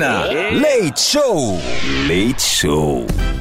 Leite 0.00 0.98
Show. 0.98 1.58
Leite 2.06 2.40
Show. 2.40 3.37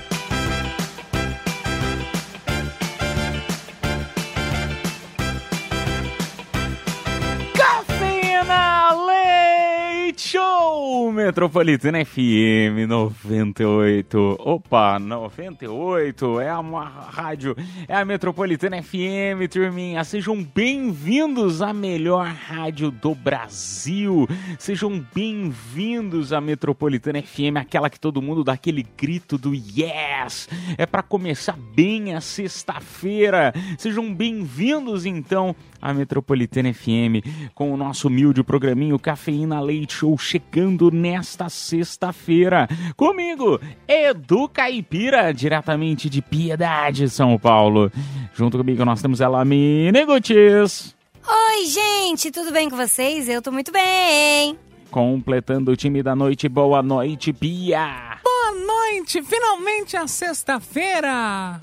Metropolitana 11.28 12.06
FM 12.06 12.88
98. 12.88 14.38
Opa, 14.40 14.98
98 14.98 16.40
é 16.40 16.50
a 16.50 16.58
uma 16.58 16.86
rádio, 16.86 17.54
é 17.86 17.98
a 17.98 18.06
Metropolitana 18.06 18.82
FM, 18.82 19.52
turminha. 19.52 20.06
Sejam 20.06 20.42
bem-vindos 20.42 21.62
à 21.62 21.74
melhor 21.74 22.28
rádio 22.28 22.90
do 22.90 23.14
Brasil. 23.14 24.26
Sejam 24.58 25.06
bem-vindos 25.14 26.32
à 26.32 26.40
Metropolitana 26.40 27.22
FM, 27.22 27.58
aquela 27.58 27.90
que 27.90 28.00
todo 28.00 28.22
mundo 28.22 28.42
dá 28.42 28.54
aquele 28.54 28.88
grito 28.98 29.38
do 29.38 29.54
yes. 29.54 30.48
É 30.78 30.86
para 30.86 31.04
começar 31.04 31.58
bem 31.76 32.16
a 32.16 32.22
sexta-feira. 32.22 33.54
Sejam 33.78 34.14
bem-vindos 34.14 35.06
então 35.06 35.54
à 35.82 35.94
Metropolitana 35.94 36.74
FM 36.74 37.24
com 37.54 37.74
o 37.74 37.78
nosso 37.78 38.08
humilde 38.08 38.44
programinho 38.44 39.00
Cafeína 39.00 39.60
Leite 39.60 39.94
Show 39.94 40.18
chegando 40.18 40.92
nesta 40.92 41.50
sexta-feira. 41.50 42.68
Comigo, 42.96 43.60
Edu 43.88 44.48
Caipira, 44.50 45.34
diretamente 45.34 46.10
de 46.10 46.22
Piedade, 46.22 47.10
São 47.10 47.38
Paulo. 47.38 47.92
Junto 48.34 48.58
comigo 48.58 48.86
nós 48.86 49.02
temos 49.02 49.22
ela, 49.22 49.44
Mini 49.44 50.06
Gutierrez. 50.06 50.96
Oi, 51.28 51.66
gente, 51.66 52.32
tudo 52.32 52.52
bem 52.52 52.70
com 52.70 52.78
vocês? 52.78 53.28
Eu 53.28 53.42
tô 53.42 53.52
muito 53.52 53.72
bem. 53.72 54.58
Completando 54.90 55.72
o 55.72 55.76
time 55.76 56.02
da 56.02 56.16
noite, 56.16 56.48
boa 56.48 56.82
noite, 56.82 57.34
Pia. 57.34 58.18
Boa 58.24 58.66
noite, 58.66 59.22
finalmente 59.22 59.98
a 59.98 60.08
sexta-feira. 60.08 61.60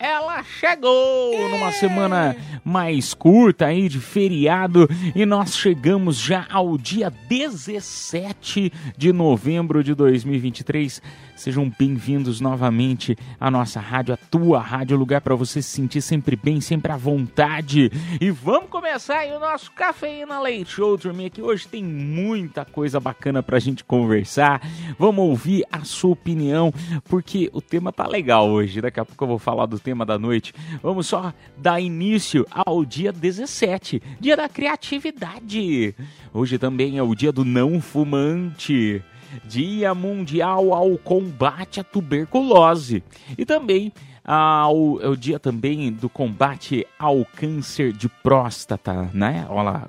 Ela 0.00 0.42
chegou 0.42 1.50
numa 1.50 1.70
semana 1.72 2.34
mais 2.64 3.12
curta 3.12 3.66
aí 3.66 3.86
de 3.86 4.00
feriado 4.00 4.88
e 5.14 5.26
nós 5.26 5.54
chegamos 5.54 6.18
já 6.18 6.46
ao 6.50 6.78
dia 6.78 7.12
17 7.28 8.72
de 8.96 9.12
novembro 9.12 9.84
de 9.84 9.94
2023. 9.94 11.02
Sejam 11.40 11.72
bem-vindos 11.78 12.38
novamente 12.38 13.16
à 13.40 13.50
nossa 13.50 13.80
rádio, 13.80 14.12
a 14.12 14.16
tua 14.18 14.60
rádio, 14.60 14.94
lugar 14.94 15.22
para 15.22 15.34
você 15.34 15.62
se 15.62 15.70
sentir 15.70 16.02
sempre 16.02 16.36
bem, 16.36 16.60
sempre 16.60 16.92
à 16.92 16.98
vontade. 16.98 17.90
E 18.20 18.30
vamos 18.30 18.68
começar 18.68 19.20
aí 19.20 19.32
o 19.32 19.40
nosso 19.40 19.72
Cafeína 19.72 20.38
Leite 20.38 20.72
Show, 20.72 20.98
turminha, 20.98 21.30
que 21.30 21.40
hoje 21.40 21.66
tem 21.66 21.82
muita 21.82 22.66
coisa 22.66 23.00
bacana 23.00 23.42
pra 23.42 23.58
gente 23.58 23.82
conversar. 23.82 24.60
Vamos 24.98 25.24
ouvir 25.24 25.64
a 25.72 25.82
sua 25.82 26.10
opinião, 26.10 26.74
porque 27.08 27.48
o 27.54 27.62
tema 27.62 27.90
tá 27.90 28.06
legal 28.06 28.46
hoje. 28.46 28.82
Daqui 28.82 29.00
a 29.00 29.04
pouco 29.06 29.24
eu 29.24 29.28
vou 29.28 29.38
falar 29.38 29.64
do 29.64 29.78
tema 29.78 30.04
da 30.04 30.18
noite. 30.18 30.52
Vamos 30.82 31.06
só 31.06 31.32
dar 31.56 31.80
início 31.80 32.46
ao 32.50 32.84
dia 32.84 33.14
17, 33.14 34.02
dia 34.20 34.36
da 34.36 34.46
criatividade. 34.46 35.94
Hoje 36.34 36.58
também 36.58 36.98
é 36.98 37.02
o 37.02 37.14
dia 37.14 37.32
do 37.32 37.46
não 37.46 37.80
fumante. 37.80 39.02
Dia 39.44 39.94
Mundial 39.94 40.72
ao 40.72 40.96
Combate 40.98 41.80
à 41.80 41.84
Tuberculose. 41.84 43.02
E 43.36 43.44
também 43.44 43.92
ao, 44.32 45.00
é 45.02 45.08
o 45.08 45.16
dia 45.16 45.40
também 45.40 45.90
do 45.90 46.08
combate 46.08 46.86
ao 46.96 47.26
câncer 47.34 47.92
de 47.92 48.08
próstata, 48.08 49.10
né? 49.12 49.44
Olha 49.48 49.62
lá, 49.62 49.86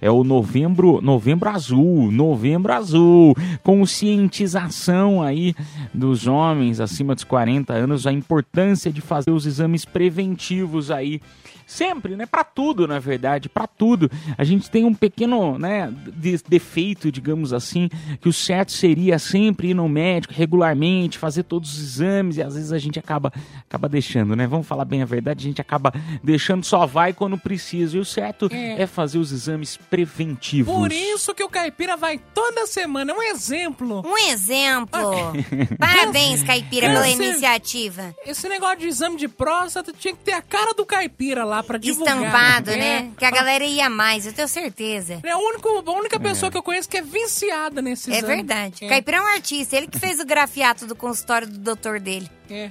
é 0.00 0.08
o 0.08 0.22
novembro, 0.22 1.00
novembro 1.02 1.50
azul, 1.50 2.12
novembro 2.12 2.72
azul, 2.72 3.34
conscientização 3.64 5.20
aí 5.20 5.52
dos 5.92 6.28
homens 6.28 6.78
acima 6.78 7.12
dos 7.12 7.24
40 7.24 7.72
anos, 7.72 8.06
a 8.06 8.12
importância 8.12 8.92
de 8.92 9.00
fazer 9.00 9.32
os 9.32 9.46
exames 9.46 9.84
preventivos 9.84 10.92
aí 10.92 11.20
Sempre, 11.66 12.14
né? 12.14 12.26
Para 12.26 12.44
tudo, 12.44 12.86
na 12.86 13.00
verdade, 13.00 13.48
para 13.48 13.66
tudo. 13.66 14.08
A 14.38 14.44
gente 14.44 14.70
tem 14.70 14.84
um 14.84 14.94
pequeno, 14.94 15.58
né, 15.58 15.92
de, 16.16 16.38
defeito, 16.48 17.10
digamos 17.10 17.52
assim, 17.52 17.88
que 18.20 18.28
o 18.28 18.32
certo 18.32 18.70
seria 18.70 19.18
sempre 19.18 19.70
ir 19.70 19.74
no 19.74 19.88
médico 19.88 20.32
regularmente, 20.32 21.18
fazer 21.18 21.42
todos 21.42 21.74
os 21.74 21.80
exames 21.80 22.36
e 22.36 22.42
às 22.42 22.54
vezes 22.54 22.70
a 22.70 22.78
gente 22.78 23.00
acaba 23.00 23.32
acaba 23.68 23.88
deixando, 23.88 24.34
né? 24.36 24.46
Vamos 24.46 24.66
falar 24.66 24.84
bem 24.84 25.02
a 25.02 25.06
verdade, 25.06 25.44
a 25.44 25.48
gente 25.48 25.60
acaba 25.60 25.92
deixando 26.22 26.64
só 26.64 26.86
vai 26.86 27.12
quando 27.12 27.38
precisa. 27.38 27.96
E 27.96 28.00
o 28.00 28.04
certo 28.04 28.48
é, 28.52 28.82
é 28.82 28.86
fazer 28.86 29.18
os 29.18 29.32
exames 29.32 29.76
preventivos. 29.76 30.74
Por 30.74 30.92
isso 30.92 31.34
que 31.34 31.42
o 31.42 31.48
caipira 31.48 31.96
vai 31.96 32.18
toda 32.34 32.66
semana, 32.66 33.12
é 33.12 33.14
um 33.14 33.22
exemplo. 33.22 34.02
Um 34.06 34.18
exemplo. 34.30 35.00
Parabéns, 35.78 36.42
caipira, 36.42 36.88
pela 36.88 37.08
iniciativa. 37.08 38.14
Esse 38.24 38.48
negócio 38.48 38.78
de 38.78 38.88
exame 38.88 39.16
de 39.16 39.28
próstata 39.28 39.92
tinha 39.92 40.14
que 40.14 40.22
ter 40.22 40.32
a 40.32 40.42
cara 40.42 40.74
do 40.74 40.84
caipira 40.84 41.44
lá 41.44 41.62
pra 41.62 41.78
divulgar. 41.78 42.16
Estampado, 42.16 42.70
né? 42.72 43.02
né? 43.02 43.12
Que 43.18 43.24
a 43.24 43.30
galera 43.30 43.64
ia 43.64 43.88
mais, 43.88 44.26
eu 44.26 44.32
tenho 44.32 44.48
certeza. 44.48 45.20
É 45.22 45.30
a 45.30 45.38
única, 45.38 45.68
a 45.68 45.92
única 45.92 46.20
pessoa 46.20 46.48
é. 46.48 46.50
que 46.50 46.58
eu 46.58 46.62
conheço 46.62 46.88
que 46.88 46.96
é 46.96 47.02
viciada 47.02 47.82
nesse 47.82 48.12
É 48.12 48.22
verdade. 48.22 48.84
É. 48.84 48.88
Caipira 48.88 49.18
é 49.18 49.20
um 49.20 49.26
artista, 49.26 49.76
ele 49.76 49.86
que 49.86 49.98
fez 49.98 50.20
o 50.20 50.24
grafiato 50.24 50.86
do 50.86 50.94
consultório 50.94 51.46
do 51.46 51.58
doutor 51.58 52.00
dele. 52.00 52.30
É. 52.50 52.70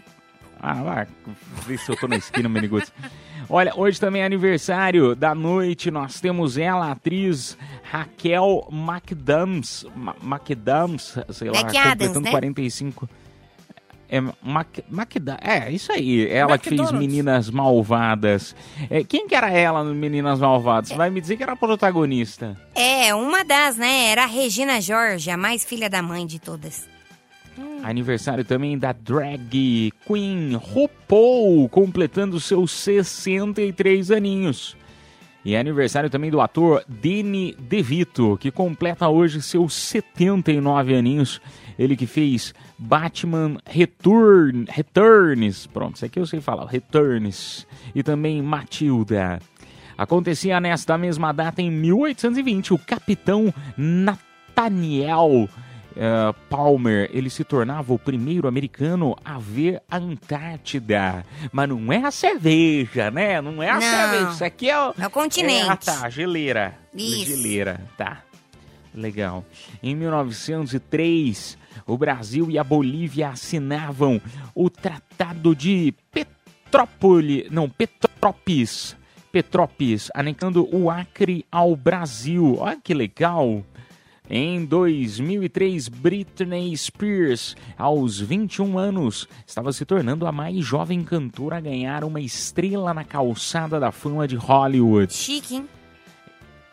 Ah, 0.60 0.82
lá, 0.82 1.08
vê 1.66 1.78
se 1.78 1.92
eu 1.92 1.96
tô 1.96 2.08
na 2.08 2.18
esquina, 2.18 2.50
Meniguts. 2.50 2.92
Olha, 3.50 3.74
hoje 3.76 4.00
também 4.00 4.22
é 4.22 4.26
aniversário 4.26 5.16
da 5.16 5.36
noite. 5.36 5.92
Nós 5.92 6.20
temos 6.20 6.58
ela, 6.58 6.88
a 6.88 6.92
atriz 6.92 7.58
Raquel 7.84 8.68
McDams, 8.72 9.86
McDams, 10.24 11.18
sei 11.30 11.50
lá, 11.50 11.64
completando 11.64 12.22
né? 12.22 12.32
45. 12.32 13.08
É, 14.08 14.22
Mac, 14.42 14.68
Macda, 14.90 15.38
é, 15.42 15.72
isso 15.72 15.92
aí. 15.92 16.28
Ela 16.30 16.58
que 16.58 16.70
fez 16.70 16.92
Meninas 16.92 17.50
Malvadas. 17.50 18.56
É, 18.90 19.04
quem 19.04 19.28
que 19.28 19.36
era 19.36 19.50
ela 19.50 19.84
no 19.84 19.96
Meninas 19.96 20.40
Malvadas? 20.40 20.92
Vai 20.92 21.10
me 21.10 21.20
dizer 21.20 21.38
que 21.38 21.44
era 21.44 21.54
a 21.54 21.56
protagonista. 21.56 22.56
É, 22.76 23.14
uma 23.16 23.44
das, 23.44 23.78
né? 23.78 24.10
Era 24.10 24.24
a 24.24 24.28
Regina 24.28 24.80
George, 24.80 25.30
a 25.30 25.38
mais 25.38 25.66
filha 25.66 25.90
da 25.90 26.02
mãe 26.02 26.26
de 26.26 26.40
todas. 26.40 26.88
Hum. 27.58 27.80
Aniversário 27.84 28.44
também 28.44 28.78
da 28.78 28.92
drag 28.92 29.92
queen 30.06 30.56
RuPaul, 30.56 31.70
completando 31.70 32.40
seus 32.40 32.72
63 32.72 34.12
aninhos. 34.12 34.76
E 35.46 35.54
é 35.54 35.60
aniversário 35.60 36.10
também 36.10 36.32
do 36.32 36.42
ator 36.42 36.84
Danny 36.88 37.56
DeVito, 37.60 38.36
que 38.38 38.50
completa 38.50 39.08
hoje 39.08 39.44
seus 39.44 39.76
79 39.76 40.96
aninhos. 40.96 41.40
Ele 41.78 41.96
que 41.96 42.08
fez 42.08 42.52
Batman 42.80 43.58
Return, 43.64 44.66
Returns, 44.68 45.68
pronto, 45.68 45.98
isso 45.98 46.06
aqui 46.06 46.20
eu 46.20 46.26
sei 46.26 46.42
falar, 46.42 46.66
Returns, 46.66 47.68
e 47.94 48.02
também 48.02 48.42
Matilda. 48.42 49.40
Acontecia 49.96 50.60
nesta 50.60 50.98
mesma 50.98 51.32
data 51.32 51.62
em 51.62 51.70
1820, 51.70 52.74
o 52.74 52.80
capitão 52.80 53.54
Nathaniel 53.78 55.48
uh, 55.96 56.34
Palmer, 56.50 57.10
ele 57.14 57.30
se 57.30 57.44
tornava 57.44 57.94
o 57.94 58.00
primeiro 58.00 58.48
americano 58.48 59.16
a 59.24 59.38
ver 59.40 59.82
a 59.90 59.98
Antártida. 59.98 61.26
Mas 61.52 61.70
não 61.70 61.92
é 61.92 62.04
a 62.04 62.12
cerveja, 62.12 63.10
né? 63.12 63.42
Não 63.42 63.62
é 63.62 63.70
a 63.70 63.76
não, 63.76 63.82
cerveja, 63.82 64.32
isso 64.32 64.46
aqui 64.46 64.70
é 64.70 64.80
o... 64.80 64.94
É 64.98 65.08
o 65.08 65.10
continente. 65.10 65.68
É, 65.68 65.72
ah, 65.72 65.78
tá, 65.78 66.10
geleira. 66.10 66.78
Isso. 66.94 67.26
Geleira, 67.26 67.82
tá. 67.98 68.22
Legal. 68.94 69.46
Em 69.84 69.94
1903, 69.94 71.58
o 71.86 71.98
Brasil 71.98 72.50
e 72.50 72.58
a 72.58 72.64
Bolívia 72.64 73.30
assinavam 73.30 74.22
o 74.54 74.70
Tratado 74.70 75.54
de 75.54 75.94
Petrópolis, 76.12 77.52
não, 77.52 77.70
Petrópolis, 77.70 78.96
Petrópolis, 79.32 80.10
anexando 80.16 80.68
o 80.74 80.90
Acre 80.90 81.46
ao 81.52 81.76
Brasil. 81.76 82.56
Olha 82.60 82.80
que 82.82 82.94
legal. 82.94 83.66
Em 84.30 84.66
2003, 84.66 85.88
Britney 85.88 86.76
Spears, 86.76 87.56
aos 87.78 88.20
21 88.20 88.78
anos, 88.78 89.28
estava 89.46 89.72
se 89.72 89.86
tornando 89.86 90.26
a 90.26 90.32
mais 90.32 90.66
jovem 90.66 91.04
cantora 91.04 91.58
a 91.58 91.62
ganhar 91.62 92.04
uma 92.04 92.20
estrela 92.20 92.94
na 92.94 93.04
calçada 93.04 93.80
da 93.80 93.92
fama 93.92 94.28
de 94.28 94.36
Hollywood. 94.36 95.14
Chique, 95.14 95.56
hein? 95.56 95.70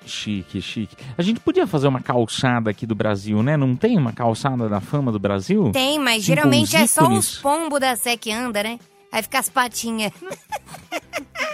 Chique, 0.07 0.61
chique. 0.61 0.97
A 1.17 1.23
gente 1.23 1.41
podia 1.41 1.67
fazer 1.67 1.87
uma 1.87 2.01
calçada 2.01 2.71
aqui 2.71 2.87
do 2.87 2.95
Brasil, 2.95 3.43
né? 3.43 3.57
Não 3.57 3.77
tem 3.77 3.97
uma 3.97 4.13
calçada 4.13 4.69
da 4.69 4.81
fama 4.81 5.13
do 5.13 5.19
Brasil? 5.19 5.71
Tem, 5.73 5.99
mas 5.99 6.23
Sim, 6.23 6.29
geralmente 6.29 6.77
é 6.77 6.87
só 6.87 7.09
os 7.09 7.39
pombos 7.39 7.79
da 7.79 7.95
Sé 7.95 8.17
que 8.17 8.33
anda, 8.33 8.63
né? 8.63 8.79
Aí 9.13 9.23
fica 9.23 9.39
as 9.39 9.51
patinhas. 9.51 10.11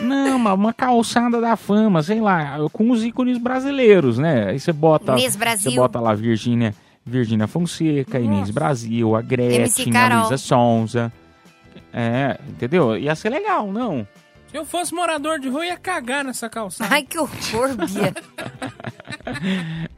Não, 0.00 0.36
uma 0.36 0.72
calçada 0.72 1.40
da 1.40 1.56
fama, 1.56 2.02
sei 2.04 2.20
lá, 2.20 2.56
com 2.72 2.88
os 2.90 3.02
ícones 3.02 3.36
brasileiros, 3.36 4.16
né? 4.16 4.50
Aí 4.50 4.60
você 4.60 4.72
bota. 4.72 5.12
Inês 5.12 5.34
Brasil. 5.34 5.72
Você 5.72 5.76
bota 5.76 5.98
lá 5.98 6.14
Virgínia, 6.14 6.72
Virgínia 7.04 7.48
Fonseca, 7.48 8.20
Inês 8.20 8.50
Brasil, 8.50 9.16
a 9.16 9.20
Gretchen, 9.20 9.96
a. 9.96 10.20
Luísa 10.20 10.38
Sonza. 10.38 11.12
É, 11.92 12.38
entendeu? 12.48 12.96
Ia 12.96 13.16
ser 13.16 13.30
legal, 13.30 13.72
não? 13.72 14.06
Se 14.50 14.56
eu 14.56 14.64
fosse 14.64 14.94
morador 14.94 15.38
de 15.38 15.48
rua, 15.48 15.66
ia 15.66 15.76
cagar 15.76 16.24
nessa 16.24 16.48
calçada. 16.48 16.94
Ai, 16.94 17.02
que 17.02 17.18
horror, 17.18 17.76
Bia. 17.76 18.14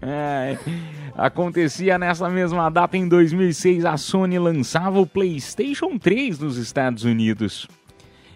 É, 0.03 0.59
acontecia 1.17 1.97
nessa 1.97 2.29
mesma 2.29 2.69
data 2.69 2.97
em 2.97 3.07
2006, 3.07 3.85
a 3.85 3.97
Sony 3.97 4.39
lançava 4.39 4.99
o 4.99 5.07
PlayStation 5.07 5.97
3 5.99 6.41
nos 6.41 6.57
Estados 6.57 7.05
Unidos. 7.05 7.69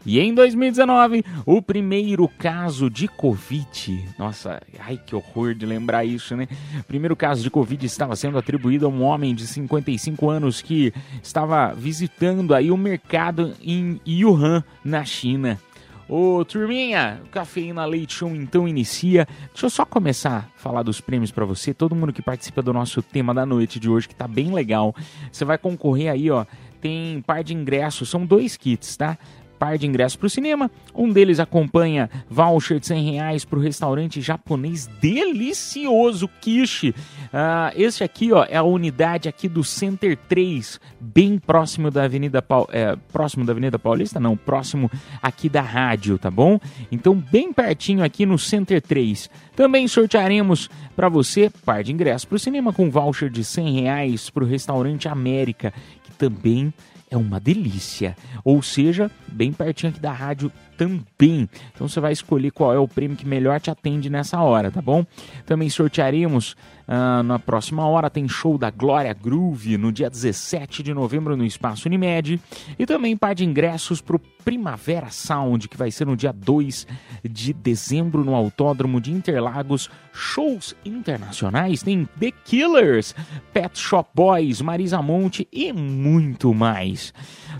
E 0.06 0.20
em 0.20 0.34
2019, 0.34 1.24
o 1.46 1.62
primeiro 1.62 2.28
caso 2.28 2.90
de 2.90 3.08
Covid. 3.08 4.04
Nossa, 4.18 4.60
ai 4.78 5.00
que 5.04 5.16
horror 5.16 5.54
de 5.54 5.64
lembrar 5.64 6.04
isso, 6.04 6.36
né? 6.36 6.46
O 6.78 6.84
primeiro 6.84 7.16
caso 7.16 7.42
de 7.42 7.50
Covid 7.50 7.84
estava 7.84 8.14
sendo 8.14 8.36
atribuído 8.36 8.86
a 8.86 8.88
um 8.90 9.02
homem 9.02 9.34
de 9.34 9.46
55 9.46 10.28
anos 10.28 10.60
que 10.60 10.92
estava 11.22 11.74
visitando 11.74 12.54
aí 12.54 12.70
o 12.70 12.76
mercado 12.76 13.54
em 13.62 13.98
Wuhan, 14.06 14.62
na 14.84 15.04
China. 15.04 15.58
Ô, 16.06 16.44
turminha, 16.44 17.20
o 17.24 17.28
Cafeína 17.28 17.84
Leite 17.86 18.14
Show 18.14 18.28
então 18.28 18.68
inicia. 18.68 19.26
Deixa 19.50 19.66
eu 19.66 19.70
só 19.70 19.86
começar 19.86 20.50
a 20.54 20.58
falar 20.58 20.82
dos 20.82 21.00
prêmios 21.00 21.30
pra 21.30 21.46
você. 21.46 21.72
Todo 21.72 21.94
mundo 21.94 22.12
que 22.12 22.20
participa 22.20 22.60
do 22.60 22.74
nosso 22.74 23.00
tema 23.00 23.32
da 23.32 23.46
noite 23.46 23.80
de 23.80 23.88
hoje, 23.88 24.08
que 24.08 24.14
tá 24.14 24.28
bem 24.28 24.52
legal. 24.52 24.94
Você 25.32 25.46
vai 25.46 25.56
concorrer 25.56 26.10
aí, 26.12 26.30
ó. 26.30 26.44
Tem 26.78 27.22
par 27.26 27.42
de 27.42 27.54
ingressos, 27.54 28.10
são 28.10 28.26
dois 28.26 28.56
kits, 28.58 28.96
tá? 28.98 29.16
Par 29.58 29.78
de 29.78 29.86
ingressos 29.86 30.16
pro 30.16 30.28
cinema. 30.28 30.70
Um 30.94 31.10
deles 31.10 31.40
acompanha 31.40 32.10
voucher 32.28 32.78
de 32.80 32.86
100 32.86 33.12
reais 33.12 33.44
pro 33.44 33.60
restaurante 33.60 34.20
japonês 34.20 34.86
delicioso 35.00 36.28
Kishi. 36.40 36.94
Ah, 37.32 37.72
esse 37.76 38.02
aqui, 38.04 38.32
ó, 38.32 38.44
é 38.48 38.56
a 38.56 38.62
unidade 38.62 39.28
aqui 39.28 39.48
do 39.48 39.64
Center 39.64 40.16
3, 40.28 40.80
bem 41.00 41.38
próximo 41.38 41.90
da 41.90 42.04
Avenida 42.04 42.40
Pau- 42.40 42.68
é, 42.72 42.96
próximo 43.12 43.44
da 43.44 43.52
Avenida 43.52 43.78
Paulista, 43.78 44.20
não, 44.20 44.36
próximo 44.36 44.90
aqui 45.22 45.48
da 45.48 45.62
rádio, 45.62 46.18
tá 46.18 46.30
bom? 46.30 46.58
Então, 46.90 47.14
bem 47.14 47.52
pertinho 47.52 48.04
aqui 48.04 48.24
no 48.26 48.38
Center 48.38 48.80
3. 48.80 49.28
Também 49.56 49.86
sortearemos 49.88 50.68
para 50.94 51.08
você 51.08 51.50
par 51.64 51.82
de 51.82 51.92
ingressos 51.92 52.24
para 52.24 52.36
o 52.36 52.38
cinema 52.38 52.72
com 52.72 52.90
voucher 52.90 53.30
de 53.30 53.44
100 53.44 53.80
reais 53.82 54.30
para 54.30 54.44
o 54.44 54.46
restaurante 54.46 55.08
América, 55.08 55.72
que 56.02 56.12
também 56.12 56.72
é 57.14 57.18
uma 57.18 57.38
delícia. 57.40 58.16
Ou 58.44 58.62
seja, 58.62 59.10
bem 59.28 59.52
pertinho 59.52 59.90
aqui 59.90 60.00
da 60.00 60.12
rádio 60.12 60.50
também. 60.76 61.48
Então 61.72 61.88
você 61.88 62.00
vai 62.00 62.12
escolher 62.12 62.50
qual 62.50 62.72
é 62.72 62.78
o 62.78 62.88
prêmio 62.88 63.16
que 63.16 63.26
melhor 63.26 63.60
te 63.60 63.70
atende 63.70 64.10
nessa 64.10 64.40
hora, 64.40 64.70
tá 64.70 64.82
bom? 64.82 65.04
Também 65.46 65.68
sortearemos 65.68 66.56
ah, 66.86 67.22
na 67.22 67.38
próxima 67.38 67.86
hora, 67.86 68.10
tem 68.10 68.28
show 68.28 68.58
da 68.58 68.70
Glória 68.70 69.12
Groove 69.14 69.78
no 69.78 69.90
dia 69.90 70.10
17 70.10 70.82
de 70.82 70.92
novembro 70.92 71.36
no 71.36 71.44
Espaço 71.44 71.88
Unimed. 71.88 72.40
E 72.78 72.86
também 72.86 73.16
par 73.16 73.34
de 73.34 73.44
ingressos 73.44 74.00
para 74.00 74.16
o 74.16 74.20
Primavera 74.44 75.10
Sound, 75.10 75.68
que 75.68 75.76
vai 75.76 75.90
ser 75.90 76.06
no 76.06 76.16
dia 76.16 76.32
2 76.32 76.86
de 77.24 77.52
dezembro 77.52 78.24
no 78.24 78.34
Autódromo 78.34 79.00
de 79.00 79.10
Interlagos. 79.10 79.90
Shows 80.12 80.76
internacionais, 80.84 81.82
tem 81.82 82.08
The 82.20 82.30
Killers, 82.44 83.14
Pet 83.52 83.78
Shop 83.78 84.08
Boys, 84.14 84.60
Marisa 84.60 85.00
Monte 85.00 85.48
e 85.50 85.72
muito 85.72 86.52
mais. 86.52 87.12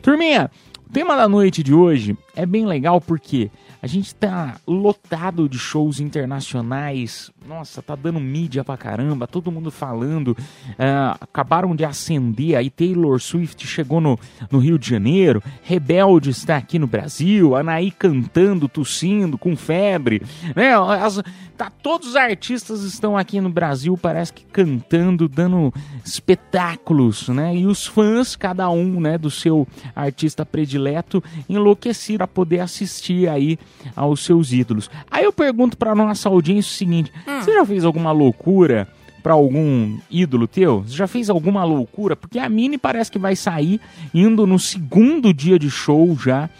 Turminha, 0.03 0.51
tema 0.95 1.17
da 1.17 1.29
noite 1.29 1.61
de 1.61 1.75
hoje 1.75 2.17
é 2.37 2.47
bem 2.47 2.65
legal 2.65 3.01
porque 3.01 3.51
a 3.83 3.87
gente 3.89 4.15
tá 4.15 4.61
lotado 4.65 5.49
de 5.49 5.59
shows 5.59 5.99
internacionais. 5.99 7.33
Nossa, 7.47 7.83
tá 7.83 7.95
dando 7.95 8.19
mídia 8.19 8.65
pra 8.65 8.77
caramba, 8.77 9.27
todo 9.27 9.53
mundo 9.53 9.71
falando. 9.71 10.35
Ah, 10.79 11.17
acabaram 11.21 11.77
de 11.77 11.85
acender 11.85 12.57
aí. 12.57 12.71
Taylor 12.71 13.21
Swift 13.21 13.67
chegou 13.67 14.01
no, 14.01 14.19
no 14.51 14.59
Rio 14.59 14.79
de 14.79 14.89
Janeiro. 14.89 15.43
Rebelde 15.63 16.31
está 16.31 16.57
aqui 16.57 16.79
no 16.79 16.87
Brasil. 16.87 17.55
Anaí 17.55 17.91
cantando, 17.91 18.67
tossindo, 18.67 19.37
com 19.37 19.55
febre. 19.57 20.23
Né? 20.57 20.75
As- 20.75 21.23
tá, 21.57 21.71
todos 21.71 22.09
os 22.09 22.17
artistas 22.17 22.83
estão 22.83 23.17
aqui 23.17 23.41
no 23.41 23.51
Brasil, 23.51 23.97
parece 23.97 24.33
que 24.33 24.45
cantando, 24.47 25.29
dando 25.29 25.73
espetáculos, 26.05 27.29
né? 27.29 27.55
E 27.55 27.67
os 27.67 27.87
fãs, 27.87 28.35
cada 28.35 28.69
um, 28.71 28.99
né, 29.01 29.17
do 29.19 29.31
seu 29.31 29.69
artista 29.95 30.45
predileto, 30.45 31.23
enlouquecido 31.49 32.25
a 32.25 32.27
poder 32.27 32.61
assistir 32.61 33.29
aí 33.29 33.59
aos 33.95 34.25
seus 34.25 34.53
ídolos. 34.53 34.91
Aí 35.11 35.25
eu 35.25 35.33
pergunto 35.33 35.77
pra 35.77 35.95
nossa 35.95 36.29
audiência 36.29 36.71
o 36.73 36.77
seguinte: 36.77 37.13
você 37.45 37.55
já 37.55 37.65
fez 37.65 37.85
alguma 37.85 38.13
loucura? 38.13 38.89
Pra 39.23 39.33
algum 39.33 39.97
ídolo 40.11 40.47
teu? 40.47 40.83
Você 40.83 40.95
já 40.95 41.07
fez 41.07 41.31
alguma 41.31 41.65
loucura? 41.65 42.15
Porque 42.15 42.39
a 42.39 42.47
Mini 42.47 42.77
parece 42.77 43.11
que 43.11 43.19
vai 43.19 43.35
sair 43.35 43.81
indo 44.13 44.47
no 44.47 44.59
segundo 44.59 45.33
dia 45.33 45.59
de 45.59 45.71
show 45.71 46.15
já. 46.19 46.51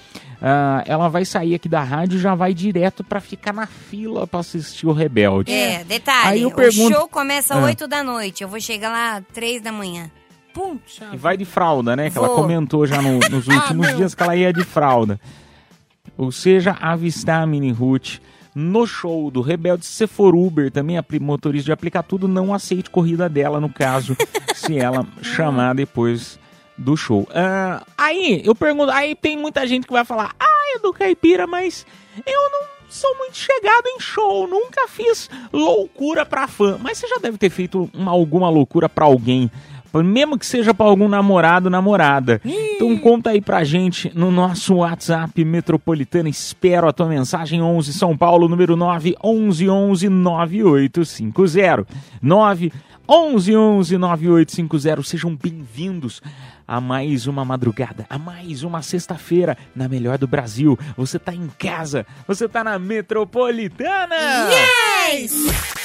Ah, 0.41 0.83
ela 0.87 1.09
vai 1.09 1.27
sair 1.27 1.55
aqui 1.55 1.69
da 1.69 1.83
rádio 1.83 2.17
e 2.17 2.21
já 2.21 2.35
vai 2.35 2.55
direto 2.55 3.05
pra 3.05 3.21
ficar 3.21 3.53
na 3.53 3.67
fila 3.67 4.27
pra 4.27 4.41
assistir 4.41 4.87
o 4.87 4.93
Rebelde. 4.93 5.53
É, 5.53 5.85
detalhe, 5.85 6.29
Aí 6.29 6.43
eu 6.43 6.49
o 6.49 6.55
pergunto- 6.55 6.95
show 6.95 7.07
começa 7.09 7.55
Ah. 7.55 7.65
8 7.65 7.87
da 7.87 8.03
noite. 8.03 8.43
Eu 8.43 8.49
vou 8.49 8.59
chegar 8.61 8.89
lá 8.91 9.23
3 9.35 9.61
da 9.61 9.71
manhã. 9.71 10.11
Puxa. 10.55 11.11
E 11.13 11.17
vai 11.19 11.37
de 11.37 11.45
fralda, 11.45 11.95
né? 11.95 12.09
Que 12.11 12.17
ela 12.17 12.29
comentou 12.31 12.87
já 12.87 13.03
no- 13.03 13.19
nos 13.31 13.47
últimos 13.49 13.89
meu. 13.89 13.97
dias 13.97 14.15
que 14.15 14.23
ela 14.23 14.35
ia 14.37 14.53
de 14.55 14.65
fralda. 14.65 15.21
Ou 16.17 16.31
seja, 16.33 16.77
avistar 16.81 17.43
a 17.43 17.47
Mini 17.47 17.73
Ruth 17.73 18.21
no 18.55 18.87
show 18.87 19.31
do 19.31 19.41
Rebelde. 19.41 19.85
Se 19.85 19.93
você 19.93 20.07
for 20.07 20.35
Uber 20.35 20.71
também, 20.71 20.97
motorista 21.21 21.67
de 21.67 21.73
aplicar 21.73 22.03
tudo, 22.03 22.29
não 22.29 22.55
aceite 22.55 22.89
corrida 22.91 23.29
dela, 23.29 23.61
no 23.61 23.69
caso, 23.69 24.17
se 24.55 24.79
ela 24.79 25.07
chamar 25.23 25.75
depois 25.75 26.39
do 26.77 26.97
show. 26.97 27.27
Ah, 27.35 27.83
aí, 27.97 28.43
eu 28.45 28.55
pergunto, 28.55 28.91
aí 28.91 29.15
tem 29.15 29.37
muita 29.37 29.67
gente 29.67 29.87
que 29.87 29.93
vai 29.93 30.05
falar, 30.05 30.35
ah, 30.39 30.75
é 30.77 30.79
do 30.79 30.93
Caipira, 30.93 31.47
mas 31.47 31.87
eu 32.27 32.51
não 32.51 32.75
sou 32.89 33.17
muito 33.19 33.37
chegado 33.37 33.87
em 33.89 34.01
show, 34.01 34.47
nunca 34.47 34.87
fiz 34.89 35.29
loucura 35.53 36.25
pra 36.27 36.47
fã. 36.47 36.79
Mas 36.81 36.99
você 36.99 37.09
já 37.09 37.17
deve 37.21 37.39
ter 37.39 37.51
feito 37.51 37.91
uma- 37.93 38.13
alguma 38.13 38.49
loucura 38.49 38.89
pra 38.89 39.05
alguém. 39.05 39.51
Mesmo 40.03 40.39
que 40.39 40.47
seja 40.47 40.75
pra 40.75 40.87
algum 40.87 41.09
namorado, 41.09 41.71
namorada. 41.71 42.41
Então 42.45 42.97
conta 42.99 43.31
aí 43.31 43.41
pra 43.41 43.63
gente 43.65 44.11
no 44.15 44.31
nosso 44.31 44.77
WhatsApp 44.77 45.45
metropolitano. 45.45 46.29
Espero 46.29 46.89
a 46.89 46.93
tua 46.93 47.07
mensagem 47.07 47.63
11 47.63 47.93
São 47.93 48.17
Paulo, 48.17 48.49
número 48.49 48.77
9 48.77 49.15
11 49.23 49.69
11 49.69 50.09
9850. 50.09 51.87
9 52.21 52.73
11 53.09 53.57
11 53.57 53.99
9850. 53.99 55.03
Sejam 55.03 55.37
bem-vindos 55.37 56.23
a 56.67 56.81
mais 56.81 57.27
uma 57.27 57.45
madrugada, 57.45 58.07
a 58.09 58.19
mais 58.19 58.63
uma 58.63 58.81
sexta-feira 58.83 59.57
na 59.77 59.89
melhor 59.89 60.17
do 60.19 60.27
Brasil. 60.27 60.79
Você 60.97 61.19
tá 61.19 61.35
em 61.35 61.49
casa, 61.59 62.07
você 62.27 62.49
tá 62.49 62.65
na 62.65 62.79
metropolitana. 62.79 64.17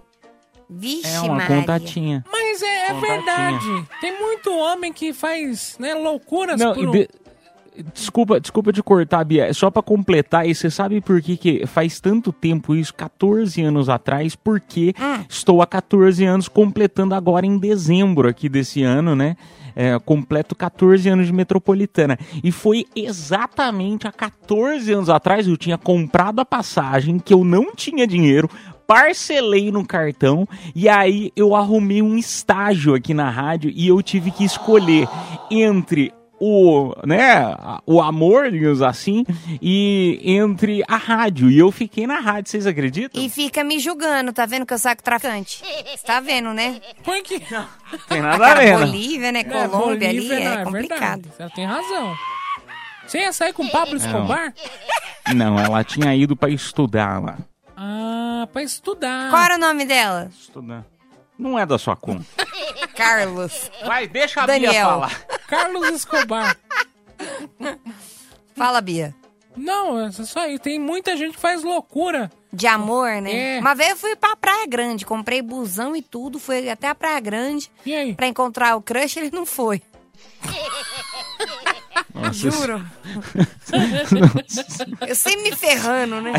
Vixe, 0.68 1.06
É 1.14 1.20
uma 1.20 1.34
Maria. 1.36 1.56
contatinha. 1.58 2.24
Mas 2.32 2.60
é, 2.62 2.66
é 2.66 2.86
Contatinha. 2.94 3.22
verdade. 3.22 3.86
Tem 4.00 4.18
muito 4.20 4.52
homem 4.56 4.92
que 4.92 5.12
faz, 5.12 5.76
né, 5.78 5.94
loucuras 5.94 6.58
Não, 6.60 6.74
por 6.74 6.82
e 6.82 6.86
um... 6.86 6.90
de- 6.90 7.08
Desculpa, 7.92 8.40
desculpa 8.40 8.73
te 8.73 8.83
cortar, 8.83 9.25
Bia. 9.25 9.47
É 9.47 9.52
Só 9.52 9.71
pra 9.71 9.83
completar, 9.83 10.49
e 10.49 10.54
você 10.54 10.71
sabe 10.71 11.00
por 11.00 11.21
que, 11.21 11.37
que 11.37 11.66
faz 11.66 12.00
tanto 12.00 12.33
tempo 12.33 12.75
isso, 12.75 12.95
14 12.95 13.62
anos 13.62 13.88
atrás, 13.88 14.35
porque 14.35 14.95
estou 15.28 15.62
há 15.62 15.66
14 15.66 16.25
anos 16.25 16.49
completando 16.49 17.14
agora 17.14 17.47
em 17.47 17.59
dezembro 17.59 18.28
aqui 18.28 18.49
desse 18.49 18.83
ano, 18.83 19.14
né? 19.14 19.37
É, 19.75 19.99
completo 19.99 20.54
14 20.54 21.06
anos 21.09 21.26
de 21.26 21.33
metropolitana. 21.33 22.18
E 22.42 22.50
foi 22.50 22.87
exatamente 22.97 24.06
há 24.06 24.12
14 24.12 24.90
anos 24.92 25.11
atrás 25.11 25.47
eu 25.47 25.56
tinha 25.56 25.76
comprado 25.76 26.40
a 26.40 26.47
passagem 26.47 27.18
que 27.18 27.35
eu 27.35 27.45
não 27.45 27.75
tinha 27.75 28.06
dinheiro, 28.06 28.49
parcelei 28.87 29.71
no 29.71 29.85
cartão 29.85 30.47
e 30.75 30.88
aí 30.88 31.33
eu 31.35 31.54
arrumei 31.54 32.00
um 32.00 32.16
estágio 32.16 32.95
aqui 32.95 33.12
na 33.12 33.28
rádio 33.28 33.71
e 33.75 33.88
eu 33.88 34.00
tive 34.00 34.30
que 34.30 34.45
escolher 34.45 35.09
entre 35.50 36.12
o, 36.40 36.94
né, 37.06 37.54
o 37.86 38.00
amor, 38.00 38.50
digamos 38.50 38.82
assim, 38.82 39.24
e 39.60 40.20
entre 40.22 40.82
a 40.88 40.96
rádio. 40.96 41.50
E 41.50 41.58
eu 41.58 41.70
fiquei 41.70 42.06
na 42.06 42.20
rádio, 42.20 42.50
vocês 42.50 42.66
acreditam? 42.66 43.22
E 43.22 43.28
fica 43.28 43.64
me 43.64 43.78
julgando, 43.78 44.32
tá 44.32 44.46
vendo 44.46 44.66
que 44.66 44.74
eu 44.74 44.78
saco 44.78 45.02
traficante? 45.02 45.62
Você 45.62 46.06
tá 46.06 46.20
vendo, 46.20 46.52
né? 46.52 46.80
Por 47.02 47.22
que... 47.22 47.40
Tem 48.08 48.20
nada 48.20 48.46
a 48.46 48.54
ver, 48.54 48.78
né? 48.78 48.86
Bolívia, 48.86 49.32
né? 49.32 49.40
É, 49.40 49.44
Colômbia 49.68 50.08
ali, 50.08 50.20
Bolívia, 50.20 50.50
não, 50.50 50.60
é 50.60 50.64
complicado. 50.64 51.22
verdade. 51.22 51.34
Ela 51.38 51.50
tem 51.50 51.64
razão. 51.64 52.14
Você 53.06 53.18
ia 53.18 53.32
sair 53.32 53.52
com 53.52 53.64
o 53.64 53.70
Pablo 53.70 53.96
Escobar? 53.96 54.52
Não, 55.34 55.58
ela 55.58 55.84
tinha 55.84 56.14
ido 56.14 56.36
pra 56.36 56.48
estudar 56.50 57.22
lá. 57.22 57.38
Ah, 57.76 58.48
pra 58.52 58.62
estudar. 58.62 59.30
Qual 59.30 59.42
era 59.42 59.54
o 59.54 59.58
nome 59.58 59.84
dela? 59.84 60.28
Estudar. 60.36 60.84
Não 61.38 61.58
é 61.58 61.64
da 61.66 61.78
sua 61.78 61.94
conta. 61.96 62.24
Carlos. 62.96 63.70
Vai, 63.84 64.06
deixa 64.06 64.42
a 64.42 64.46
Daniel. 64.46 64.72
Bia 64.72 64.84
falar. 64.84 65.20
Carlos 65.48 65.88
Escobar. 65.90 66.56
Fala, 68.56 68.80
Bia. 68.80 69.14
Não, 69.56 69.98
é 70.06 70.12
só 70.12 70.46
isso. 70.46 70.60
Tem 70.62 70.78
muita 70.78 71.16
gente 71.16 71.34
que 71.34 71.40
faz 71.40 71.62
loucura. 71.62 72.30
De 72.52 72.66
amor, 72.66 73.20
né? 73.20 73.56
É. 73.56 73.60
Uma 73.60 73.74
vez 73.74 73.90
eu 73.90 73.96
fui 73.96 74.16
pra 74.16 74.34
Praia 74.36 74.66
Grande, 74.66 75.04
comprei 75.04 75.42
busão 75.42 75.94
e 75.94 76.00
tudo, 76.00 76.38
fui 76.38 76.70
até 76.70 76.88
a 76.88 76.94
Praia 76.94 77.20
Grande 77.20 77.70
E 77.84 77.94
aí? 77.94 78.14
pra 78.14 78.26
encontrar 78.28 78.76
o 78.76 78.80
crush, 78.82 79.18
ele 79.18 79.30
não 79.30 79.44
foi. 79.44 79.82
Nossa, 82.14 82.32
Juro. 82.32 82.84
eu 85.06 85.14
sempre 85.14 85.42
me 85.50 85.56
ferrando, 85.56 86.20
né? 86.20 86.32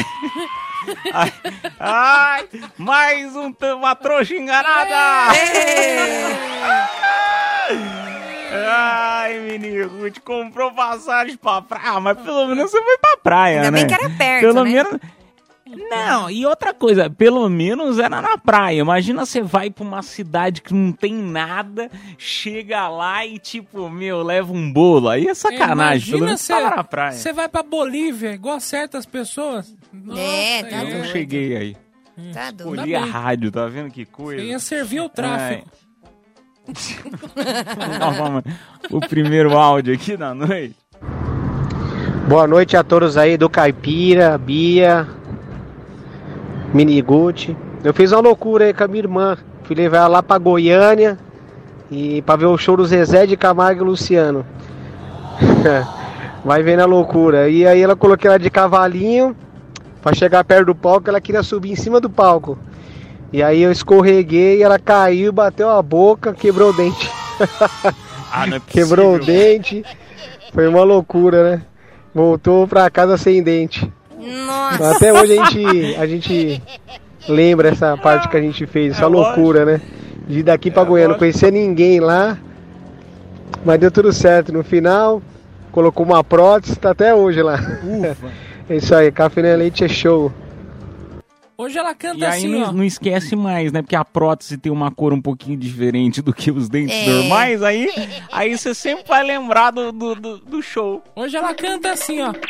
Ai, 1.13 1.33
ai, 1.79 2.49
mais 2.77 3.35
um, 3.35 3.53
uma 3.77 3.95
trouxa 3.95 4.33
enganada! 4.35 5.33
Ai, 8.69 9.39
menino, 9.39 9.87
Ruth 9.89 10.19
comprou 10.23 10.71
passagem 10.71 11.35
pra 11.37 11.61
praia. 11.61 11.83
Ah, 11.91 11.99
mas 11.99 12.17
pelo 12.19 12.47
menos 12.47 12.71
você 12.71 12.81
foi 12.81 12.97
pra 12.97 13.17
praia, 13.17 13.57
Ainda 13.57 13.71
né? 13.71 13.79
bem 13.79 13.87
que 13.87 13.93
era 13.93 14.09
perto, 14.09 14.41
Pelo 14.41 14.63
né? 14.63 14.71
menos. 14.71 14.99
Não, 15.75 16.29
e 16.29 16.45
outra 16.45 16.73
coisa, 16.73 17.09
pelo 17.09 17.47
menos 17.49 17.99
era 17.99 18.21
na 18.21 18.37
praia. 18.37 18.79
Imagina 18.81 19.25
você 19.25 19.41
vai 19.41 19.69
pra 19.69 19.83
uma 19.83 20.01
cidade 20.01 20.61
que 20.61 20.73
não 20.73 20.91
tem 20.91 21.13
nada, 21.13 21.89
chega 22.17 22.87
lá 22.87 23.25
e, 23.25 23.37
tipo, 23.39 23.89
meu, 23.89 24.21
leva 24.23 24.51
um 24.53 24.71
bolo. 24.71 25.09
Aí 25.09 25.27
é 25.27 25.33
sacanagem. 25.33 26.11
pelo 26.13 26.25
menos 26.25 26.41
você 26.41 26.53
tava 26.53 26.75
na 26.75 26.83
praia. 26.83 27.11
você 27.13 27.33
vai 27.33 27.49
pra 27.49 27.63
Bolívia, 27.63 28.33
igual 28.33 28.59
certas 28.59 29.05
pessoas. 29.05 29.75
É, 30.15 30.63
tá 30.63 30.83
Eu 30.83 30.97
não 30.99 31.03
cheguei 31.05 31.55
aí. 31.57 31.77
Tá 32.33 32.49
doido. 32.51 32.95
A 32.95 33.05
rádio, 33.05 33.51
tá 33.51 33.67
vendo 33.67 33.91
que 33.91 34.05
coisa? 34.05 34.41
Você 34.41 34.47
ia 34.47 34.59
servir 34.59 35.01
o 35.01 35.09
tráfico. 35.09 35.67
Não, 37.99 38.13
vamos- 38.13 38.43
o 38.91 38.99
primeiro 38.99 39.57
áudio 39.57 39.93
aqui 39.93 40.17
da 40.17 40.33
noite. 40.33 40.75
Boa 42.27 42.45
noite 42.45 42.75
a 42.75 42.83
todos 42.83 43.15
aí 43.15 43.37
do 43.37 43.49
Caipira, 43.49 44.37
Bia, 44.37 45.07
Miniguti. 46.73 47.55
Eu 47.83 47.93
fiz 47.93 48.11
uma 48.11 48.21
loucura 48.21 48.65
aí 48.65 48.73
com 48.73 48.83
a 48.83 48.87
minha 48.87 49.03
irmã. 49.03 49.37
Fui 49.63 49.75
levar 49.75 49.97
ela 49.97 50.07
lá 50.07 50.23
pra 50.23 50.37
Goiânia 50.37 51.17
e 51.91 52.21
pra 52.21 52.35
ver 52.35 52.45
o 52.45 52.57
show 52.57 52.77
do 52.77 52.85
Zezé 52.85 53.25
de 53.25 53.37
Camargo 53.37 53.83
e 53.83 53.85
Luciano. 53.85 54.45
Vai 56.43 56.63
vendo 56.63 56.81
a 56.81 56.85
loucura. 56.85 57.49
E 57.49 57.65
aí 57.65 57.81
ela 57.81 57.95
coloquei 57.95 58.29
ela 58.29 58.39
de 58.39 58.49
cavalinho 58.49 59.35
pra 60.01 60.13
chegar 60.13 60.43
perto 60.43 60.67
do 60.67 60.75
palco, 60.75 61.09
ela 61.09 61.19
queria 61.19 61.43
subir 61.43 61.71
em 61.71 61.75
cima 61.75 61.99
do 61.99 62.09
palco. 62.09 62.57
E 63.31 63.43
aí 63.43 63.61
eu 63.61 63.71
escorreguei, 63.71 64.63
ela 64.63 64.79
caiu, 64.79 65.33
bateu 65.33 65.69
a 65.69 65.81
boca, 65.81 66.33
quebrou 66.33 66.69
o 66.69 66.73
dente. 66.73 67.09
Ah, 68.29 68.45
não 68.45 68.57
é 68.57 68.59
Quebrou 68.67 69.15
o 69.15 69.19
dente. 69.19 69.85
Foi 70.53 70.67
uma 70.67 70.83
loucura, 70.83 71.51
né? 71.51 71.61
Voltou 72.13 72.67
pra 72.67 72.89
casa 72.89 73.17
sem 73.17 73.41
dente. 73.41 73.91
Nossa. 74.45 74.91
Até 74.91 75.13
hoje 75.13 75.37
a 75.39 75.45
gente, 75.45 75.95
a 75.95 76.07
gente 76.07 76.61
lembra 77.27 77.69
essa 77.69 77.95
parte 77.97 78.27
que 78.27 78.37
a 78.37 78.41
gente 78.41 78.65
fez, 78.65 78.93
essa 78.93 79.03
É 79.05 79.07
lógico. 79.07 79.35
loucura, 79.39 79.65
né? 79.65 79.81
De 80.27 80.39
ir 80.39 80.43
daqui 80.43 80.69
pra 80.69 80.83
É 80.83 80.85
Goiânia, 80.85 81.07
não 81.07 81.13
lógico. 81.15 81.19
conhecia 81.19 81.51
ninguém 81.51 81.99
lá. 81.99 82.37
Mas 83.65 83.79
deu 83.79 83.89
tudo 83.91 84.11
certo. 84.13 84.51
No 84.53 84.63
final, 84.63 85.21
colocou 85.71 86.05
uma 86.05 86.23
prótese, 86.23 86.75
tá 86.77 86.91
até 86.91 87.13
hoje 87.15 87.41
lá. 87.41 87.55
Ufa. 87.83 88.47
É 88.69 88.75
isso 88.75 88.93
aí, 88.93 89.09
café 89.13 89.41
na 89.41 89.55
leite 89.55 89.85
é 89.85 89.87
show. 89.87 90.29
Hoje 91.57 91.77
ela 91.79 91.95
canta 91.95 92.19
E 92.19 92.23
aí 92.25 92.37
assim, 92.37 92.47
não, 92.49 92.69
ó. 92.69 92.71
não 92.71 92.83
esquece 92.83 93.35
mais, 93.35 93.71
né? 93.71 93.81
Porque 93.81 93.95
a 93.95 94.05
prótese 94.05 94.57
tem 94.57 94.71
uma 94.71 94.91
cor 94.91 95.11
um 95.11 95.19
pouquinho 95.21 95.57
diferente 95.57 96.21
do 96.21 96.31
que 96.31 96.51
os 96.51 96.69
dentes 96.69 96.95
É. 96.95 97.07
normais. 97.09 97.63
Aí, 97.63 97.89
aí 98.31 98.55
você 98.55 98.75
sempre 98.75 99.05
vai 99.07 99.23
lembrar 99.23 99.71
do, 99.71 99.91
do, 99.91 100.13
do- 100.15 100.37
do 100.37 100.61
show. 100.61 101.03
Hoje 101.15 101.35
ela 101.35 101.55
canta 101.55 101.91
assim, 101.91 102.19
ó. 102.21 102.31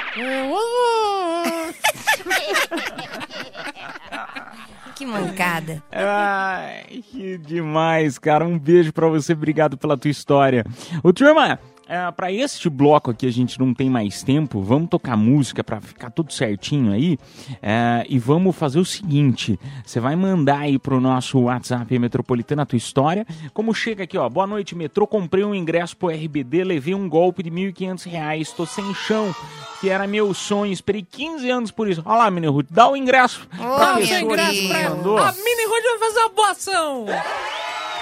Que 4.96 5.06
mancada. 5.06 5.84
Ai, 5.92 7.04
que 7.12 7.38
demais, 7.38 8.18
cara. 8.18 8.44
Um 8.46 8.58
beijo 8.58 8.92
pra 8.92 9.08
você, 9.08 9.34
obrigado 9.34 9.78
pela 9.78 9.96
tua 9.96 10.10
história. 10.10 10.66
Ô, 11.04 11.14
turma, 11.14 11.60
é, 11.88 12.12
pra 12.12 12.32
este 12.32 12.70
bloco 12.70 13.12
aqui 13.12 13.26
a 13.26 13.32
gente 13.32 13.60
não 13.60 13.74
tem 13.74 13.90
mais 13.90 14.22
tempo, 14.24 14.62
vamos 14.62 14.90
tocar 14.90 15.16
música 15.16 15.64
pra 15.64 15.80
ficar 15.80 16.10
tudo 16.12 16.34
certinho 16.34 16.92
aí. 16.92 17.18
é, 17.62 18.06
e 18.10 18.20
vamos 18.20 18.56
fazer 18.56 18.80
o 18.80 18.86
seguinte: 18.86 19.60
você 19.86 20.00
vai 20.00 20.16
mandar 20.16 20.60
aí 20.60 20.78
pro 20.78 21.00
nosso 21.00 21.40
WhatsApp 21.40 21.98
Metropolitana 21.98 22.64
a 22.64 22.66
tua 22.66 22.78
história. 22.78 23.26
Como 23.54 23.74
chega 23.74 24.04
aqui, 24.04 24.18
ó. 24.18 24.28
Boa 24.30 24.48
noite, 24.48 24.76
metrô. 24.76 25.08
Comprei 25.08 25.44
um 25.44 25.56
ingresso 25.56 25.96
pro 25.96 26.10
RBD, 26.10 26.64
levei 26.64 26.94
um 26.94 27.08
golpe 27.08 27.42
de 27.44 27.50
1.500 27.52 28.06
reais. 28.10 28.52
Tô 28.52 28.66
sem 28.66 28.94
chão, 28.94 29.34
que 29.80 29.90
era 29.90 30.06
meu 30.08 30.34
sonho. 30.34 30.72
Esperei 30.74 31.06
15 31.10 31.50
anos 31.50 31.72
por 31.72 31.90
isso. 31.90 32.02
Olha 32.06 32.18
lá, 32.18 32.32
menino 32.32 32.52
Ruth, 32.52 32.68
dá 32.70 32.90
o 32.90 32.96
ingresso 32.96 33.48
pra 33.50 33.96
pessoa 33.96 34.20
que 34.20 34.26
graça 34.28 34.52
Deus. 34.54 34.68
pra 34.68 34.90
mandou. 34.90 35.18
A 35.18 35.32
Mini 35.32 35.66
Rod 35.68 35.84
vai 36.00 36.10
fazer 36.10 36.20
uma 36.20 36.30
boa 36.30 36.52
ação. 36.52 37.06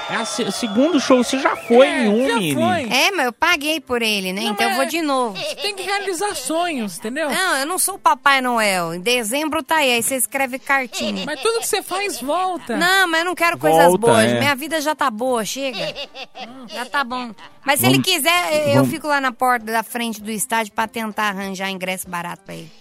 É 0.08 0.20
o 0.20 0.26
se- 0.26 0.52
segundo 0.52 1.00
show, 1.00 1.24
você 1.24 1.40
já 1.40 1.56
foi 1.56 1.88
É, 1.88 2.04
em 2.04 2.08
um, 2.10 2.28
já 2.54 2.60
foi. 2.60 2.84
É, 2.92 3.12
mas 3.12 3.26
eu 3.26 3.34
paguei 3.34 3.80
por 3.82 4.02
ele, 4.04 4.32
né? 4.34 4.42
Não, 4.42 4.52
então 4.52 4.64
eu 4.66 4.70
mas- 4.70 4.78
vou 4.78 4.86
de 4.86 5.02
novo. 5.02 5.36
Você 5.38 5.56
tem 5.56 5.76
que 5.76 5.82
realizar 5.82 6.36
sonhos, 6.36 7.00
entendeu? 7.00 7.30
Não, 7.30 7.58
eu 7.58 7.66
não 7.66 7.80
sou 7.80 7.96
o 7.96 8.00
Papai 8.00 8.40
Noel. 8.40 8.94
Em 8.94 9.00
dezembro 9.02 9.64
tá 9.64 9.78
aí, 9.78 9.94
aí 9.94 10.04
você 10.04 10.16
escreve 10.16 10.60
cartinha. 10.60 11.24
Mas 11.26 11.42
tudo 11.42 11.60
que 11.60 11.68
você 11.68 11.82
faz 11.82 12.22
volta. 12.22 12.78
Não, 12.78 13.08
mas 13.08 13.22
eu 13.22 13.26
não 13.26 13.36
quero 13.36 13.58
coisas 13.58 13.84
Volta, 13.84 13.98
boas. 13.98 14.26
é. 14.26 14.40
Minha 14.40 14.56
vida 14.56 14.80
já 14.80 14.94
tá 14.94 15.10
boa, 15.10 15.44
chega. 15.44 15.94
Já 16.68 16.86
tá 16.86 17.04
bom. 17.04 17.32
Mas 17.66 17.80
se 17.80 17.86
Vamos- 17.88 17.98
ele 17.98 18.04
quiser, 18.04 18.68
eu 18.70 18.76
vamos- 18.76 18.90
fico 18.92 19.08
lá 19.08 19.20
na 19.20 19.32
porta 19.32 19.66
da 19.66 19.82
frente 19.82 20.22
do 20.22 20.30
estádio 20.30 20.72
pra 20.74 20.88
tentar 20.88 21.30
arranjar 21.30 21.72
ingresso 21.72 22.08
barato 22.08 22.44
pra 22.46 22.54
ele. 22.54 22.72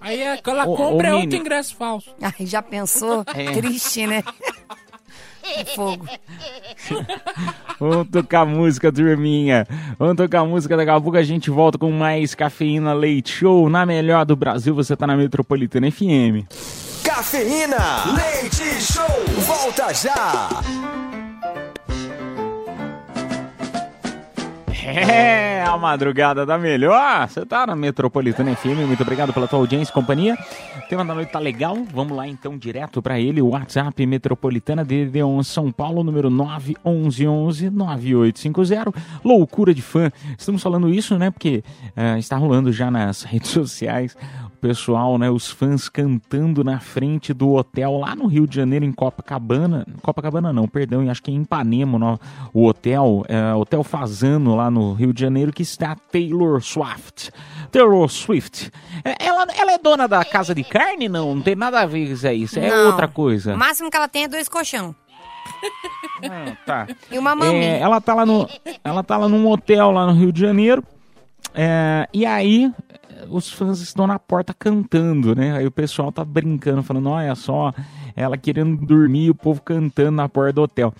Aí 0.00 0.20
é- 0.20 0.40
ela 0.44 0.66
Ô, 0.66 0.72
ô, 0.72 0.76
compra 0.76 1.08
é 1.08 1.12
outro 1.14 1.28
Mini. 1.28 1.40
ingresso 1.40 1.76
falso. 1.76 2.12
Ai, 2.20 2.44
já 2.44 2.60
pensou? 2.60 3.24
É. 3.34 3.52
Triste, 3.52 4.04
né? 4.04 4.24
É 5.44 5.64
fogo. 5.64 6.06
Vamos 7.78 8.08
tocar 8.08 8.46
música, 8.46 8.90
turminha. 8.90 9.66
Vamos 9.98 10.16
tocar 10.16 10.44
música, 10.44 10.76
daqui 10.76 10.90
a 10.90 11.00
pouco 11.00 11.18
a 11.18 11.22
gente 11.22 11.50
volta 11.50 11.76
com 11.76 11.90
mais 11.90 12.34
Cafeína 12.34 12.94
Leite 12.94 13.30
Show. 13.32 13.68
Na 13.68 13.84
melhor 13.84 14.24
do 14.24 14.34
Brasil, 14.34 14.74
você 14.74 14.96
tá 14.96 15.06
na 15.06 15.16
Metropolitana 15.16 15.90
FM. 15.90 16.46
Cafeína, 17.04 18.04
leite 18.14 18.64
show, 18.80 19.04
volta 19.46 19.92
já. 19.92 20.48
É, 24.86 25.62
a 25.62 25.78
madrugada 25.78 26.44
da 26.44 26.58
melhor. 26.58 27.26
Você 27.26 27.46
tá 27.46 27.66
na 27.66 27.74
Metropolitana 27.74 28.54
FM. 28.54 28.86
Muito 28.86 29.02
obrigado 29.02 29.32
pela 29.32 29.48
tua 29.48 29.58
audiência 29.58 29.90
e 29.90 29.94
companhia. 29.94 30.36
O 30.76 30.88
tema 30.88 31.02
da 31.02 31.14
noite 31.14 31.32
tá 31.32 31.38
legal. 31.38 31.74
Vamos 31.90 32.14
lá 32.14 32.28
então 32.28 32.58
direto 32.58 33.00
para 33.00 33.18
ele. 33.18 33.40
WhatsApp 33.40 34.04
Metropolitana 34.04 34.84
DD1 34.84 35.42
São 35.42 35.72
Paulo, 35.72 36.04
número 36.04 36.28
911 36.28 37.70
9850. 37.70 38.92
Loucura 39.24 39.72
de 39.72 39.80
fã. 39.80 40.12
Estamos 40.36 40.62
falando 40.62 40.90
isso, 40.90 41.16
né? 41.16 41.30
Porque 41.30 41.64
eh, 41.96 42.18
está 42.18 42.36
rolando 42.36 42.70
já 42.70 42.90
nas 42.90 43.22
redes 43.22 43.50
sociais 43.50 44.14
pessoal, 44.64 45.18
né, 45.18 45.30
os 45.30 45.50
fãs 45.50 45.90
cantando 45.90 46.64
na 46.64 46.80
frente 46.80 47.34
do 47.34 47.52
hotel 47.52 47.98
lá 47.98 48.16
no 48.16 48.26
Rio 48.26 48.46
de 48.46 48.56
Janeiro, 48.56 48.82
em 48.82 48.92
Copacabana. 48.92 49.86
Copacabana 50.00 50.54
não, 50.54 50.66
perdão, 50.66 51.06
acho 51.10 51.22
que 51.22 51.30
é 51.30 51.34
em 51.34 51.42
Ipanema, 51.42 51.98
no, 51.98 52.18
o 52.50 52.66
hotel, 52.66 53.26
é, 53.28 53.52
Hotel 53.52 53.84
Fazano 53.84 54.56
lá 54.56 54.70
no 54.70 54.94
Rio 54.94 55.12
de 55.12 55.20
Janeiro, 55.20 55.52
que 55.52 55.62
está 55.62 55.94
Taylor 56.10 56.62
Swift. 56.62 57.30
Taylor 57.70 58.08
Swift. 58.08 58.70
É, 59.04 59.26
Ela, 59.26 59.46
ela 59.54 59.72
é 59.72 59.78
dona 59.78 60.08
da 60.08 60.24
casa 60.24 60.54
de 60.54 60.64
carne? 60.64 61.10
Não, 61.10 61.34
não 61.34 61.42
tem 61.42 61.54
nada 61.54 61.82
a 61.82 61.84
ver 61.86 62.06
com 62.06 62.12
isso 62.14 62.26
aí, 62.26 62.44
isso 62.44 62.58
é 62.58 62.70
Não. 62.70 62.86
outra 62.86 63.06
coisa. 63.06 63.54
O 63.54 63.58
máximo 63.58 63.90
que 63.90 63.96
ela 63.98 64.08
tem 64.08 64.24
é 64.24 64.28
dois 64.28 64.48
colchão. 64.48 64.94
Ah, 66.22 66.56
tá. 66.64 66.86
E 67.12 67.18
uma 67.18 67.34
maminha. 67.36 67.76
É, 67.76 67.80
ela 67.80 68.00
tá 68.00 68.14
lá 68.14 68.24
no, 68.24 68.48
ela 68.82 69.02
tá 69.02 69.18
lá 69.18 69.28
num 69.28 69.46
hotel 69.46 69.90
lá 69.90 70.06
no 70.06 70.14
Rio 70.14 70.32
de 70.32 70.40
Janeiro. 70.40 70.82
é, 71.54 72.08
e 72.14 72.24
aí 72.24 72.72
os 73.30 73.50
fãs 73.50 73.80
estão 73.80 74.06
na 74.06 74.18
porta 74.18 74.52
cantando, 74.52 75.34
né? 75.34 75.56
Aí 75.56 75.66
o 75.66 75.70
pessoal 75.70 76.10
tá 76.12 76.24
brincando, 76.24 76.82
falando, 76.82 77.08
olha 77.10 77.34
só, 77.34 77.72
ela 78.16 78.36
querendo 78.36 78.76
dormir, 78.84 79.30
o 79.30 79.34
povo 79.34 79.62
cantando 79.62 80.10
na 80.12 80.28
porta 80.28 80.52
do 80.54 80.62
hotel. 80.62 80.92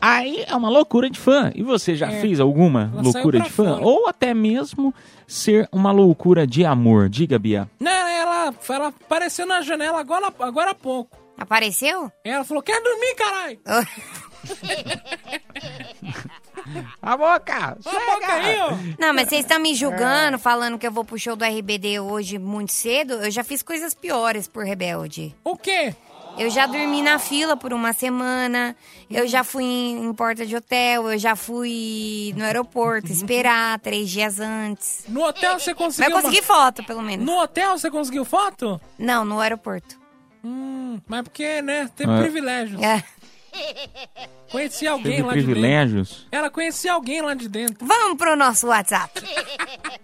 Aí 0.00 0.44
é 0.48 0.54
uma 0.56 0.68
loucura 0.68 1.08
de 1.08 1.18
fã. 1.18 1.52
E 1.54 1.62
você 1.62 1.94
já 1.94 2.10
É. 2.10 2.20
fez 2.20 2.40
alguma 2.40 2.90
Ela 2.92 3.02
loucura 3.02 3.40
de 3.40 3.50
fã? 3.50 3.74
fora. 3.74 3.84
Ou 3.86 4.08
até 4.08 4.34
mesmo 4.34 4.92
ser 5.26 5.68
uma 5.70 5.92
loucura 5.92 6.46
de 6.46 6.64
amor? 6.64 7.08
Diga, 7.08 7.38
Bia. 7.38 7.68
Não, 7.78 7.90
ela, 7.90 8.52
ela 8.68 8.88
apareceu 8.88 9.46
na 9.46 9.60
janela 9.62 10.00
agora, 10.00 10.32
agora 10.40 10.72
há 10.72 10.74
pouco. 10.74 11.16
Apareceu? 11.38 12.10
Ela 12.24 12.44
falou, 12.44 12.62
quer 12.62 12.82
dormir, 12.82 13.14
caralho? 13.14 13.58
A 17.02 17.16
boca! 17.16 17.42
Cala 17.44 17.76
a 17.84 18.14
boca 18.14 18.32
aí, 18.32 18.56
ó. 18.60 18.70
Não, 18.98 19.12
mas 19.14 19.28
vocês 19.28 19.40
estão 19.42 19.58
me 19.60 19.72
É. 19.72 19.74
julgando, 19.74 20.38
falando 20.38 20.78
que 20.78 20.86
eu 20.86 20.92
vou 20.92 21.04
pro 21.04 21.18
show 21.18 21.34
do 21.36 21.44
RBD 21.44 22.00
hoje 22.00 22.38
muito 22.38 22.72
cedo. 22.72 23.14
Eu 23.14 23.30
já 23.30 23.42
fiz 23.44 23.62
coisas 23.62 23.94
piores 23.94 24.46
por 24.46 24.64
Rebelde. 24.64 25.34
O 25.44 25.56
quê? 25.56 25.94
Eu 26.38 26.48
já 26.48 26.64
dormi 26.66 27.02
na 27.02 27.18
fila 27.18 27.58
por 27.58 27.74
uma 27.74 27.92
semana, 27.92 28.74
eu 29.10 29.26
já 29.28 29.44
fui 29.44 29.64
em, 29.64 30.06
em 30.06 30.14
porta 30.14 30.46
de 30.46 30.56
hotel, 30.56 31.10
eu 31.12 31.18
já 31.18 31.36
fui 31.36 32.32
no 32.38 32.42
aeroporto 32.44 33.08
esperar 33.12 33.78
três 33.80 34.08
dias 34.08 34.40
antes. 34.40 35.04
No 35.08 35.22
hotel 35.26 35.58
você 35.58 35.72
Mas 35.74 35.78
conseguiu 35.78 36.10
eu 36.10 36.22
consegui 36.22 36.40
uma... 36.40 36.46
foto, 36.46 36.84
pelo 36.84 37.02
menos. 37.02 37.26
No 37.26 37.38
hotel 37.38 37.76
você 37.76 37.90
conseguiu 37.90 38.24
foto? 38.24 38.80
Não, 38.98 39.26
no 39.26 39.40
aeroporto. 39.40 40.00
Hum, 40.42 40.98
mas 41.06 41.22
porque, 41.22 41.60
né, 41.60 41.90
teve 41.94 42.10
É. 42.10 42.20
privilégios. 42.22 42.80
É. 42.82 43.04
Conheci 44.50 44.86
alguém 44.86 45.16
Teve 45.16 45.22
lá 45.22 45.32
de 45.32 45.38
dentro. 45.40 45.52
privilégios? 45.52 46.26
Ela 46.30 46.50
conhecia 46.50 46.92
alguém 46.92 47.22
lá 47.22 47.34
de 47.34 47.48
dentro. 47.48 47.86
Vamos 47.86 48.18
pro 48.18 48.36
nosso 48.36 48.66
WhatsApp. 48.68 49.20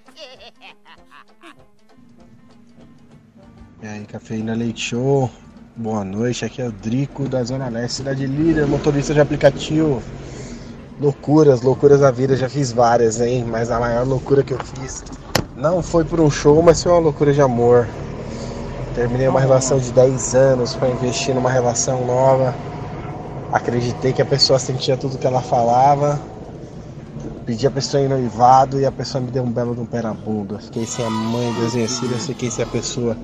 E 3.80 3.86
aí, 3.86 4.04
Cafeína 4.06 4.54
Leite 4.54 4.80
Show. 4.80 5.30
Boa 5.76 6.02
noite, 6.04 6.44
aqui 6.44 6.60
é 6.60 6.66
o 6.66 6.72
Drico 6.72 7.28
da 7.28 7.44
Zona 7.44 7.68
Leste, 7.68 7.98
cidade 7.98 8.26
líder, 8.26 8.66
motorista 8.66 9.14
de 9.14 9.20
aplicativo. 9.20 10.02
Loucuras, 11.00 11.62
loucuras 11.62 12.00
da 12.00 12.10
vida, 12.10 12.36
já 12.36 12.48
fiz 12.48 12.72
várias, 12.72 13.20
hein? 13.20 13.44
Mas 13.48 13.70
a 13.70 13.78
maior 13.78 14.04
loucura 14.04 14.42
que 14.42 14.52
eu 14.52 14.58
fiz 14.58 15.04
não 15.56 15.80
foi 15.80 16.04
por 16.04 16.18
um 16.18 16.28
show, 16.28 16.60
mas 16.60 16.82
foi 16.82 16.90
uma 16.90 16.98
loucura 16.98 17.32
de 17.32 17.40
amor. 17.40 17.86
Terminei 18.96 19.28
uma 19.28 19.38
relação 19.38 19.78
de 19.78 19.92
10 19.92 20.34
anos 20.34 20.74
para 20.74 20.88
investir 20.88 21.32
numa 21.32 21.50
relação 21.50 22.04
nova. 22.04 22.52
Acreditei 23.52 24.12
que 24.12 24.20
a 24.20 24.26
pessoa 24.26 24.58
sentia 24.58 24.96
tudo 24.96 25.18
que 25.18 25.26
ela 25.26 25.40
falava. 25.40 26.20
Pedi 27.46 27.66
a 27.66 27.70
pessoa 27.70 28.02
em 28.02 28.08
noivado 28.08 28.78
e 28.78 28.84
a 28.84 28.92
pessoa 28.92 29.22
me 29.22 29.30
deu 29.30 29.42
um 29.42 29.50
belo 29.50 29.74
de 29.74 29.80
um 29.80 29.86
pé 29.86 30.02
na 30.02 30.12
bunda. 30.12 30.58
Fiquei 30.58 30.84
sem 30.84 31.04
a 31.04 31.10
mãe 31.10 31.52
desconhecida, 31.54 32.14
fiquei 32.16 32.50
sem 32.50 32.64
a 32.64 32.68
pessoa 32.68 33.16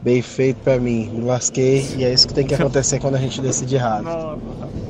bem 0.00 0.22
feito 0.22 0.58
pra 0.58 0.78
mim. 0.78 1.10
Me 1.12 1.24
lasquei 1.24 1.84
e 1.96 2.04
é 2.04 2.12
isso 2.12 2.28
que 2.28 2.34
tem 2.34 2.46
que 2.46 2.54
acontecer 2.54 3.00
quando 3.00 3.16
a 3.16 3.18
gente 3.18 3.40
decide 3.40 3.74
errado. 3.74 4.38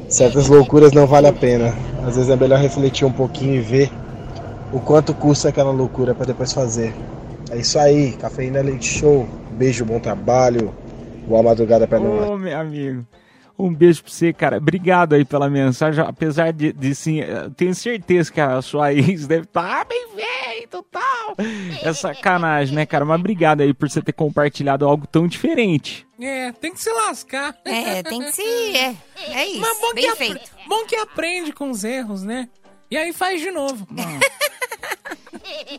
Certas 0.08 0.48
loucuras 0.48 0.92
não 0.92 1.06
vale 1.06 1.28
a 1.28 1.32
pena. 1.32 1.74
Às 2.06 2.16
vezes 2.16 2.28
é 2.30 2.36
melhor 2.36 2.58
refletir 2.58 3.06
um 3.06 3.12
pouquinho 3.12 3.54
e 3.54 3.60
ver 3.60 3.90
o 4.70 4.80
quanto 4.80 5.14
custa 5.14 5.48
aquela 5.48 5.70
loucura 5.70 6.14
pra 6.14 6.26
depois 6.26 6.52
fazer. 6.52 6.94
É 7.50 7.56
isso 7.56 7.78
aí, 7.78 8.12
Cafeína 8.12 8.60
Leite 8.60 8.86
Show. 8.86 9.26
Beijo, 9.52 9.84
bom 9.84 9.98
trabalho. 9.98 10.74
Boa 11.26 11.42
madrugada 11.42 11.86
pra 11.86 11.98
nós. 11.98 12.28
Ô, 12.28 12.36
meu 12.36 12.58
amigo. 12.58 13.06
Um 13.56 13.72
beijo 13.72 14.02
pra 14.02 14.12
você, 14.12 14.32
cara. 14.32 14.56
Obrigado 14.56 15.12
aí 15.14 15.24
pela 15.24 15.48
mensagem. 15.48 16.04
Apesar 16.04 16.52
de, 16.52 16.72
de 16.72 16.94
sim, 16.94 17.20
eu 17.20 17.50
tenho 17.52 17.74
certeza 17.74 18.32
que 18.32 18.40
a 18.40 18.60
sua 18.60 18.92
ex 18.94 19.26
deve 19.26 19.44
estar 19.44 19.80
ah, 19.80 19.84
bem 19.84 20.08
feito 20.14 20.82
tal. 20.90 21.36
É 21.82 21.92
sacanagem, 21.92 22.74
né, 22.74 22.84
cara? 22.84 23.04
Mas 23.04 23.20
obrigado 23.20 23.60
aí 23.60 23.72
por 23.72 23.88
você 23.88 24.02
ter 24.02 24.12
compartilhado 24.12 24.84
algo 24.86 25.06
tão 25.06 25.28
diferente. 25.28 26.04
É, 26.20 26.50
tem 26.52 26.72
que 26.72 26.80
se 26.80 26.90
lascar. 26.90 27.54
É, 27.64 28.02
tem 28.02 28.20
que 28.20 28.32
se. 28.32 28.42
É, 28.76 28.94
é 29.28 29.46
isso. 29.46 29.60
Mas 29.60 29.78
bom 29.80 29.88
que, 29.88 29.94
Bem 29.94 30.10
apre- 30.10 30.26
feito. 30.26 30.50
bom 30.68 30.84
que 30.86 30.96
aprende 30.96 31.52
com 31.52 31.70
os 31.70 31.84
erros, 31.84 32.22
né? 32.24 32.48
E 32.90 32.96
aí 32.96 33.12
faz 33.12 33.40
de 33.40 33.50
novo. 33.52 33.86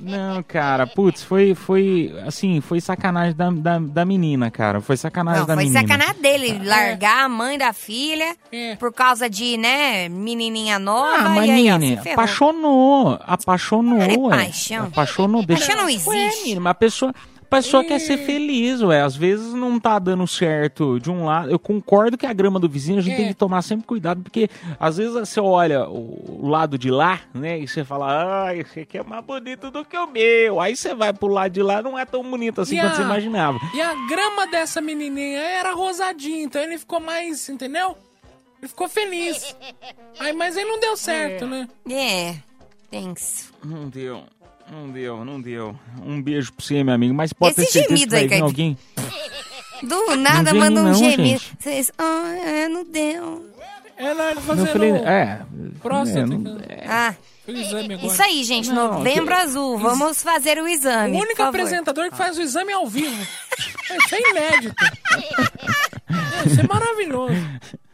Não, 0.01 0.43
cara, 0.43 0.85
putz, 0.85 1.23
foi, 1.23 1.55
foi, 1.55 2.13
assim, 2.25 2.61
foi 2.61 2.79
sacanagem 2.81 3.35
da, 3.35 3.49
da, 3.49 3.79
da 3.79 4.05
menina, 4.05 4.51
cara. 4.51 4.81
Foi 4.81 4.95
sacanagem 4.97 5.41
Não, 5.41 5.47
da 5.47 5.55
foi 5.55 5.63
menina. 5.63 5.81
sacanagem 5.81 6.21
dele 6.21 6.61
largar 6.63 7.25
a 7.25 7.29
mãe 7.29 7.57
da 7.57 7.73
filha 7.73 8.35
É. 8.51 8.75
por 8.75 8.93
causa 8.93 9.29
de, 9.29 9.57
né, 9.57 10.07
menininha 10.09 10.77
nova. 10.77 11.15
Ah, 11.17 11.29
mas 11.29 11.49
ferrou. 12.03 12.13
apaixonou, 12.13 13.19
apaixonou, 13.25 13.99
Cara, 13.99 14.13
é 14.13 14.17
ué. 14.17 14.29
paixão. 14.37 14.85
Apaixonou, 14.85 15.45
deixa... 15.45 15.65
Paixão 15.67 15.77
não 15.81 15.85
Ué, 15.87 15.93
existe. 15.93 16.41
menina, 16.43 16.61
mas 16.61 16.71
a 16.71 16.73
pessoa, 17.49 17.81
a 17.81 17.83
pessoa 17.83 17.83
quer 17.85 17.99
ser 17.99 18.17
feliz, 18.25 18.81
ué. 18.81 19.01
Às 19.01 19.15
vezes 19.15 19.53
não 19.53 19.79
tá 19.79 19.97
dando 19.99 20.25
certo 20.27 20.99
de 20.99 21.09
um 21.11 21.25
lado. 21.25 21.49
Eu 21.49 21.59
concordo 21.59 22.17
que 22.17 22.25
a 22.25 22.33
grama 22.33 22.59
do 22.59 22.67
vizinho 22.69 22.99
a 22.99 23.01
gente 23.01 23.13
É. 23.13 23.17
tem 23.17 23.27
que 23.29 23.33
tomar 23.33 23.61
sempre 23.61 23.85
cuidado, 23.85 24.21
porque 24.21 24.49
às 24.79 24.97
vezes 24.97 25.13
você 25.13 25.39
olha 25.39 25.87
o, 25.89 26.41
o 26.43 26.47
lado 26.47 26.77
de 26.77 26.89
lá, 26.91 27.21
né, 27.33 27.59
e 27.59 27.67
você 27.67 27.83
fala, 27.83 28.47
ah, 28.47 28.55
esse 28.55 28.81
aqui 28.81 28.97
é 28.97 29.03
mais 29.03 29.23
bonito 29.23 29.71
do 29.71 29.85
que 29.85 29.97
o 29.97 30.07
meu. 30.07 30.59
Aí 30.59 30.75
você 30.75 30.93
vai 30.93 31.13
pro 31.13 31.27
lado 31.27 31.51
de 31.51 31.61
lá, 31.61 31.81
não 31.81 31.97
é 31.97 32.05
tão 32.05 32.23
bonito 32.23 32.61
assim 32.61 32.77
E 32.77 32.81
quanto 32.81 32.93
a- 32.93 32.95
você 32.95 33.01
imaginava. 33.03 33.59
E 33.73 33.81
a 33.81 33.93
grama 34.07 34.47
dessa 34.47 34.81
menininha 34.81 35.39
era 35.39 35.73
rosadinha, 35.73 36.43
então 36.43 36.61
ele 36.61 36.77
ficou 36.77 36.99
mais, 36.99 37.47
entendeu? 37.49 37.97
Ele 38.61 38.67
ficou 38.69 38.87
feliz. 38.89 39.55
Aí, 40.19 40.33
mas 40.33 40.55
aí 40.57 40.63
não 40.65 40.79
deu 40.79 40.95
certo, 40.97 41.45
né? 41.45 41.67
É, 41.89 42.35
thanks. 42.89 43.51
Não 43.63 43.89
deu. 43.89 44.23
Não 44.71 44.89
deu, 44.89 45.23
não 45.23 45.39
deu. 45.39 45.75
Um 46.03 46.21
beijo 46.21 46.51
pra 46.53 46.65
você, 46.65 46.83
meu 46.83 46.93
amigo. 46.93 47.13
Mas 47.13 47.31
pode 47.33 47.51
Esse 47.61 47.65
ter 47.71 47.71
certeza 47.87 47.97
gemido 47.97 48.05
que 48.05 48.11
vai 48.11 48.19
aí, 48.21 48.27
vir 48.27 48.29
Caipira. 48.29 48.45
alguém. 48.45 48.77
Do 49.83 50.15
nada 50.15 50.53
manda 50.53 50.81
um 50.81 50.83
não, 50.85 50.93
gemido. 50.95 51.23
gente. 51.39 51.53
Vocês, 51.59 51.91
ah, 51.97 52.35
é, 52.43 52.67
não 52.67 52.83
deu. 52.83 53.45
É 53.97 54.13
na 54.13 54.31
Eu 54.31 54.41
fazendo 54.41 54.67
falei, 54.67 54.91
é. 54.91 55.41
próstata. 55.81 56.19
é, 56.19 56.25
não-. 56.25 56.57
Ah, 56.87 57.13
Fez 57.13 57.34
o 57.53 57.57
exame 57.57 57.93
agora. 57.95 58.07
isso 58.13 58.23
aí, 58.23 58.43
gente. 58.43 58.69
Não, 58.69 58.93
Novembro 58.93 59.35
azul. 59.35 59.77
Vamos 59.77 60.21
fazer 60.23 60.57
o 60.59 60.63
O 60.63 60.67
exame. 60.67 61.13
único 61.17 61.31
por 61.31 61.37
favor. 61.37 61.49
apresentador 61.49 62.09
que 62.11 62.17
faz 62.17 62.37
o 62.37 62.41
exame 62.41 62.73
ao 62.73 62.87
vivo. 62.87 63.15
Isso 64.05 64.15
é 64.15 64.29
inédito. 64.31 64.75
É, 65.13 66.47
Isso 66.47 66.61
é 66.61 66.67
maravilhoso. 66.67 67.33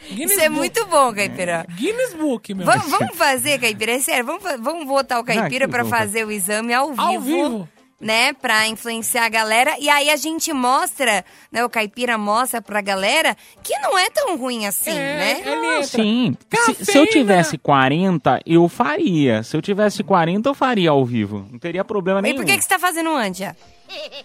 Guinness 0.10 0.32
Isso 0.32 0.42
é 0.42 0.50
Book. 0.50 0.58
muito 0.60 0.86
bom, 0.88 1.14
Caipira. 1.14 1.66
Guinness 1.76 2.14
Book, 2.14 2.54
meu. 2.54 2.66
Vamos, 2.66 2.90
vamos 2.90 3.16
fazer, 3.18 3.60
Caipira, 3.60 3.92
é 3.94 4.00
sério, 4.00 4.26
vamos, 4.26 4.44
vamos 4.60 4.86
botar 4.88 5.20
o 5.20 5.24
Caipira 5.24 5.68
bom. 5.68 5.86
fazer 5.86 6.26
o 6.26 6.32
exame 6.32 6.74
ao 6.74 6.90
vivo. 6.90 7.02
Ao 7.02 7.20
vivo. 7.20 7.70
Né, 8.02 8.34
pra 8.34 8.68
influenciar 8.68 9.26
a 9.26 9.30
galera. 9.30 9.76
E 9.80 9.88
aí 9.88 10.10
a 10.10 10.16
gente 10.16 10.52
mostra, 10.52 11.24
né, 11.52 11.64
o 11.64 11.70
Caipira 11.70 12.18
mostra 12.18 12.60
pra 12.60 12.82
galera 12.82 13.38
que 13.62 13.78
não 13.78 13.96
é 13.96 14.10
tão 14.10 14.36
ruim 14.38 14.66
assim, 14.66 14.90
É, 14.90 14.96
né? 14.96 15.40
entra. 15.40 15.84
Sim. 15.84 16.36
Se, 16.66 16.86
se 16.86 16.98
eu 16.98 17.06
tivesse 17.06 17.60
40, 17.60 18.42
eu 18.44 18.68
faria. 18.68 19.44
Se 19.44 19.56
eu 19.56 19.62
tivesse 19.62 20.04
40, 20.04 20.50
eu 20.50 20.54
faria 20.56 20.90
ao 20.90 21.06
vivo. 21.06 21.48
Não 21.52 21.60
teria 21.60 21.86
problema 21.86 22.20
E 22.20 22.24
nenhum. 22.24 22.38
por 22.38 22.46
que, 22.46 22.58
que 22.58 22.64
você 22.64 22.70
tá 22.70 22.80
fazendo 22.80 23.12
antes? 23.12 23.48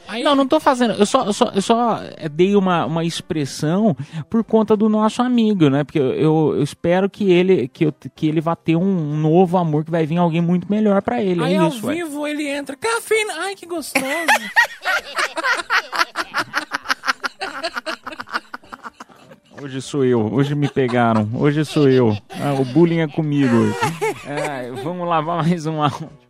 Aí, 0.08 0.22
Não, 0.22 0.34
não 0.34 0.46
tô 0.46 0.60
fazendo. 0.60 0.94
Eu 0.94 1.06
só, 1.06 1.24
eu 1.24 1.32
só, 1.32 1.50
eu 1.54 1.62
só 1.62 2.00
eh, 2.16 2.28
dei 2.28 2.54
uma, 2.54 2.86
uma 2.86 3.04
expressão 3.04 3.96
por 4.30 4.44
conta 4.44 4.76
do 4.76 4.88
nosso 4.88 5.20
amigo, 5.22 5.68
né? 5.68 5.82
Porque 5.84 5.98
eu, 5.98 6.12
eu, 6.14 6.54
eu 6.56 6.62
espero 6.62 7.10
que 7.10 7.30
ele, 7.30 7.68
que, 7.68 7.86
eu, 7.86 7.94
que 8.14 8.28
ele 8.28 8.40
vá 8.40 8.54
ter 8.54 8.76
um 8.76 9.16
novo 9.16 9.56
amor, 9.56 9.84
que 9.84 9.90
vai 9.90 10.06
vir 10.06 10.18
alguém 10.18 10.40
muito 10.40 10.70
melhor 10.70 11.02
pra 11.02 11.22
ele. 11.22 11.42
aí 11.42 11.54
é 11.54 11.58
ao 11.58 11.68
isso, 11.68 11.86
ué. 11.86 11.94
vivo 11.94 12.26
ele 12.26 12.48
entra. 12.48 12.76
Cafeína. 12.76 13.32
Ai, 13.38 13.54
que 13.54 13.66
gostoso. 13.66 14.04
Hoje 19.62 19.80
sou 19.80 20.04
eu, 20.04 20.32
hoje 20.34 20.54
me 20.54 20.68
pegaram, 20.68 21.30
hoje 21.34 21.64
sou 21.64 21.88
eu. 21.88 22.14
Ah, 22.30 22.52
o 22.60 22.64
bullying 22.64 22.98
é 23.00 23.08
comigo. 23.08 23.54
Ah, 24.26 24.82
vamos 24.84 25.08
lavar 25.08 25.42
mais 25.42 25.64
um 25.64 25.82
áudio. 25.82 26.25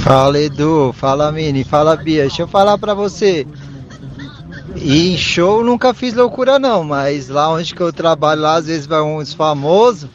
Fala 0.00 0.40
Edu, 0.40 0.92
fala 0.92 1.30
Mini, 1.30 1.62
fala 1.62 1.94
Bia. 1.94 2.22
Deixa 2.22 2.42
eu 2.42 2.48
falar 2.48 2.78
pra 2.78 2.94
você. 2.94 3.46
E 4.74 5.14
em 5.14 5.16
show 5.16 5.62
nunca 5.62 5.92
fiz 5.92 6.14
loucura 6.14 6.58
não, 6.58 6.82
mas 6.82 7.28
lá 7.28 7.50
onde 7.50 7.74
que 7.74 7.80
eu 7.80 7.92
trabalho, 7.92 8.40
lá 8.40 8.54
às 8.54 8.66
vezes 8.66 8.86
vai 8.86 9.02
uns 9.02 9.34
famosos. 9.34 10.08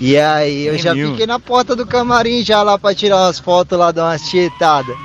E 0.00 0.18
aí 0.18 0.66
eu 0.66 0.74
É 0.74 0.78
já 0.78 0.94
fiquei 0.94 1.26
na 1.26 1.38
porta 1.38 1.76
do 1.76 1.86
camarim 1.86 2.44
já 2.44 2.62
lá 2.62 2.76
pra 2.76 2.94
tirar 2.94 3.18
umas 3.18 3.38
fotos 3.38 3.78
lá, 3.78 3.92
dar 3.92 4.04
umas 4.04 4.22
tietadas. 4.28 4.96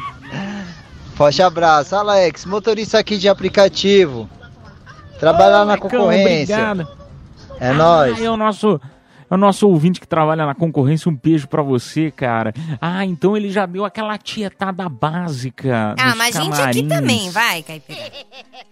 Forte 1.13 1.41
abraço, 1.41 1.95
Alex, 1.95 2.45
motorista 2.45 2.99
aqui 2.99 3.17
de 3.17 3.29
aplicativo. 3.29 4.29
Trabalhar 5.19 5.59
na 5.59 5.77
Marcão, 5.77 5.89
concorrência. 5.89 6.71
Obrigado. 6.71 6.87
É 7.59 7.73
nóis. 7.73 8.19
Ah, 8.19 8.23
é 8.23 8.29
o 8.29 8.37
nosso. 8.37 8.81
É 9.29 9.33
o 9.33 9.37
nosso 9.37 9.67
ouvinte 9.67 9.99
que 9.99 10.07
trabalha 10.07 10.45
na 10.45 10.55
concorrência, 10.55 11.09
um 11.09 11.15
beijo 11.15 11.47
pra 11.47 11.61
você, 11.61 12.09
cara. 12.11 12.53
Ah, 12.79 13.05
então 13.05 13.35
ele 13.35 13.49
já 13.49 13.65
deu 13.65 13.83
aquela 13.83 14.17
tietada 14.17 14.87
básica. 14.87 15.95
Ah, 15.99 16.15
mas 16.15 16.35
gente 16.35 16.61
aqui 16.61 16.83
também, 16.83 17.29
vai, 17.31 17.61
Caipira. 17.61 18.11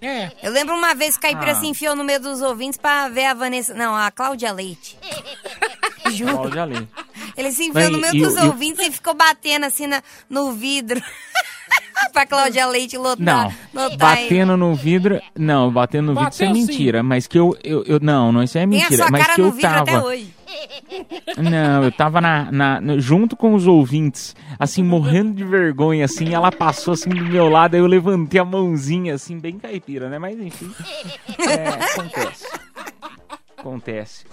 é. 0.02 0.32
Eu 0.42 0.52
lembro 0.52 0.76
uma 0.76 0.96
vez 0.96 1.18
que 1.18 1.28
o 1.28 1.30
Caipira 1.32 1.52
Ah. 1.52 1.56
se 1.56 1.68
enfiou 1.68 1.96
no 1.96 2.04
meio 2.04 2.20
dos 2.22 2.42
ouvintes 2.42 2.78
pra 2.80 3.10
ver 3.10 3.26
a 3.26 3.34
Vanessa. 3.34 3.74
Não, 3.74 3.96
a 3.96 4.10
Cláudia 4.12 4.52
Leite. 4.54 4.98
Juro. 6.14 6.34
Cláudia 6.38 6.66
Leite. 6.66 6.88
Ele 7.36 7.52
se 7.52 7.64
enfiou 7.66 7.84
Mas 7.84 7.92
no 7.92 8.00
meio 8.00 8.16
e- 8.16 8.22
dos 8.22 8.36
e- 8.36 8.46
ouvintes 8.46 8.88
e 8.88 8.92
ficou 8.92 9.14
batendo 9.14 9.66
assim 9.66 9.88
na- 9.88 10.02
no 10.30 10.54
vidro. 10.54 11.02
pra 12.14 12.26
Cláudia 12.26 12.66
Leite 12.68 12.98
lotar. 12.98 13.54
Não, 13.74 13.84
lotar 13.84 14.18
ele. 14.20 14.30
batendo 14.30 14.56
no 14.58 14.74
vidro. 14.76 15.20
Não, 15.38 15.72
batendo 15.72 16.14
no 16.14 16.16
vidro 16.16 16.30
isso 16.30 16.44
é 16.44 16.48
Bateu 16.48 16.62
sim. 16.62 16.68
mentira. 16.68 17.04
Mas 17.04 17.28
que 17.28 17.38
eu, 17.38 17.58
eu, 17.64 17.84
eu- 17.86 18.00
Não, 18.02 18.32
não, 18.32 18.44
isso 18.44 18.58
é 18.58 18.62
Tem 18.62 18.80
a 18.80 18.82
mentira. 18.84 19.04
sua 19.04 19.12
Mas 19.12 19.22
cara 19.22 19.36
que 19.36 19.42
no 19.42 19.48
eu 19.48 19.52
vidro 19.52 19.70
até 19.70 19.92
tava. 19.92 20.06
hoje. 20.06 20.35
Não, 21.38 21.84
eu 21.84 21.92
tava 21.92 22.22
na, 22.22 22.52
na- 22.52 22.98
junto 22.98 23.36
com 23.36 23.54
os 23.54 23.68
ouvintes, 23.68 24.36
assim, 24.60 24.84
morrendo 24.84 25.34
de 25.34 25.44
vergonha, 25.44 26.06
assim, 26.06 26.34
ela 26.34 26.52
passou 26.52 26.94
assim 26.94 27.10
do 27.10 27.24
meu 27.26 27.50
lado, 27.50 27.76
aí 27.76 27.82
eu 27.82 27.88
levantei 27.88 28.40
a 28.40 28.46
mãozinha, 28.46 29.16
assim, 29.16 29.40
bem 29.40 29.58
caipira, 29.58 30.10
né? 30.10 30.18
Mas 30.20 30.40
enfim. 30.40 30.72
É, 31.50 31.70
acontece. 31.70 32.48
Acontece. 33.58 34.26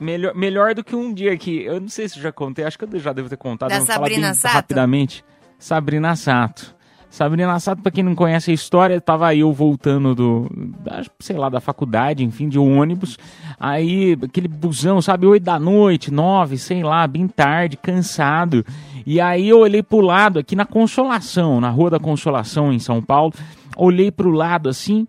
Melhor, 0.00 0.34
melhor 0.34 0.74
do 0.74 0.82
que 0.82 0.96
um 0.96 1.12
dia 1.12 1.36
que. 1.36 1.62
Eu 1.64 1.80
não 1.80 1.88
sei 1.88 2.08
se 2.08 2.18
eu 2.18 2.22
já 2.22 2.32
contei, 2.32 2.64
acho 2.64 2.78
que 2.78 2.84
eu 2.84 2.98
já 2.98 3.12
devo 3.12 3.28
ter 3.28 3.36
contado. 3.36 3.68
Da 3.68 3.76
falar 3.80 3.86
Sabrina 3.86 4.26
bem 4.28 4.34
Sato? 4.34 4.52
Rapidamente. 4.54 5.24
Sabrina 5.58 6.16
Sato. 6.16 6.75
Sabrina 7.10 7.58
Sato, 7.58 7.82
pra 7.82 7.90
quem 7.90 8.04
não 8.04 8.14
conhece 8.14 8.50
a 8.50 8.54
história, 8.54 9.00
tava 9.00 9.34
eu 9.34 9.52
voltando 9.52 10.14
do, 10.14 10.50
da, 10.84 11.02
sei 11.18 11.36
lá, 11.36 11.48
da 11.48 11.60
faculdade, 11.60 12.24
enfim, 12.24 12.48
de 12.48 12.58
ônibus. 12.58 13.16
Aí, 13.58 14.18
aquele 14.22 14.48
busão, 14.48 15.00
sabe, 15.00 15.26
oito 15.26 15.44
da 15.44 15.58
noite, 15.58 16.12
nove, 16.12 16.58
sei 16.58 16.82
lá, 16.82 17.06
bem 17.06 17.26
tarde, 17.26 17.76
cansado. 17.76 18.64
E 19.06 19.20
aí 19.20 19.48
eu 19.48 19.60
olhei 19.60 19.82
pro 19.82 20.00
lado, 20.00 20.38
aqui 20.38 20.54
na 20.54 20.66
Consolação, 20.66 21.60
na 21.60 21.70
Rua 21.70 21.90
da 21.90 21.98
Consolação, 21.98 22.72
em 22.72 22.78
São 22.78 23.00
Paulo. 23.00 23.32
Olhei 23.76 24.10
pro 24.10 24.30
lado, 24.30 24.68
assim, 24.68 25.06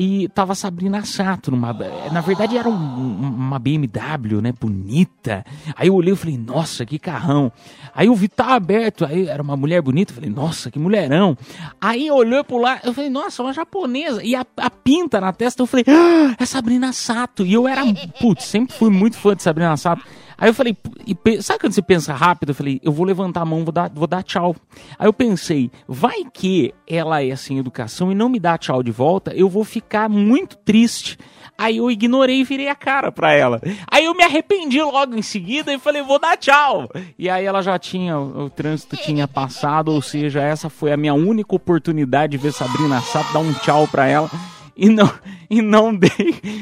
e 0.00 0.28
tava 0.28 0.54
Sabrina 0.54 1.04
Sato 1.04 1.50
numa, 1.50 1.72
na 2.12 2.20
verdade 2.20 2.56
era 2.56 2.68
um- 2.68 2.72
um- 2.72 3.34
uma 3.34 3.58
BMW, 3.58 4.40
né, 4.40 4.52
bonita. 4.58 5.44
Aí 5.76 5.88
eu 5.88 5.94
olhei 5.96 6.12
e 6.12 6.16
falei, 6.16 6.38
nossa, 6.38 6.86
que 6.86 7.00
carrão. 7.00 7.50
Aí 7.92 8.08
o 8.08 8.14
vidro 8.14 8.36
tava 8.36 8.54
aberto, 8.54 9.04
aí 9.04 9.26
era 9.26 9.42
uma 9.42 9.56
mulher 9.56 9.82
bonita, 9.82 10.12
eu 10.12 10.14
falei, 10.14 10.30
nossa, 10.30 10.70
que 10.70 10.78
mulherão. 10.78 11.36
Aí 11.80 12.08
olhou 12.12 12.44
pro 12.44 12.58
lado, 12.58 12.82
eu 12.84 12.94
falei, 12.94 13.10
nossa, 13.10 13.42
uma 13.42 13.52
japonesa. 13.52 14.22
E 14.22 14.36
a, 14.36 14.46
a 14.56 14.70
pinta 14.70 15.20
na 15.20 15.32
testa, 15.32 15.60
eu 15.62 15.66
falei, 15.66 15.84
ah, 15.88 16.36
é 16.38 16.46
Sabrina 16.46 16.92
Sato. 16.92 17.44
E 17.44 17.52
eu 17.52 17.66
era, 17.66 17.82
putz, 18.20 18.44
sempre 18.44 18.76
fui 18.76 18.90
muito 18.90 19.16
fã 19.18 19.34
de 19.34 19.42
Sabrina 19.42 19.76
Sato. 19.76 20.02
Aí 20.40 20.48
eu 20.48 20.54
falei, 20.54 20.72
"Pu- 20.72 20.92
e 21.04 21.42
sabe 21.42 21.58
quando 21.60 21.72
você 21.72 21.82
pensa 21.82 22.14
rápido? 22.14 22.50
Eu 22.50 22.54
falei, 22.54 22.80
eu 22.82 22.92
vou 22.92 23.04
levantar 23.04 23.40
a 23.40 23.44
mão, 23.44 23.64
vou 23.64 23.72
dar, 23.72 23.90
vou 23.92 24.06
dar 24.06 24.22
tchau. 24.22 24.54
Aí 24.98 25.06
eu 25.08 25.12
pensei, 25.12 25.68
vai 25.88 26.24
que 26.32 26.72
ela 26.86 27.22
é 27.24 27.34
sem 27.34 27.58
educação 27.58 28.12
e 28.12 28.14
não 28.14 28.28
me 28.28 28.38
dá 28.38 28.56
tchau 28.56 28.82
de 28.82 28.92
volta, 28.92 29.32
eu 29.34 29.48
vou 29.48 29.64
ficar 29.64 30.08
muito 30.08 30.56
triste. 30.58 31.18
Aí 31.60 31.78
eu 31.78 31.90
ignorei 31.90 32.38
e 32.40 32.44
virei 32.44 32.68
a 32.68 32.74
cara 32.76 33.10
pra 33.10 33.32
ela. 33.32 33.60
Aí 33.90 34.04
eu 34.04 34.14
me 34.14 34.22
arrependi 34.22 34.80
logo 34.80 35.16
em 35.16 35.22
seguida 35.22 35.72
e 35.74 35.78
falei, 35.78 36.02
vou 36.02 36.20
dar 36.20 36.36
tchau. 36.36 36.88
E 37.18 37.28
aí 37.28 37.44
ela 37.44 37.60
já 37.60 37.76
tinha, 37.76 38.16
o, 38.16 38.44
o 38.44 38.50
trânsito 38.50 38.96
tinha 38.96 39.26
passado, 39.26 39.88
ou 39.90 40.00
seja, 40.00 40.40
essa 40.40 40.70
foi 40.70 40.92
a 40.92 40.96
minha 40.96 41.14
única 41.14 41.56
oportunidade 41.56 42.30
de 42.30 42.38
ver 42.38 42.52
Sabrina 42.52 43.00
Sato 43.00 43.32
dar 43.32 43.40
um 43.40 43.52
tchau 43.54 43.88
pra 43.88 44.06
ela. 44.06 44.30
E 44.76 44.88
não, 44.88 45.10
e 45.50 45.60
não 45.60 45.92
dei. 45.92 46.10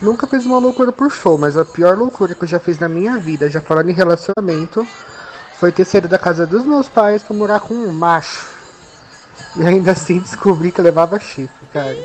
Nunca 0.02 0.26
fiz 0.26 0.44
uma 0.44 0.58
loucura 0.58 0.90
por 0.90 1.12
show, 1.12 1.38
mas 1.38 1.56
a 1.56 1.64
pior 1.64 1.96
loucura 1.96 2.34
que 2.34 2.42
eu 2.42 2.48
já 2.48 2.58
fiz 2.58 2.76
na 2.80 2.88
minha 2.88 3.16
vida, 3.16 3.48
já 3.48 3.60
falando 3.60 3.88
em 3.90 3.92
relacionamento, 3.92 4.84
foi 5.60 5.70
ter 5.70 5.84
saído 5.84 6.08
da 6.08 6.18
casa 6.18 6.44
dos 6.44 6.64
meus 6.64 6.88
pais 6.88 7.22
pra 7.22 7.36
morar 7.36 7.60
com 7.60 7.72
um 7.72 7.92
macho. 7.92 8.48
E 9.54 9.64
ainda 9.64 9.92
assim 9.92 10.18
descobri 10.18 10.72
que 10.72 10.82
levava 10.82 11.20
chifre, 11.20 11.68
cara. 11.72 11.96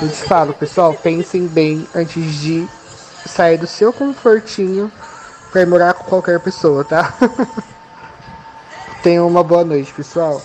Eu 0.00 0.08
te 0.08 0.24
falo, 0.24 0.54
pessoal, 0.54 0.94
pensem 0.94 1.46
bem 1.46 1.86
antes 1.94 2.24
de 2.36 2.66
sair 3.26 3.58
do 3.58 3.66
seu 3.66 3.92
confortinho 3.92 4.90
pra 5.50 5.60
ir 5.60 5.66
morar 5.66 5.92
com 5.92 6.04
qualquer 6.04 6.40
pessoa, 6.40 6.84
tá? 6.84 7.12
Tenham 9.04 9.28
uma 9.28 9.44
boa 9.44 9.62
noite, 9.62 9.92
pessoal. 9.92 10.40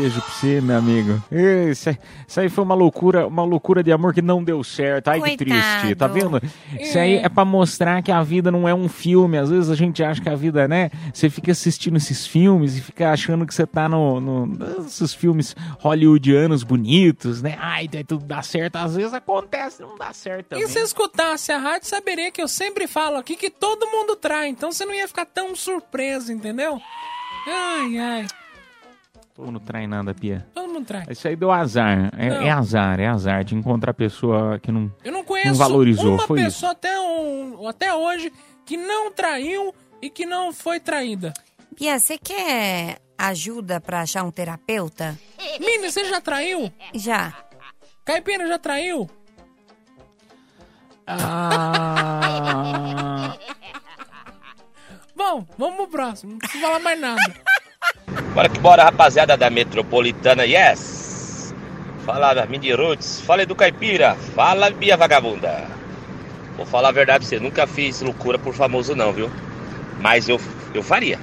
Beijo 0.00 0.20
pra 0.20 0.30
você, 0.30 0.60
meu 0.60 0.76
amigo. 0.76 1.22
Isso, 1.30 1.88
aí- 1.88 1.98
isso 2.26 2.40
aí 2.40 2.48
foi 2.48 2.64
uma 2.64 2.74
loucura, 2.74 3.26
uma 3.26 3.44
loucura 3.44 3.82
de 3.82 3.92
amor 3.92 4.12
que 4.12 4.20
não 4.22 4.42
deu 4.42 4.62
certo. 4.64 5.08
Ai, 5.08 5.20
que 5.20 5.36
Coitado. 5.38 5.50
triste, 5.50 5.94
tá 5.94 6.06
vendo? 6.06 6.40
Isso 6.80 6.98
aí 6.98 7.16
é 7.16 7.28
pra 7.28 7.44
mostrar 7.44 8.02
que 8.02 8.10
a 8.10 8.22
vida 8.22 8.50
não 8.50 8.68
é 8.68 8.74
um 8.74 8.88
filme. 8.88 9.38
Às 9.38 9.50
vezes 9.50 9.70
a 9.70 9.74
gente 9.74 10.02
acha 10.02 10.20
que 10.20 10.28
a 10.28 10.34
vida, 10.34 10.66
né? 10.66 10.90
Você 11.12 11.30
fica 11.30 11.52
assistindo 11.52 11.96
esses 11.96 12.26
filmes 12.26 12.76
e 12.76 12.80
fica 12.80 13.10
achando 13.12 13.46
que 13.46 13.54
você 13.54 13.66
tá 13.66 13.88
no, 13.88 14.20
no 14.20 14.84
esses 14.86 15.14
filmes 15.14 15.54
hollywoodianos 15.80 16.62
bonitos, 16.62 17.40
né? 17.42 17.56
Ai, 17.60 17.88
tudo 18.06 18.24
dá 18.24 18.42
certo. 18.42 18.76
Às 18.76 18.96
vezes 18.96 19.14
acontece, 19.14 19.80
não 19.82 19.96
dá 19.96 20.12
certo 20.12 20.48
também. 20.48 20.64
E 20.64 20.68
se 20.68 20.78
escutasse 20.80 21.52
a 21.52 21.58
rádio, 21.58 21.88
saberia 21.88 22.30
que 22.30 22.42
eu 22.42 22.48
sempre 22.48 22.86
falo 22.86 23.16
aqui 23.16 23.36
que 23.36 23.50
todo 23.50 23.86
mundo 23.86 24.16
trai. 24.16 24.48
Então 24.48 24.72
você 24.72 24.84
não 24.84 24.94
ia 24.94 25.06
ficar 25.08 25.24
tão 25.26 25.54
surpreso, 25.54 26.32
entendeu? 26.32 26.80
Ai, 27.46 27.98
ai. 27.98 28.26
Todo 29.34 29.46
mundo 29.46 29.60
trai 29.60 29.86
nada, 29.86 30.14
Pia. 30.14 30.46
Todo 30.54 30.72
mundo 30.72 30.86
trai. 30.86 31.04
Isso 31.10 31.26
aí 31.26 31.34
deu 31.34 31.50
azar. 31.50 32.10
É, 32.16 32.28
Não. 32.30 32.42
é 32.42 32.50
azar, 32.50 33.00
é 33.00 33.06
azar 33.08 33.42
de 33.42 33.54
encontrar 33.56 33.92
pessoa 33.92 34.60
que 34.60 34.70
não. 34.70 34.92
Eu 35.04 35.10
não 35.12 35.24
conheço 35.24 35.54
valorizou, 35.54 36.14
uma 36.14 36.26
foi 36.26 36.40
isso. 36.40 36.46
pessoa 36.50 36.72
até, 36.72 37.00
um, 37.00 37.66
até 37.66 37.92
hoje 37.92 38.32
que 38.64 38.76
não 38.76 39.10
traiu 39.12 39.74
e 40.00 40.08
que 40.08 40.24
não 40.24 40.52
foi 40.52 40.78
traída. 40.78 41.34
Bia, 41.76 41.98
você 41.98 42.16
quer 42.16 43.00
ajuda 43.18 43.80
pra 43.80 44.02
achar 44.02 44.22
um 44.22 44.30
terapeuta? 44.30 45.18
Mini, 45.58 45.90
você 45.90 46.04
já 46.04 46.20
traiu? 46.20 46.72
Já. 46.94 47.32
Caipira 48.04 48.46
já 48.46 48.58
traiu? 48.58 49.10
Ah, 51.06 53.36
Bom, 55.16 55.44
vamos 55.58 55.76
pro 55.76 55.88
próximo. 55.88 56.32
Não 56.32 56.38
precisa 56.38 56.64
falar 56.66 56.78
mais 56.80 57.00
nada. 57.00 57.20
Bora 58.34 58.48
que 58.48 58.58
bora, 58.58 58.84
rapaziada 58.84 59.36
da 59.36 59.48
Metropolitana, 59.50 60.44
yes! 60.44 61.54
Fala, 62.04 62.46
Mini 62.46 62.72
Roots, 62.72 63.20
fala 63.20 63.46
do 63.46 63.54
Caipira, 63.54 64.14
fala, 64.34 64.70
Bia 64.70 64.96
Vagabunda. 64.96 65.64
Vou 66.56 66.66
falar 66.66 66.90
a 66.90 66.92
verdade 66.92 67.20
pra 67.20 67.28
você, 67.28 67.40
nunca 67.40 67.66
fiz 67.66 68.02
loucura 68.02 68.38
por 68.38 68.54
famoso 68.54 68.94
não, 68.94 69.12
viu? 69.12 69.30
Mas 70.00 70.28
eu, 70.28 70.40
eu 70.74 70.82
faria. 70.82 71.18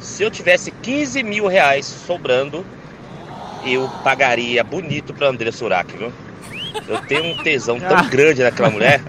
Se 0.00 0.22
eu 0.22 0.30
tivesse 0.30 0.70
15 0.70 1.22
mil 1.22 1.46
reais 1.46 1.86
sobrando, 1.86 2.64
eu 3.64 3.88
pagaria 4.02 4.62
bonito 4.62 5.14
pra 5.14 5.28
André 5.28 5.50
Surak, 5.52 5.96
viu? 5.96 6.12
Eu 6.88 7.00
tenho 7.02 7.24
um 7.24 7.42
tesão 7.42 7.78
tão 7.78 8.04
grande 8.08 8.42
naquela 8.42 8.70
mulher 8.70 9.00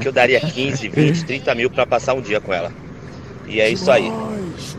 que 0.00 0.08
eu 0.08 0.12
daria 0.12 0.40
15, 0.40 0.88
20, 0.88 1.24
30 1.24 1.54
mil 1.54 1.70
pra 1.70 1.86
passar 1.86 2.14
um 2.14 2.20
dia 2.20 2.40
com 2.40 2.52
ela. 2.54 2.72
E 3.46 3.60
é 3.60 3.68
isso 3.68 3.90
aí. 3.90 4.10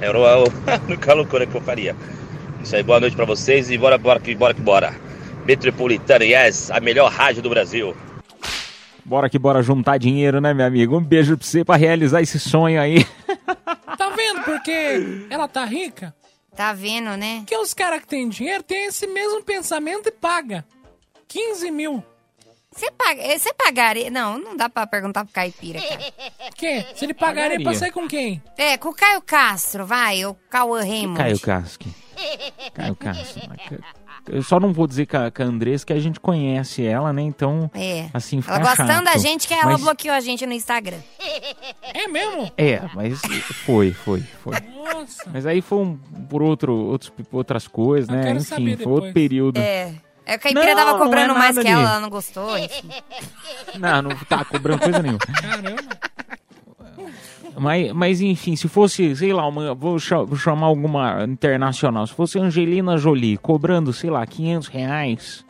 Era 0.02 0.18
a 0.18 0.80
única 0.86 1.14
loucura 1.14 1.46
que 1.46 1.56
eu 1.56 1.62
faria. 1.62 1.96
Isso 2.64 2.76
aí, 2.76 2.84
boa 2.84 3.00
noite 3.00 3.16
pra 3.16 3.26
vocês 3.26 3.70
e 3.70 3.78
bora, 3.78 3.98
bora 3.98 4.20
que 4.20 4.34
bora 4.36 4.54
que 4.54 4.62
bora. 4.62 4.94
Metropolitana, 5.46 6.26
yes, 6.26 6.70
a 6.72 6.80
melhor 6.80 7.12
rádio 7.12 7.42
do 7.42 7.50
Brasil. 7.50 7.96
bora 9.04 9.30
que 9.30 9.40
bora 9.40 9.62
juntar 9.64 9.98
dinheiro, 9.98 10.40
né, 10.40 10.54
meu 10.54 10.66
amigo? 10.66 10.98
Um 10.98 11.04
beijo 11.04 11.38
pra 11.38 11.46
você 11.46 11.64
pra 11.66 11.76
realizar 11.76 12.22
esse 12.22 12.40
sonho 12.40 12.80
aí. 12.82 13.06
Tá 13.98 14.10
vendo 14.12 14.44
porque 14.44 15.28
ela 15.30 15.46
tá 15.46 15.66
rica? 15.66 16.16
Tá 16.56 16.72
vendo, 16.72 17.18
né? 17.18 17.40
Porque 17.40 17.58
os 17.58 17.74
caras 17.74 18.00
que 18.00 18.08
têm 18.08 18.30
dinheiro 18.30 18.64
têm 18.64 18.86
esse 18.86 19.06
mesmo 19.08 19.44
pensamento 19.44 20.08
e 20.08 20.12
paga. 20.12 20.64
15 21.28 21.70
mil. 21.70 22.02
Você 22.80 22.92
paga, 22.92 23.22
eh, 23.22 23.38
você 23.38 23.54
pagaria... 23.54 24.10
Não, 24.10 24.38
não 24.40 24.56
dá 24.56 24.70
pra 24.70 24.88
perguntar 24.88 25.26
pro 25.26 25.34
caipira, 25.34 25.80
cara. 25.82 26.00
Que? 26.56 26.82
Se 26.96 27.06
ele 27.06 27.14
pagaria 27.14 27.44
Pagaria. 27.58 27.64
pra 27.66 27.74
sair 27.74 27.92
com 27.92 28.08
quem? 28.08 28.42
É, 28.58 28.78
com 28.78 28.90
o 28.90 28.94
Caio 28.94 29.22
Castro, 29.22 29.86
vai, 29.86 30.26
o 30.26 30.34
Cauã 30.50 30.80
Raymond. 30.82 31.18
Caio 31.18 31.40
Casque. 31.40 31.90
Caio 32.74 32.96
Casque. 32.96 33.48
Eu 34.28 34.44
só 34.44 34.60
não 34.60 34.74
vou 34.74 34.86
dizer 34.86 35.06
com 35.08 35.18
a, 35.18 35.32
com 35.32 35.42
a 35.42 35.46
Andressa 35.46 35.86
que 35.86 35.94
a 35.94 36.00
gente 36.00 36.20
conhece 36.20 36.86
ela, 36.86 37.12
né? 37.14 37.22
Então, 37.22 37.72
É. 37.74 38.10
assim, 38.14 38.42
fica 38.42 38.56
Ela 38.56 38.64
gosta 38.64 38.86
tanto 38.86 39.06
da 39.06 39.18
gente 39.18 39.48
que 39.48 39.54
ela 39.54 39.72
Mas- 39.72 39.82
bloqueou 39.82 40.14
a 40.14 40.20
gente 40.20 40.46
no 40.46 40.54
Instagram. 40.54 40.98
É 41.94 42.08
mesmo? 42.08 42.52
É, 42.58 42.82
mas 42.94 43.20
foi, 43.66 43.92
foi, 43.94 44.22
foi. 44.22 44.58
Nossa. 44.94 45.24
Mas 45.34 45.46
aí 45.46 45.62
foi 45.62 45.78
um, 45.80 45.96
por 46.30 46.42
outro, 46.44 46.74
outros, 46.74 47.12
outras 47.32 47.68
coisas, 47.68 48.10
Eu 48.10 48.16
né? 48.16 48.24
quero 48.24 48.38
Enfim, 48.40 48.46
saber 48.46 48.78
foi 48.78 48.92
outro 48.92 49.14
período. 49.14 49.58
É. 49.60 49.94
É, 50.32 50.36
o 50.36 50.40
caipira 50.40 50.66
Não, 50.68 50.76
tava 50.76 50.92
não 50.92 51.00
cobrando 51.00 51.34
é 51.34 51.38
mais 51.38 51.58
que 51.58 51.68
ela, 51.68 51.82
ela 51.82 52.00
não 52.00 52.10
gostou, 52.10 52.58
enfim. 52.58 52.90
Não, 53.80 54.02
não 54.02 54.12
tá 54.16 54.44
cobrando 54.46 54.80
coisa 54.82 55.02
nenhuma. 55.02 55.20
Caramba. 55.20 55.98
Mas, 57.58 57.92
mas 57.94 58.22
enfim, 58.22 58.56
se 58.56 58.68
fosse, 58.68 59.16
sei 59.16 59.34
lá, 59.34 59.48
uma, 59.48 59.74
vou, 59.74 60.00
cha- 60.00 60.24
vou 60.24 60.38
chamar 60.38 60.68
alguma 60.68 61.24
internacional, 61.26 62.06
se 62.08 62.14
fosse 62.14 62.40
Angelina 62.40 62.98
Jolie 62.98 63.38
cobrando, 63.38 63.92
sei 63.92 64.10
lá, 64.10 64.26
500 64.26 64.68
reais, 64.70 65.46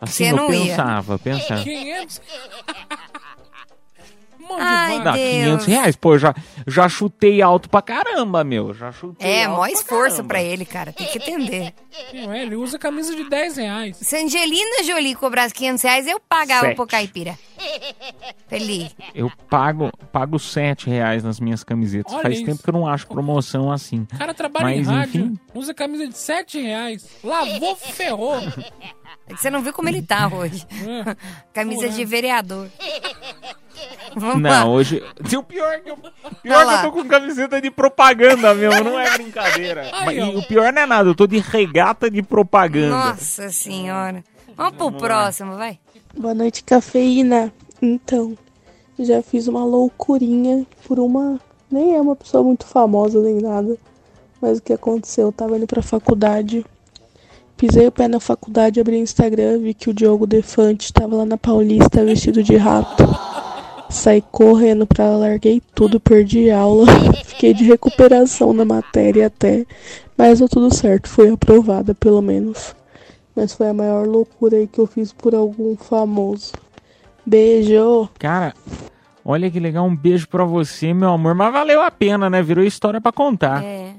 assim 0.00 0.24
Você 0.26 0.32
eu 0.32 0.36
não 0.36 0.52
ia. 0.52 0.60
pensava, 0.70 1.18
pensava. 1.18 1.62
500? 1.62 2.20
Mão 4.38 4.58
de 4.58 4.64
Ai, 4.98 5.02
Deus. 5.18 5.64
500 5.64 5.66
reais, 5.66 5.96
pô, 5.96 6.18
já, 6.18 6.34
já 6.66 6.88
chutei 6.88 7.40
alto 7.42 7.68
pra 7.68 7.80
caramba, 7.82 8.42
meu, 8.44 8.72
já 8.74 8.90
chutei 8.92 9.28
É, 9.28 9.44
alto 9.44 9.56
mó 9.56 9.62
pra 9.62 9.70
esforço 9.72 10.16
caramba. 10.16 10.28
pra 10.28 10.42
ele, 10.42 10.64
cara. 10.64 10.92
Tem 10.92 11.06
que 11.06 11.18
entender. 11.18 11.72
Não 12.14 12.32
é, 12.32 12.42
ele 12.42 12.56
usa 12.56 12.78
camisa 12.78 13.14
de 13.14 13.28
10 13.28 13.56
reais. 13.56 13.96
Se 13.96 14.16
a 14.16 14.20
Angelina 14.22 14.82
Jolie 14.84 15.14
cobrasse 15.14 15.54
500 15.54 15.82
reais, 15.82 16.06
eu 16.06 16.20
pagava 16.20 16.66
Sete. 16.66 16.76
pro 16.76 16.86
caipira. 16.86 17.38
Feliz. 18.48 18.94
Eu 19.14 19.30
pago, 19.48 19.90
pago 20.10 20.38
7 20.38 20.88
reais 20.88 21.22
nas 21.22 21.38
minhas 21.38 21.62
camisetas. 21.62 22.12
Olha 22.12 22.22
Faz 22.22 22.36
isso. 22.36 22.46
tempo 22.46 22.62
que 22.62 22.68
eu 22.68 22.74
não 22.74 22.86
acho 22.86 23.06
promoção 23.06 23.70
assim. 23.70 24.06
O 24.12 24.18
cara 24.18 24.32
trabalha 24.34 24.72
em 24.74 24.78
Mas, 24.78 24.86
rádio, 24.88 25.20
enfim. 25.26 25.38
usa 25.54 25.74
camisa 25.74 26.06
de 26.08 26.16
7 26.16 26.60
reais. 26.60 27.06
Lavou, 27.22 27.76
ferrou. 27.76 28.36
É 29.28 29.34
que 29.34 29.40
você 29.40 29.50
não 29.50 29.62
viu 29.62 29.72
como 29.72 29.88
ele 29.88 30.02
tá 30.02 30.28
hoje. 30.28 30.66
É. 30.72 31.16
Camisa 31.52 31.88
de 31.88 31.96
Porra. 31.96 32.06
vereador. 32.06 32.68
Vamos 34.16 34.42
Não, 34.42 34.50
lá. 34.50 34.66
hoje. 34.66 35.02
O 35.36 35.42
pior 35.42 35.80
que 35.80 35.90
eu, 35.90 35.96
pior 36.42 36.66
que 36.66 36.74
eu 36.74 36.82
tô 36.82 36.92
com 36.92 37.04
camiseta 37.08 37.60
de 37.60 37.70
propaganda 37.70 38.54
mesmo, 38.54 38.84
não 38.84 38.98
é 38.98 39.10
brincadeira. 39.12 39.90
E 40.12 40.20
o 40.36 40.42
pior 40.46 40.72
não 40.72 40.82
é 40.82 40.86
nada, 40.86 41.08
eu 41.08 41.14
tô 41.14 41.26
de 41.26 41.38
regata 41.38 42.10
de 42.10 42.22
propaganda. 42.22 42.88
Nossa 42.90 43.48
senhora. 43.50 44.24
Vamos 44.56 44.74
pro 44.76 44.92
próximo, 44.92 45.56
vai. 45.56 45.78
Boa 46.16 46.34
noite, 46.34 46.64
cafeína. 46.64 47.52
Então, 47.80 48.36
já 48.98 49.22
fiz 49.22 49.46
uma 49.48 49.64
loucurinha 49.64 50.66
por 50.86 50.98
uma. 50.98 51.40
Nem 51.70 51.94
é 51.94 52.00
uma 52.00 52.16
pessoa 52.16 52.42
muito 52.42 52.66
famosa 52.66 53.20
nem 53.22 53.40
nada. 53.40 53.76
Mas 54.40 54.58
o 54.58 54.62
que 54.62 54.72
aconteceu? 54.72 55.26
Eu 55.28 55.32
tava 55.32 55.56
indo 55.56 55.66
pra 55.66 55.82
faculdade. 55.82 56.64
Pisei 57.56 57.86
o 57.86 57.92
pé 57.92 58.08
na 58.08 58.18
faculdade, 58.18 58.80
abri 58.80 58.96
o 58.96 59.02
Instagram, 59.02 59.58
vi 59.58 59.74
que 59.74 59.90
o 59.90 59.94
Diogo 59.94 60.26
Defante 60.26 60.90
tava 60.92 61.16
lá 61.16 61.26
na 61.26 61.36
Paulista 61.36 62.02
vestido 62.04 62.42
de 62.42 62.56
rato. 62.56 63.04
Saí 63.90 64.22
correndo 64.30 64.86
pra 64.86 65.04
lá, 65.04 65.16
larguei 65.16 65.60
tudo, 65.74 65.98
perdi 65.98 66.50
aula. 66.50 66.86
Fiquei 67.26 67.52
de 67.52 67.64
recuperação 67.64 68.52
na 68.52 68.64
matéria 68.64 69.26
até. 69.26 69.66
Mas 70.16 70.38
deu 70.38 70.48
tudo 70.48 70.72
certo, 70.74 71.08
fui 71.08 71.28
aprovada 71.28 71.94
pelo 71.94 72.22
menos. 72.22 72.74
Mas 73.34 73.52
foi 73.52 73.68
a 73.68 73.74
maior 73.74 74.06
loucura 74.06 74.56
aí 74.56 74.66
que 74.66 74.78
eu 74.78 74.86
fiz 74.86 75.12
por 75.12 75.34
algum 75.34 75.76
famoso. 75.76 76.52
Beijo! 77.26 78.08
Cara, 78.18 78.54
olha 79.24 79.50
que 79.50 79.58
legal, 79.58 79.84
um 79.84 79.96
beijo 79.96 80.28
pra 80.28 80.44
você, 80.44 80.94
meu 80.94 81.10
amor. 81.10 81.34
Mas 81.34 81.52
valeu 81.52 81.82
a 81.82 81.90
pena, 81.90 82.30
né? 82.30 82.42
Virou 82.42 82.64
história 82.64 83.00
pra 83.00 83.12
contar. 83.12 83.62
É. 83.64 83.94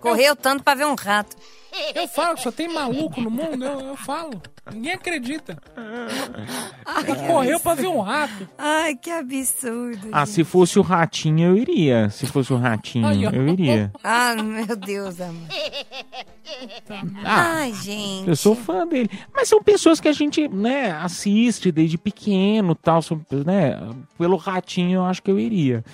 Correu 0.00 0.34
tanto 0.34 0.62
pra 0.64 0.74
ver 0.74 0.86
um 0.86 0.94
rato. 0.94 1.36
Eu 1.94 2.08
falo 2.08 2.36
que 2.36 2.42
só 2.42 2.50
tem 2.50 2.68
maluco 2.72 3.20
no 3.20 3.30
mundo, 3.30 3.64
eu, 3.64 3.80
eu 3.80 3.96
falo. 3.96 4.40
Ninguém 4.72 4.92
acredita. 4.92 5.56
Ela 6.86 7.16
correu 7.26 7.60
pra 7.60 7.74
ver 7.74 7.86
um 7.88 8.00
rato. 8.00 8.48
Ai, 8.56 8.94
que 8.94 9.10
absurdo. 9.10 10.08
Ah, 10.12 10.26
se 10.26 10.44
fosse 10.44 10.78
o 10.78 10.82
ratinho, 10.82 11.50
eu 11.50 11.56
iria. 11.56 12.10
Se 12.10 12.26
fosse 12.26 12.52
o 12.52 12.56
ratinho, 12.56 13.28
ó. 13.28 13.30
eu 13.32 13.48
iria. 13.48 13.92
Ah, 14.02 14.34
meu 14.34 14.76
Deus, 14.76 15.20
amor. 15.20 15.48
Ah, 17.24 17.58
Ai, 17.58 17.72
gente. 17.74 18.28
Eu 18.28 18.36
sou 18.36 18.54
fã 18.54 18.86
dele. 18.86 19.10
Mas 19.34 19.48
são 19.48 19.62
pessoas 19.62 20.00
que 20.00 20.08
a 20.08 20.12
gente, 20.12 20.48
né, 20.48 20.90
assiste 20.92 21.70
desde 21.70 21.96
pequeno 21.98 22.74
tal. 22.74 23.02
São, 23.02 23.20
né, 23.44 23.78
pelo 24.16 24.36
ratinho 24.36 24.96
eu 24.98 25.04
acho 25.04 25.22
que 25.22 25.30
eu 25.30 25.38
iria. 25.38 25.84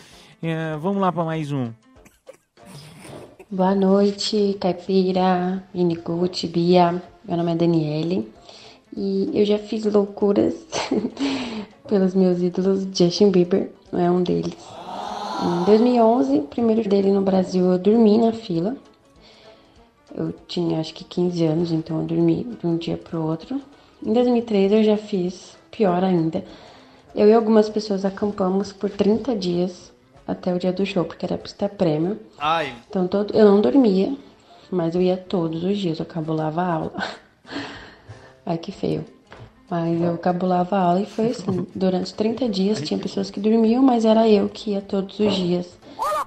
É, 0.42 0.76
vamos 0.76 1.00
lá 1.00 1.10
pra 1.12 1.24
mais 1.24 1.50
um. 1.52 1.72
Boa 3.54 3.72
noite, 3.72 4.56
Caipira, 4.58 5.62
Miniguti, 5.72 6.48
Bia. 6.48 7.00
Meu 7.24 7.36
nome 7.36 7.52
é 7.52 7.54
Daniele 7.54 8.28
e 8.96 9.30
eu 9.32 9.46
já 9.46 9.58
fiz 9.58 9.84
loucuras 9.84 10.56
pelos 11.86 12.16
meus 12.16 12.42
ídolos. 12.42 12.82
Justin 12.92 13.30
Bieber 13.30 13.70
não 13.92 14.00
é 14.00 14.10
um 14.10 14.24
deles. 14.24 14.56
Em 15.40 15.64
2011, 15.66 16.40
primeiro 16.50 16.88
dele 16.88 17.12
no 17.12 17.22
Brasil, 17.22 17.64
eu 17.70 17.78
dormi 17.78 18.18
na 18.18 18.32
fila. 18.32 18.76
Eu 20.12 20.34
tinha 20.48 20.80
acho 20.80 20.92
que 20.92 21.04
15 21.04 21.44
anos, 21.44 21.70
então 21.70 22.00
eu 22.00 22.06
dormi 22.08 22.42
de 22.58 22.66
um 22.66 22.76
dia 22.76 22.96
pro 22.96 23.22
outro. 23.22 23.62
Em 24.04 24.12
2013 24.12 24.74
eu 24.74 24.82
já 24.82 24.96
fiz 24.96 25.56
pior 25.70 26.02
ainda. 26.02 26.44
Eu 27.14 27.28
e 27.28 27.32
algumas 27.32 27.68
pessoas 27.68 28.04
acampamos 28.04 28.72
por 28.72 28.90
30 28.90 29.36
dias 29.36 29.93
até 30.26 30.54
o 30.54 30.58
dia 30.58 30.72
do 30.72 30.84
show, 30.86 31.04
porque 31.04 31.26
era 31.26 31.38
pista 31.38 31.68
prêmio. 31.68 32.18
Ai. 32.38 32.74
Então 32.88 33.06
todo, 33.06 33.34
eu 33.34 33.44
não 33.44 33.60
dormia, 33.60 34.16
mas 34.70 34.94
eu 34.94 35.02
ia 35.02 35.16
todos 35.16 35.62
os 35.64 35.78
dias, 35.78 35.98
eu 35.98 36.06
cabulava 36.06 36.62
a 36.62 36.72
aula. 36.72 36.92
Ai 38.46 38.58
que 38.58 38.72
feio. 38.72 39.04
Mas 39.70 40.00
eu 40.00 40.18
cabulava 40.18 40.76
a 40.76 40.80
aula 40.80 41.00
e 41.00 41.06
foi 41.06 41.28
assim. 41.28 41.66
Durante 41.74 42.12
30 42.14 42.48
dias 42.48 42.80
tinha 42.80 42.98
pessoas 42.98 43.30
que 43.30 43.40
dormiam, 43.40 43.82
mas 43.82 44.04
era 44.04 44.28
eu 44.28 44.48
que 44.48 44.72
ia 44.72 44.80
todos 44.80 45.18
os 45.18 45.34
dias 45.34 45.78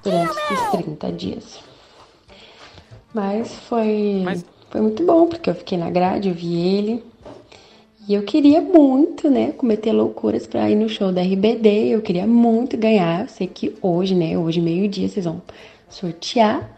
durante 0.03 0.37
esses 0.51 0.71
30 0.71 1.11
dias. 1.11 1.59
Mas 3.13 3.53
foi, 3.53 4.25
foi 4.69 4.81
muito 4.81 5.05
bom, 5.05 5.27
porque 5.27 5.49
eu 5.49 5.55
fiquei 5.55 5.77
na 5.77 5.89
grade, 5.89 6.29
eu 6.29 6.35
vi 6.35 6.55
ele. 6.55 7.03
E 8.07 8.13
eu 8.13 8.23
queria 8.23 8.61
muito, 8.61 9.29
né, 9.29 9.51
cometer 9.51 9.91
loucuras 9.91 10.47
pra 10.47 10.69
ir 10.69 10.75
no 10.75 10.87
show 10.87 11.11
da 11.11 11.21
RBD. 11.21 11.89
Eu 11.89 12.01
queria 12.01 12.25
muito 12.25 12.77
ganhar. 12.77 13.23
Eu 13.23 13.27
sei 13.27 13.47
que 13.47 13.75
hoje, 13.81 14.15
né, 14.15 14.37
hoje 14.37 14.61
meio-dia, 14.61 15.09
vocês 15.09 15.25
vão 15.25 15.41
sortear 15.89 16.71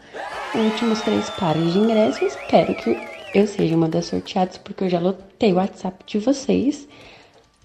os 0.52 0.60
últimos 0.60 1.00
três 1.02 1.30
pares 1.30 1.72
de 1.72 1.78
ingressos. 1.78 2.20
Espero 2.20 2.74
que 2.74 2.98
eu 3.32 3.46
seja 3.46 3.76
uma 3.76 3.88
das 3.88 4.06
sorteadas, 4.06 4.58
porque 4.58 4.82
eu 4.82 4.88
já 4.88 4.98
lotei 4.98 5.52
o 5.52 5.56
WhatsApp 5.56 6.04
de 6.04 6.18
vocês 6.18 6.88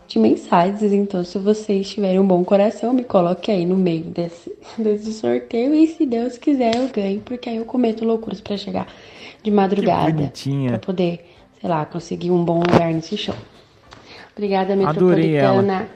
de 0.07 0.19
mensagens. 0.19 0.93
Então, 0.93 1.23
se 1.23 1.39
vocês 1.39 1.89
tiverem 1.89 2.19
um 2.19 2.27
bom 2.27 2.45
coração, 2.45 2.93
me 2.93 3.03
coloque 3.03 3.49
aí 3.49 3.65
no 3.65 3.75
meio 3.75 4.03
desse, 4.03 4.55
desse 4.77 5.11
sorteio. 5.11 5.73
E 5.73 5.87
se 5.87 6.05
Deus 6.05 6.37
quiser, 6.37 6.75
eu 6.75 6.87
ganho, 6.89 7.19
porque 7.21 7.49
aí 7.49 7.55
eu 7.55 7.65
cometo 7.65 8.05
loucuras 8.05 8.39
pra 8.39 8.57
chegar 8.57 8.87
de 9.41 9.49
madrugada. 9.49 10.31
Pra 10.69 10.77
poder, 10.77 11.25
sei 11.59 11.67
lá, 11.67 11.83
conseguir 11.83 12.29
um 12.29 12.45
bom 12.45 12.59
lugar 12.59 12.93
nesse 12.93 13.17
show. 13.17 13.33
Obrigada. 14.35 14.75
Metropolitana. 14.75 15.87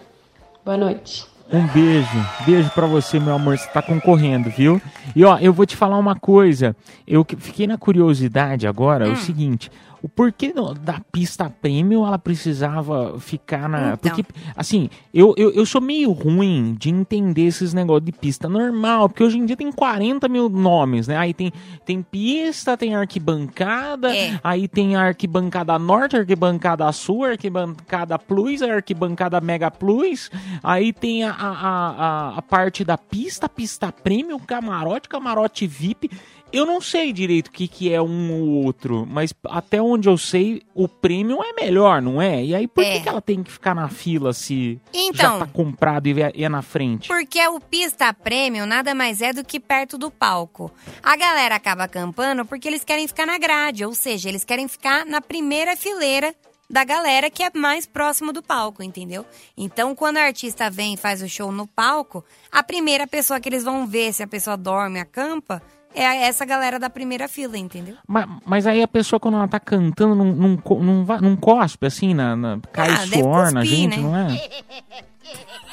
Boa 0.64 0.78
noite. 0.78 1.26
Um 1.52 1.66
beijo, 1.68 2.08
beijo 2.46 2.70
pra 2.72 2.86
você, 2.86 3.20
meu 3.20 3.34
amor. 3.34 3.58
Você 3.58 3.68
tá 3.70 3.82
concorrendo, 3.82 4.50
viu? 4.52 4.80
E 5.16 5.26
ó, 5.26 5.38
eu 5.40 5.52
vou 5.52 5.66
te 5.66 5.76
falar 5.76 5.98
uma 5.98 6.16
coisa. 6.16 6.76
Eu 7.08 7.26
que- 7.26 7.36
fiquei 7.36 7.66
na 7.66 7.76
curiosidade 7.78 8.68
agora, 8.68 9.06
Hum. 9.08 9.10
é 9.10 9.14
o 9.14 9.18
seguinte. 9.18 9.72
O 10.02 10.08
porquê 10.08 10.54
da 10.82 11.02
pista 11.12 11.50
premium 11.50 12.06
ela 12.08 12.18
precisava 12.18 13.20
ficar 13.20 13.68
na. 13.68 13.94
Então. 13.94 14.16
Porque, 14.16 14.24
assim, 14.56 14.90
eu, 15.14 15.34
eu, 15.38 15.52
eu 15.52 15.66
sou 15.66 15.82
meio 15.82 16.12
ruim 16.12 16.76
de 16.80 16.90
entender 16.90 17.44
esses 17.48 17.74
negócios 17.74 18.06
de 18.06 18.12
pista 18.12 18.48
normal, 18.48 19.10
porque 19.10 19.24
hoje 19.24 19.38
em 19.38 19.46
dia 19.46 19.58
tem 19.58 19.72
40 19.72 20.28
mil 20.30 20.50
nomes, 20.50 21.08
né? 21.08 21.18
Aí 21.18 21.34
tem, 21.34 21.52
tem 21.86 22.02
pista, 22.02 22.78
tem 22.78 22.96
arquibancada, 22.96 24.16
É. 24.16 24.40
aí 24.44 24.68
tem 24.68 24.96
a 24.96 25.02
arquibancada 25.08 25.78
norte, 25.78 26.16
arquibancada 26.18 26.90
sul, 26.92 27.26
arquibancada 27.26 28.18
plus, 28.18 28.62
arquibancada 28.62 29.40
mega 29.42 29.70
plus, 29.70 30.30
aí 30.64 30.92
tem 30.94 31.24
a, 31.24 31.32
a, 31.32 31.50
a, 31.50 31.90
a- 31.90 32.38
a 32.38 32.42
parte 32.42 32.84
da 32.84 32.98
pista, 32.98 33.48
pista 33.50 33.92
premium, 33.92 34.40
camarote, 34.40 35.08
camarote 35.10 35.68
VIP. 35.68 36.10
Eu 36.52 36.66
não 36.66 36.82
sei 36.82 37.14
direito 37.14 37.50
o 37.50 37.52
que, 37.52 37.68
que 37.68 37.94
é 37.94 38.02
um 38.02 38.32
ou 38.42 38.66
outro, 38.66 39.08
mas 39.08 39.32
até 39.48 39.80
onde 39.92 40.08
eu 40.10 40.18
sei, 40.18 40.62
o 40.74 40.88
premium 40.88 41.44
é 41.44 41.54
melhor, 41.54 42.02
não 42.02 42.22
é? 42.22 42.44
E 42.44 42.56
aí 42.56 42.68
por 42.68 42.84
que, 42.84 42.90
É. 42.90 43.00
que 43.02 43.10
ela 43.10 43.22
tem 43.22 43.44
que 43.44 43.52
ficar 43.52 43.74
na 43.76 43.90
fila 43.90 44.34
se 44.34 44.80
Então. 44.94 45.40
já 45.40 45.46
tá 45.46 45.48
comprado 45.48 46.08
e 46.08 46.22
é, 46.22 46.32
é 46.36 46.50
na 46.50 46.62
frente? 46.62 47.08
Porque 47.08 47.46
o 47.48 47.60
pista 47.60 48.14
premium 48.14 48.66
nada 48.66 48.94
mais 48.96 49.22
é 49.22 49.34
do 49.34 49.44
que 49.44 49.60
perto 49.60 49.98
do 49.98 50.10
palco. 50.10 50.72
A 51.04 51.16
galera 51.16 51.56
acaba 51.56 51.84
acampando 51.84 52.46
porque 52.46 52.68
eles 52.68 52.84
querem 52.84 53.08
ficar 53.08 53.26
na 53.26 53.38
grade, 53.38 53.86
ou 53.86 53.94
seja, 53.94 54.30
eles 54.30 54.44
querem 54.44 54.68
ficar 54.68 55.06
na 55.06 55.22
primeira 55.22 55.76
fileira 55.76 56.34
da 56.72 56.84
galera 56.84 57.32
que 57.32 57.42
é 57.42 57.50
mais 57.56 57.88
próximo 57.88 58.32
do 58.32 58.44
palco, 58.44 58.84
entendeu? 58.84 59.26
Então, 59.58 59.96
quando 59.96 60.18
o 60.18 60.20
artista 60.20 60.70
vem 60.70 60.94
e 60.94 60.98
faz 60.98 61.22
o 61.24 61.28
show 61.28 61.52
no 61.52 61.66
palco, 61.66 62.24
a 62.52 62.62
primeira 62.62 63.08
pessoa 63.08 63.40
que 63.40 63.50
eles 63.50 63.64
vão 63.64 63.88
ver 63.88 64.14
se 64.14 64.22
a 64.22 64.28
pessoa 64.28 64.56
dorme, 64.56 65.00
acampa, 65.00 65.64
é 65.94 66.24
essa 66.28 66.46
galera 66.46 66.78
da 66.80 66.90
primeira 66.90 67.28
fila, 67.28 67.58
entendeu? 67.58 67.96
Mas, 68.08 68.26
mas 68.46 68.68
aí 68.68 68.82
a 68.82 68.88
pessoa, 68.88 69.20
quando 69.20 69.36
ela 69.38 69.48
tá 69.48 69.60
cantando, 69.60 70.16
não, 70.16 70.26
não, 70.26 70.62
não, 70.82 71.06
não 71.22 71.36
cospe 71.36 71.86
assim, 71.88 72.14
na, 72.14 72.36
na- 72.36 72.60
cai 72.72 72.90
Ah, 72.92 72.98
suor 73.08 73.52
na 73.52 73.64
gente, 73.66 73.98
né? 74.00 74.04
não 74.04 74.16
é? 74.16 74.42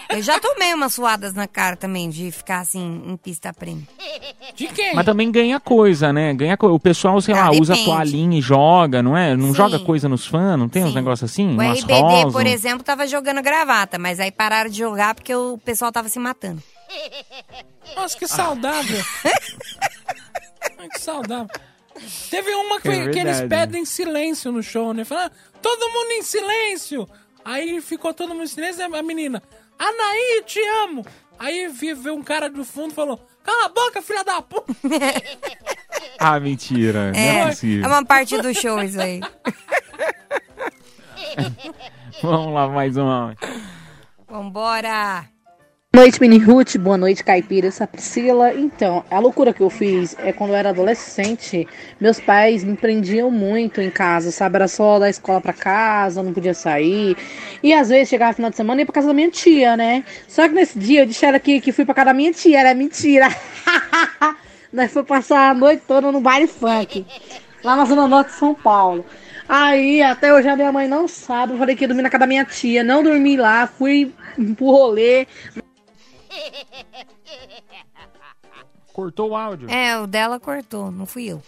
Eu 0.08 0.22
já 0.22 0.38
tomei 0.38 0.72
umas 0.72 0.94
suadas 0.94 1.34
na 1.34 1.48
cara 1.48 1.76
também 1.76 2.08
de 2.08 2.30
ficar 2.30 2.60
assim 2.60 3.02
em 3.06 3.16
pista 3.16 3.52
premium. 3.52 3.84
De 4.54 4.68
quem? 4.68 4.94
Mas 4.94 5.04
também 5.04 5.30
ganha 5.30 5.58
coisa, 5.58 6.12
né? 6.12 6.32
Ganha 6.32 6.56
co- 6.56 6.68
O 6.68 6.78
pessoal, 6.80 7.20
sei 7.20 7.34
Ah, 7.34 7.50
lá, 7.50 7.50
usa 7.50 7.76
toalhinha 7.76 8.38
e 8.38 8.40
joga, 8.40 9.02
não 9.02 9.16
é? 9.16 9.36
Não 9.36 9.48
Sim. 9.48 9.54
joga 9.54 9.78
coisa 9.80 10.08
nos 10.08 10.24
fãs, 10.26 10.58
não 10.58 10.68
tem 10.68 10.84
uns 10.84 10.90
Sim. 10.90 10.94
negócios 10.94 11.30
assim? 11.30 11.48
O 11.48 11.52
Umas 11.60 11.80
RBD, 11.80 11.92
rosas? 12.00 12.32
por 12.32 12.46
exemplo, 12.46 12.84
tava 12.84 13.06
jogando 13.06 13.42
gravata, 13.42 13.98
mas 13.98 14.20
aí 14.20 14.30
pararam 14.30 14.70
de 14.70 14.78
jogar 14.78 15.14
porque 15.14 15.34
o 15.34 15.58
pessoal 15.58 15.90
tava 15.90 16.08
se 16.08 16.18
matando. 16.18 16.62
Nossa, 17.96 18.18
que 18.18 18.26
saudável. 18.26 19.02
Ai, 20.78 20.88
que 20.88 21.00
saudável. 21.00 21.48
Teve 22.30 22.50
uma 22.54 22.80
que, 22.80 22.88
É 22.88 23.08
que 23.10 23.18
eles 23.18 23.40
pedem 23.48 23.84
silêncio 23.84 24.52
no 24.52 24.62
show, 24.62 24.92
né? 24.92 25.04
Fala, 25.04 25.30
todo 25.62 25.88
mundo 25.90 26.10
em 26.12 26.22
silêncio. 26.22 27.08
Aí 27.44 27.80
ficou 27.80 28.12
todo 28.12 28.30
mundo 28.34 28.44
em 28.44 28.48
silêncio, 28.48 28.84
a 28.94 29.02
menina, 29.02 29.42
Anaí, 29.78 30.42
te 30.44 30.60
amo. 30.84 31.06
Aí 31.38 31.68
vi- 31.68 31.94
veio 31.94 32.14
um 32.16 32.22
cara 32.22 32.48
do 32.50 32.64
fundo 32.64 32.92
e 32.92 32.94
falou, 32.94 33.20
cala 33.42 33.66
a 33.66 33.68
boca, 33.68 34.02
filha 34.02 34.24
da 34.24 34.42
puta. 34.42 34.72
Ah, 36.18 36.40
mentira. 36.40 37.12
não 37.12 37.18
é 37.20 37.40
É, 37.42 37.48
possível. 37.48 37.84
é 37.84 37.88
uma 37.88 38.02
parte 38.04 38.40
do 38.40 38.54
show 38.54 38.82
isso 38.82 38.98
aí. 38.98 39.20
Vamos 42.22 42.54
lá, 42.54 42.68
mais 42.68 42.96
uma. 42.96 43.34
Vambora! 44.26 45.28
Noite, 45.96 46.20
Mini 46.20 46.36
Ruth. 46.36 46.76
Boa 46.76 46.98
noite, 46.98 47.24
Caipira. 47.24 47.68
Essa 47.68 47.86
Priscila. 47.86 48.52
Então, 48.52 49.02
a 49.10 49.18
loucura 49.18 49.54
que 49.54 49.62
eu 49.62 49.70
fiz 49.70 50.14
é 50.18 50.30
quando 50.30 50.50
eu 50.50 50.56
era 50.56 50.68
adolescente, 50.68 51.66
meus 51.98 52.20
pais 52.20 52.62
me 52.62 52.76
prendiam 52.76 53.30
muito 53.30 53.80
em 53.80 53.88
casa, 53.88 54.30
sabe? 54.30 54.56
Era 54.56 54.68
só 54.68 54.98
da 54.98 55.08
escola 55.08 55.40
pra 55.40 55.54
casa, 55.54 56.22
não 56.22 56.34
podia 56.34 56.52
sair. 56.52 57.16
E 57.62 57.72
às 57.72 57.88
vezes 57.88 58.10
chegava 58.10 58.34
final 58.34 58.50
de 58.50 58.56
semana 58.56 58.78
e 58.78 58.82
ia 58.82 58.84
pra 58.84 58.92
casa 58.92 59.06
da 59.06 59.14
minha 59.14 59.30
tia, 59.30 59.74
né? 59.74 60.04
Só 60.28 60.46
que 60.46 60.54
nesse 60.54 60.78
dia 60.78 61.00
eu 61.00 61.06
disseram 61.06 61.40
que, 61.40 61.62
que 61.62 61.72
fui 61.72 61.86
pra 61.86 61.94
casa 61.94 62.08
da 62.08 62.14
minha 62.14 62.30
tia, 62.30 62.60
era 62.60 62.74
mentira. 62.74 63.28
Nós 64.70 64.92
foi 64.92 65.02
passar 65.02 65.48
a 65.48 65.54
noite 65.54 65.82
toda 65.88 66.12
no 66.12 66.20
baile 66.20 66.46
funk, 66.46 67.06
lá 67.64 67.74
na 67.74 67.86
Zona 67.86 68.06
Norte 68.06 68.32
de 68.32 68.36
São 68.36 68.54
Paulo. 68.54 69.02
Aí, 69.48 70.02
até 70.02 70.34
hoje 70.34 70.46
a 70.46 70.56
minha 70.56 70.70
mãe 70.70 70.86
não 70.88 71.08
sabe. 71.08 71.54
Eu 71.54 71.58
falei 71.58 71.74
que 71.74 71.84
ia 71.84 71.88
dormir 71.88 72.02
na 72.02 72.10
casa 72.10 72.20
da 72.20 72.26
minha 72.26 72.44
tia. 72.44 72.84
Não 72.84 73.02
dormi 73.02 73.38
lá, 73.38 73.66
fui 73.66 74.12
pro 74.58 74.66
rolê. 74.66 75.26
Cortou 78.92 79.30
o 79.30 79.36
áudio. 79.36 79.70
É, 79.70 79.98
o 80.00 80.06
dela 80.06 80.40
cortou, 80.40 80.90
não 80.90 81.04
fui 81.04 81.24
eu. 81.26 81.42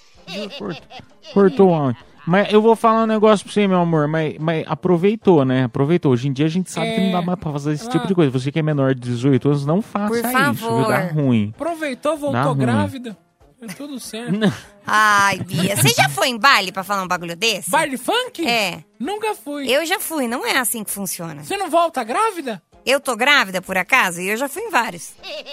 Cortou, 0.58 0.86
cortou 1.32 1.70
o 1.70 1.74
áudio. 1.74 2.02
Mas 2.26 2.52
eu 2.52 2.60
vou 2.60 2.76
falar 2.76 3.04
um 3.04 3.06
negócio 3.06 3.42
pra 3.46 3.54
você, 3.54 3.66
meu 3.66 3.78
amor, 3.80 4.06
mas, 4.06 4.36
mas 4.38 4.62
aproveitou, 4.68 5.46
né? 5.46 5.64
Aproveitou. 5.64 6.12
Hoje 6.12 6.28
em 6.28 6.32
dia 6.32 6.44
a 6.44 6.48
gente 6.50 6.70
sabe 6.70 6.94
que 6.94 7.00
não 7.00 7.12
dá 7.12 7.22
mais 7.22 7.38
pra 7.38 7.50
fazer 7.52 7.72
esse 7.72 7.88
tipo 7.88 8.06
de 8.06 8.14
coisa. 8.14 8.30
Você 8.30 8.52
que 8.52 8.58
é 8.58 8.62
menor 8.62 8.94
de 8.94 9.00
18 9.00 9.48
anos, 9.48 9.64
não 9.64 9.80
faça 9.80 10.08
Por 10.08 10.18
isso, 10.18 10.30
favor. 10.30 10.78
viu? 10.80 10.88
Dá 10.88 11.06
ruim. 11.06 11.52
Aproveitou, 11.54 12.18
voltou 12.18 12.42
ruim. 12.52 12.58
grávida. 12.58 13.16
É 13.62 13.66
tudo 13.68 13.98
certo. 13.98 14.38
Ai, 14.86 15.38
Bia, 15.40 15.74
você 15.74 15.88
já 15.88 16.06
foi 16.10 16.28
em 16.28 16.38
baile 16.38 16.70
pra 16.70 16.84
falar 16.84 17.02
um 17.02 17.08
bagulho 17.08 17.34
desse? 17.34 17.70
Baile 17.70 17.96
funk? 17.96 18.46
É. 18.46 18.84
Nunca 19.00 19.34
fui. 19.34 19.68
Eu 19.68 19.86
já 19.86 19.98
fui, 19.98 20.28
não 20.28 20.46
é 20.46 20.58
assim 20.58 20.84
que 20.84 20.90
funciona. 20.90 21.42
Você 21.42 21.56
não 21.56 21.70
volta 21.70 22.04
grávida? 22.04 22.62
Eu 22.88 23.00
tô 23.00 23.14
grávida, 23.14 23.60
por 23.60 23.76
acaso, 23.76 24.18
e 24.18 24.30
eu 24.30 24.36
já 24.38 24.48
fui 24.48 24.62
em 24.62 24.70
vários. 24.70 25.12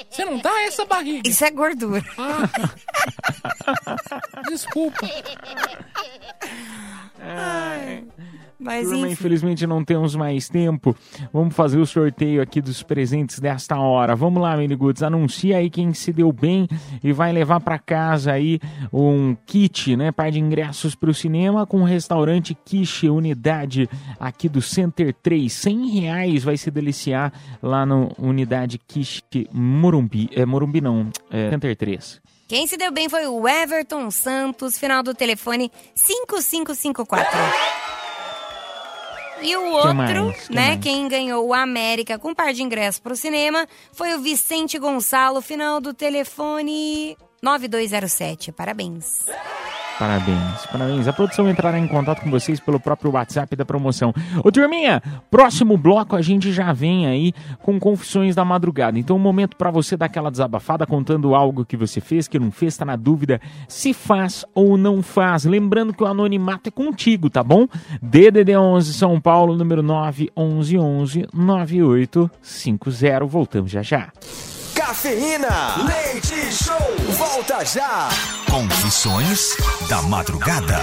Você 0.09 0.23
não 0.23 0.39
tá 0.39 0.61
essa 0.61 0.85
barriga? 0.85 1.29
Isso 1.29 1.43
é 1.43 1.51
gordura. 1.51 2.01
Desculpa. 4.47 5.05
Mas 8.59 8.87
Turma, 8.87 9.05
enfim. 9.05 9.13
infelizmente 9.13 9.67
não 9.67 9.83
temos 9.83 10.15
mais 10.15 10.47
tempo. 10.47 10.95
Vamos 11.31 11.55
fazer 11.55 11.77
o 11.77 11.85
sorteio 11.85 12.41
aqui 12.41 12.61
dos 12.61 12.81
presentes 12.81 13.39
desta 13.39 13.77
hora. 13.77 14.15
Vamos 14.15 14.41
lá, 14.41 14.55
Miniguts, 14.55 15.03
anuncia 15.03 15.57
aí 15.57 15.69
quem 15.69 15.93
se 15.93 16.13
deu 16.13 16.31
bem 16.31 16.67
e 17.03 17.11
vai 17.11 17.31
levar 17.31 17.59
para 17.59 17.77
casa 17.77 18.31
aí 18.31 18.59
um 18.91 19.35
kit, 19.45 19.95
né, 19.95 20.11
par 20.11 20.31
de 20.31 20.39
ingressos 20.39 20.95
para 20.95 21.09
o 21.09 21.13
cinema 21.13 21.65
com 21.65 21.81
o 21.81 21.85
restaurante 21.85 22.57
Quiche 22.65 23.09
Unidade 23.09 23.89
aqui 24.19 24.47
do 24.47 24.61
Center 24.61 25.13
3. 25.13 25.51
100 25.51 25.87
reais 25.87 26.43
vai 26.43 26.57
se 26.57 26.71
deliciar 26.71 27.33
lá 27.61 27.85
no 27.85 28.11
Unidade 28.17 28.77
Quiche 28.77 29.21
Morumbi. 29.51 30.29
É 30.33 30.45
Morumbi 30.45 30.81
não, 30.81 31.09
é 31.29 31.49
Center 31.49 31.75
3. 31.75 32.21
Quem 32.47 32.67
se 32.67 32.77
deu 32.77 32.91
bem 32.91 33.09
foi 33.09 33.25
o 33.25 33.47
Everton 33.47 34.11
Santos, 34.11 34.77
final 34.77 35.01
do 35.01 35.15
telefone 35.15 35.71
5554. 35.95 37.94
E 39.41 39.55
o 39.55 39.71
outro, 39.71 39.93
mais? 39.93 40.47
Que 40.47 40.53
né, 40.53 40.67
mais? 40.69 40.79
quem 40.79 41.07
ganhou 41.07 41.47
o 41.47 41.53
América 41.53 42.17
com 42.17 42.29
um 42.29 42.35
par 42.35 42.53
de 42.53 42.63
ingressos 42.63 42.99
pro 42.99 43.15
cinema 43.15 43.67
foi 43.91 44.13
o 44.13 44.19
Vicente 44.19 44.79
Gonçalo, 44.79 45.41
final 45.41 45.79
do 45.79 45.93
telefone 45.93 47.17
9207. 47.41 48.51
Parabéns. 48.51 49.25
Parabéns, 49.97 50.65
parabéns. 50.69 51.07
A 51.07 51.13
produção 51.13 51.49
entrará 51.49 51.79
em 51.79 51.87
contato 51.87 52.21
com 52.21 52.29
vocês 52.29 52.59
pelo 52.59 52.77
próprio 52.81 53.11
WhatsApp 53.11 53.55
da 53.55 53.63
promoção. 53.63 54.13
Ô 54.43 54.51
turminha, 54.51 55.01
próximo 55.31 55.77
bloco 55.77 56.17
a 56.17 56.21
gente 56.21 56.51
já 56.51 56.73
vem 56.73 57.07
aí 57.07 57.31
com 57.61 57.79
confissões 57.79 58.35
da 58.35 58.43
madrugada. 58.43 58.99
Então, 58.99 59.15
um 59.15 59.19
momento 59.19 59.55
pra 59.55 59.71
você 59.71 59.95
dar 59.95 60.07
aquela 60.07 60.29
desabafada 60.29 60.85
contando 60.85 61.33
algo 61.33 61.63
que 61.63 61.77
você 61.77 62.01
fez, 62.01 62.27
que 62.27 62.37
não 62.37 62.51
fez, 62.51 62.75
tá 62.75 62.83
na 62.83 62.97
dúvida 62.97 63.39
se 63.69 63.93
faz 63.93 64.43
ou 64.53 64.75
não 64.77 65.01
faz. 65.01 65.45
Lembrando 65.45 65.93
que 65.93 66.03
o 66.03 66.07
anonimato 66.07 66.67
é 66.67 66.71
contigo, 66.71 67.29
tá 67.29 67.41
bom? 67.41 67.65
DDD 68.01 68.57
11 68.57 68.93
São 68.93 69.21
Paulo, 69.21 69.55
número 69.55 69.81
911 69.81 71.25
9850. 71.33 73.25
Voltamos 73.25 73.71
já 73.71 73.81
já. 73.81 74.11
Cafeína, 74.75 75.77
leite 75.87 76.51
show, 76.51 76.75
volta 77.17 77.63
já. 77.63 78.09
Confissões 78.51 79.55
da 79.89 80.01
madrugada. 80.01 80.79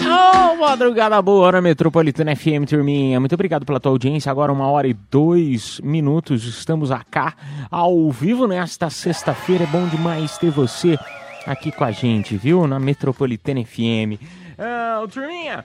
Ô, 0.00 0.56
madrugada 0.56 1.20
boa, 1.20 1.46
hora 1.46 1.60
metropolitana 1.60 2.34
FM, 2.34 2.64
turminha. 2.66 3.20
Muito 3.20 3.34
obrigado 3.34 3.66
pela 3.66 3.78
tua 3.78 3.92
audiência. 3.92 4.32
Agora, 4.32 4.50
uma 4.52 4.68
hora 4.68 4.88
e 4.88 4.94
dois 4.94 5.80
minutos. 5.80 6.44
Estamos 6.44 6.88
cá 7.10 7.34
ao 7.70 8.10
vivo 8.10 8.46
nesta 8.46 8.88
sexta-feira. 8.88 9.64
É 9.64 9.66
bom 9.66 9.86
demais 9.88 10.38
ter 10.38 10.50
você 10.50 10.98
aqui 11.46 11.70
com 11.70 11.84
a 11.84 11.92
gente, 11.92 12.36
viu? 12.36 12.66
Na 12.66 12.80
Metropolitana 12.80 13.62
FM. 13.62 14.18
Ah, 14.58 15.00
ô, 15.04 15.08
turminha, 15.08 15.64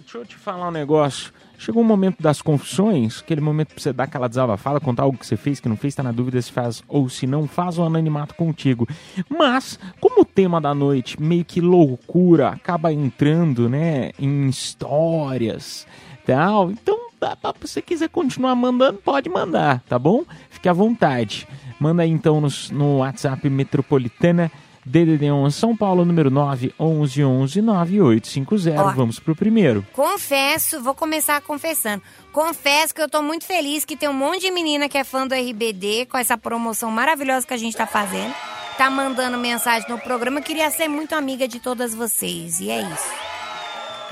deixa 0.00 0.18
eu 0.18 0.24
te 0.24 0.36
falar 0.36 0.68
um 0.68 0.72
negócio. 0.72 1.32
Chegou 1.62 1.82
o 1.82 1.84
momento 1.84 2.22
das 2.22 2.40
confissões, 2.40 3.20
aquele 3.20 3.42
momento 3.42 3.74
pra 3.74 3.82
você 3.82 3.92
dar 3.92 4.04
aquela 4.04 4.28
desabafada, 4.28 4.80
contar 4.80 5.02
algo 5.02 5.18
que 5.18 5.26
você 5.26 5.36
fez, 5.36 5.60
que 5.60 5.68
não 5.68 5.76
fez, 5.76 5.94
tá 5.94 6.02
na 6.02 6.10
dúvida 6.10 6.40
se 6.40 6.50
faz 6.50 6.82
ou 6.88 7.06
se 7.10 7.26
não 7.26 7.46
faz 7.46 7.78
o 7.78 7.82
anonimato 7.84 8.34
contigo. 8.34 8.88
Mas, 9.28 9.78
como 10.00 10.22
o 10.22 10.24
tema 10.24 10.58
da 10.58 10.74
noite, 10.74 11.20
meio 11.22 11.44
que 11.44 11.60
loucura, 11.60 12.48
acaba 12.48 12.90
entrando, 12.90 13.68
né, 13.68 14.10
em 14.18 14.48
histórias, 14.48 15.86
tal, 16.24 16.70
então, 16.70 16.98
pra- 17.20 17.36
se 17.62 17.68
você 17.68 17.82
quiser 17.82 18.08
continuar 18.08 18.54
mandando, 18.54 18.98
pode 19.04 19.28
mandar, 19.28 19.82
tá 19.86 19.98
bom? 19.98 20.24
Fique 20.48 20.66
à 20.66 20.72
vontade. 20.72 21.46
Manda 21.78 22.02
aí 22.04 22.10
então 22.10 22.40
no, 22.40 22.48
no 22.72 22.96
WhatsApp 23.00 23.48
Metropolitana 23.50 24.50
DDD11 24.90 25.50
São 25.52 25.76
Paulo, 25.76 26.04
número 26.04 26.30
9 26.30 26.74
11 26.78 27.24
11 27.24 27.62
9850. 27.62 28.82
Ó. 28.82 28.90
Vamos 28.92 29.18
pro 29.18 29.36
primeiro. 29.36 29.86
Confesso, 29.92 30.82
vou 30.82 30.94
começar 30.94 31.40
confessando. 31.40 32.02
Confesso 32.32 32.94
que 32.94 33.00
eu 33.00 33.08
tô 33.08 33.22
muito 33.22 33.44
feliz 33.44 33.84
que 33.84 33.96
tem 33.96 34.08
um 34.08 34.14
monte 34.14 34.42
de 34.42 34.50
menina 34.50 34.88
que 34.88 34.98
é 34.98 35.04
fã 35.04 35.26
do 35.26 35.34
RBD 35.34 36.06
com 36.06 36.18
essa 36.18 36.36
promoção 36.36 36.90
maravilhosa 36.90 37.46
que 37.46 37.54
a 37.54 37.58
gente 37.58 37.76
tá 37.76 37.86
fazendo. 37.86 38.34
Tá 38.76 38.88
mandando 38.88 39.36
mensagem 39.36 39.88
no 39.88 39.98
programa. 39.98 40.40
Eu 40.40 40.44
queria 40.44 40.70
ser 40.70 40.88
muito 40.88 41.14
amiga 41.14 41.46
de 41.46 41.60
todas 41.60 41.94
vocês. 41.94 42.60
E 42.60 42.70
é 42.70 42.80
isso. 42.80 43.39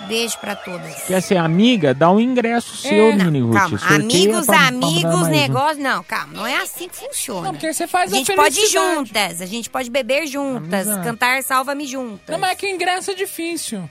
Beijo 0.07 0.39
pra 0.39 0.55
todas. 0.55 1.03
Quer 1.05 1.21
ser 1.21 1.37
amiga? 1.37 1.93
Dá 1.93 2.11
um 2.11 2.21
ingresso 2.21 2.77
seu, 2.77 3.13
Mini 3.17 3.41
Ruth. 3.41 3.55
Calma, 3.55 3.79
Sorteia 3.79 4.01
amigos, 4.01 4.47
pra- 4.47 4.57
pra 4.59 4.67
amigos, 4.69 5.03
dar 5.03 5.11
mais 5.17 5.27
um. 5.27 5.31
negócio. 5.31 5.83
Não, 5.83 6.05
calma, 6.05 6.33
não 6.33 6.47
é 6.47 6.57
assim 6.57 6.89
que 6.89 6.97
funciona. 6.97 7.43
Não, 7.43 7.53
porque 7.53 7.73
você 7.73 7.87
faz 7.87 8.13
a 8.13 8.15
a 8.15 8.19
gente 8.19 8.35
pode 8.35 8.59
ir 8.61 8.69
juntas, 8.69 9.43
a 9.43 9.47
gente 9.47 9.69
pode 9.69 9.91
beber 9.91 10.27
juntas, 10.27 10.87
Amizade. 10.87 11.05
cantar 11.07 11.43
Salva-me 11.43 11.87
juntas. 11.87 12.29
Não, 12.29 12.39
mas 12.39 12.53
é 12.53 12.55
que 12.55 12.69
ingresso 12.71 13.11
é 13.11 13.15
difícil. 13.15 13.91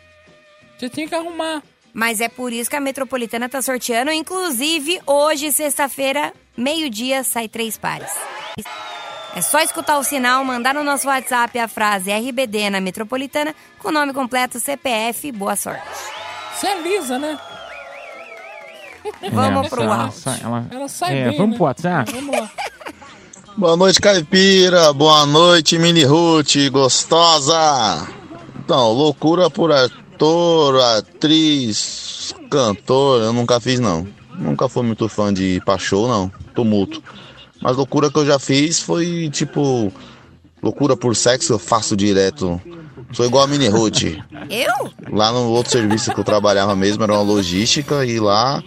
Você 0.77 0.89
tem 0.89 1.07
que 1.07 1.15
arrumar. 1.15 1.61
Mas 1.93 2.21
é 2.21 2.29
por 2.29 2.53
isso 2.53 2.69
que 2.69 2.75
a 2.75 2.79
Metropolitana 2.79 3.49
tá 3.49 3.59
sorteando. 3.61 4.11
Inclusive, 4.11 4.99
hoje, 5.05 5.51
sexta-feira, 5.51 6.31
meio-dia, 6.55 7.23
sai 7.23 7.47
três 7.47 7.75
pares. 7.77 8.11
É 9.37 9.41
só 9.41 9.59
escutar 9.59 9.99
o 9.99 10.03
sinal, 10.03 10.43
mandar 10.43 10.73
no 10.73 10.83
nosso 10.83 11.07
WhatsApp 11.07 11.59
a 11.59 11.67
frase 11.67 12.09
RBD 12.11 12.71
na 12.71 12.81
Metropolitana 12.81 13.53
com 13.77 13.91
nome 13.91 14.11
completo, 14.11 14.59
CPF, 14.59 15.31
boa 15.31 15.55
sorte. 15.55 15.83
Você 16.55 16.65
é 16.65 16.81
lisa, 16.81 17.19
né? 17.19 17.37
Vamos 19.31 19.67
É, 19.67 19.69
pro 19.69 19.83
ela 19.83 19.95
áudio. 20.05 20.17
sai- 20.19 20.39
ela- 20.43 20.65
Ela 20.71 20.87
sai 20.87 21.17
é, 21.19 21.29
bem, 21.29 21.37
Vamos 21.37 21.51
né? 21.51 21.55
pro 21.57 21.65
WhatsApp? 21.65 22.11
Vamos 22.13 22.35
lá. 22.39 22.49
Boa 23.55 23.77
noite, 23.77 23.99
caipira. 24.01 24.91
Boa 24.91 25.23
noite, 25.27 25.77
mini 25.77 26.03
Ruth, 26.03 26.55
gostosa. 26.71 28.07
Então, 28.57 28.91
loucura 28.91 29.51
por 29.51 29.71
ator, 29.71 30.81
atriz, 30.97 32.33
cantor, 32.49 33.21
eu 33.21 33.33
nunca 33.33 33.59
fiz 33.59 33.79
não. 33.79 34.07
Nunca 34.33 34.67
fui 34.67 34.81
muito 34.81 35.07
fã 35.07 35.31
de 35.31 35.61
show, 35.77 36.07
não. 36.07 36.31
Tumulto. 36.55 37.03
Mas 37.61 37.75
loucura 37.75 38.11
que 38.11 38.17
eu 38.17 38.25
já 38.25 38.39
fiz 38.39 38.79
foi 38.79 39.29
tipo. 39.31 39.91
Loucura 40.61 40.97
por 40.97 41.15
sexo 41.15 41.53
eu 41.53 41.59
faço 41.59 41.95
direto. 41.95 42.59
Sou 43.13 43.25
igual 43.25 43.43
a 43.43 43.47
mini 43.47 43.67
Ruth. 43.67 44.03
Eu? 44.49 44.91
Lá 45.11 45.31
no 45.31 45.49
outro 45.51 45.71
serviço 45.71 46.13
que 46.13 46.19
eu 46.19 46.23
trabalhava 46.23 46.75
mesmo 46.75 47.03
era 47.03 47.13
uma 47.13 47.21
logística 47.21 48.05
e 48.05 48.19
lá 48.19 48.61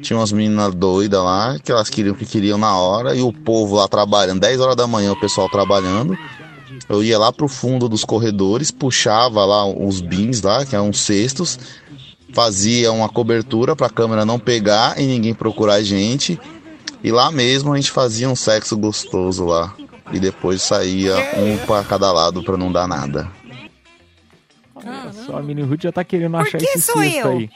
tinha 0.00 0.18
umas 0.18 0.32
meninas 0.32 0.74
doidas 0.74 1.22
lá 1.22 1.58
que 1.58 1.70
elas 1.70 1.90
queriam 1.90 2.14
o 2.14 2.16
que 2.16 2.24
queriam 2.24 2.56
na 2.56 2.76
hora 2.76 3.14
e 3.14 3.20
o 3.20 3.32
povo 3.32 3.76
lá 3.76 3.88
trabalhando, 3.88 4.40
10 4.40 4.60
horas 4.60 4.76
da 4.76 4.86
manhã 4.86 5.12
o 5.12 5.20
pessoal 5.20 5.48
trabalhando. 5.48 6.16
Eu 6.88 7.04
ia 7.04 7.18
lá 7.18 7.32
pro 7.32 7.48
fundo 7.48 7.88
dos 7.88 8.04
corredores, 8.04 8.70
puxava 8.70 9.44
lá 9.44 9.64
os 9.64 10.00
bins 10.00 10.40
lá, 10.42 10.64
que 10.64 10.74
eram 10.74 10.88
uns 10.88 11.00
cestos, 11.00 11.58
fazia 12.32 12.90
uma 12.92 13.08
cobertura 13.08 13.76
pra 13.76 13.88
câmera 13.88 14.24
não 14.24 14.38
pegar 14.38 15.00
e 15.00 15.06
ninguém 15.06 15.34
procurar 15.34 15.74
a 15.74 15.82
gente. 15.82 16.38
E 17.02 17.10
lá 17.10 17.30
mesmo 17.30 17.72
a 17.72 17.76
gente 17.76 17.90
fazia 17.90 18.28
um 18.28 18.36
sexo 18.36 18.76
gostoso 18.76 19.44
lá. 19.46 19.74
E 20.12 20.18
depois 20.18 20.60
saía 20.62 21.14
um 21.36 21.56
pra 21.66 21.84
cada 21.84 22.10
lado 22.12 22.42
pra 22.42 22.56
não 22.56 22.70
dar 22.72 22.86
nada. 22.88 23.30
Só 25.26 25.36
a 25.38 25.42
Mini 25.42 25.62
Ruth 25.62 25.82
já 25.82 25.92
tá 25.92 26.02
querendo 26.02 26.32
Por 26.32 26.40
achar 26.46 26.58
que 26.58 26.64
esse 26.64 26.80
sou 26.92 27.02
eu? 27.02 27.28
aí. 27.28 27.50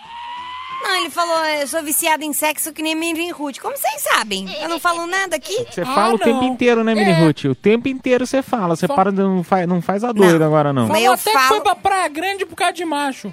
Não, 0.83 0.97
ele 1.01 1.09
falou, 1.11 1.43
eu 1.47 1.67
sou 1.67 1.83
viciada 1.83 2.23
em 2.25 2.33
sexo 2.35 2.71
que 2.71 2.83
nem 2.83 2.95
Mirin 2.95 3.31
Ruth. 3.31 3.59
Como 3.59 3.75
vocês 3.75 4.03
sabem? 4.03 4.47
Eu 4.61 4.69
não 4.69 4.79
falo 4.79 5.07
nada 5.07 5.35
aqui. 5.37 5.65
Você 5.71 5.83
fala 5.85 6.15
o 6.15 6.19
tempo 6.19 6.45
inteiro, 6.45 6.85
né, 6.85 6.95
Mini 6.95 7.11
É. 7.11 7.25
Ruth? 7.25 7.45
O 7.45 7.55
tempo 7.55 7.89
inteiro 7.89 8.27
você 8.27 8.43
fala. 8.43 8.77
Você 8.77 8.87
para 8.87 9.11
de 9.11 9.19
não 9.23 9.43
faz, 9.43 9.67
não 9.67 9.81
faz 9.81 10.05
a 10.05 10.13
doida 10.13 10.45
agora, 10.45 10.73
não. 10.75 10.87
Falou 10.87 11.03
eu 11.03 11.13
até 11.13 11.31
que 11.33 11.39
falo- 11.39 11.49
foi 11.49 11.61
pra 11.63 11.75
Praia 11.75 12.09
Grande 12.09 12.45
por 12.45 12.55
causa 12.55 12.75
de 12.75 12.85
macho. 12.85 13.33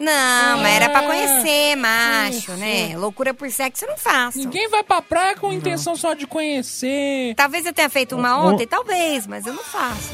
Não, 0.00 0.58
mas 0.58 0.74
era 0.76 0.88
pra 0.88 1.02
É, 1.02 1.06
conhecer 1.06 1.76
macho, 1.76 2.36
isso. 2.38 2.52
né? 2.52 2.96
Loucura 2.96 3.34
por 3.34 3.50
sexo 3.50 3.84
eu 3.84 3.90
não 3.90 3.98
faço. 3.98 4.38
Ninguém 4.38 4.68
vai 4.70 4.82
pra 4.82 5.02
praia 5.02 5.36
com 5.36 5.52
intenção 5.52 5.94
só 5.94 6.14
de 6.14 6.26
conhecer. 6.26 7.34
Talvez 7.36 7.66
eu 7.66 7.72
tenha 7.74 7.90
feito 7.90 8.16
uma 8.16 8.42
ontem, 8.42 8.66
talvez, 8.66 9.26
mas 9.26 9.44
eu 9.46 9.52
não 9.52 9.62
faço. 9.62 10.10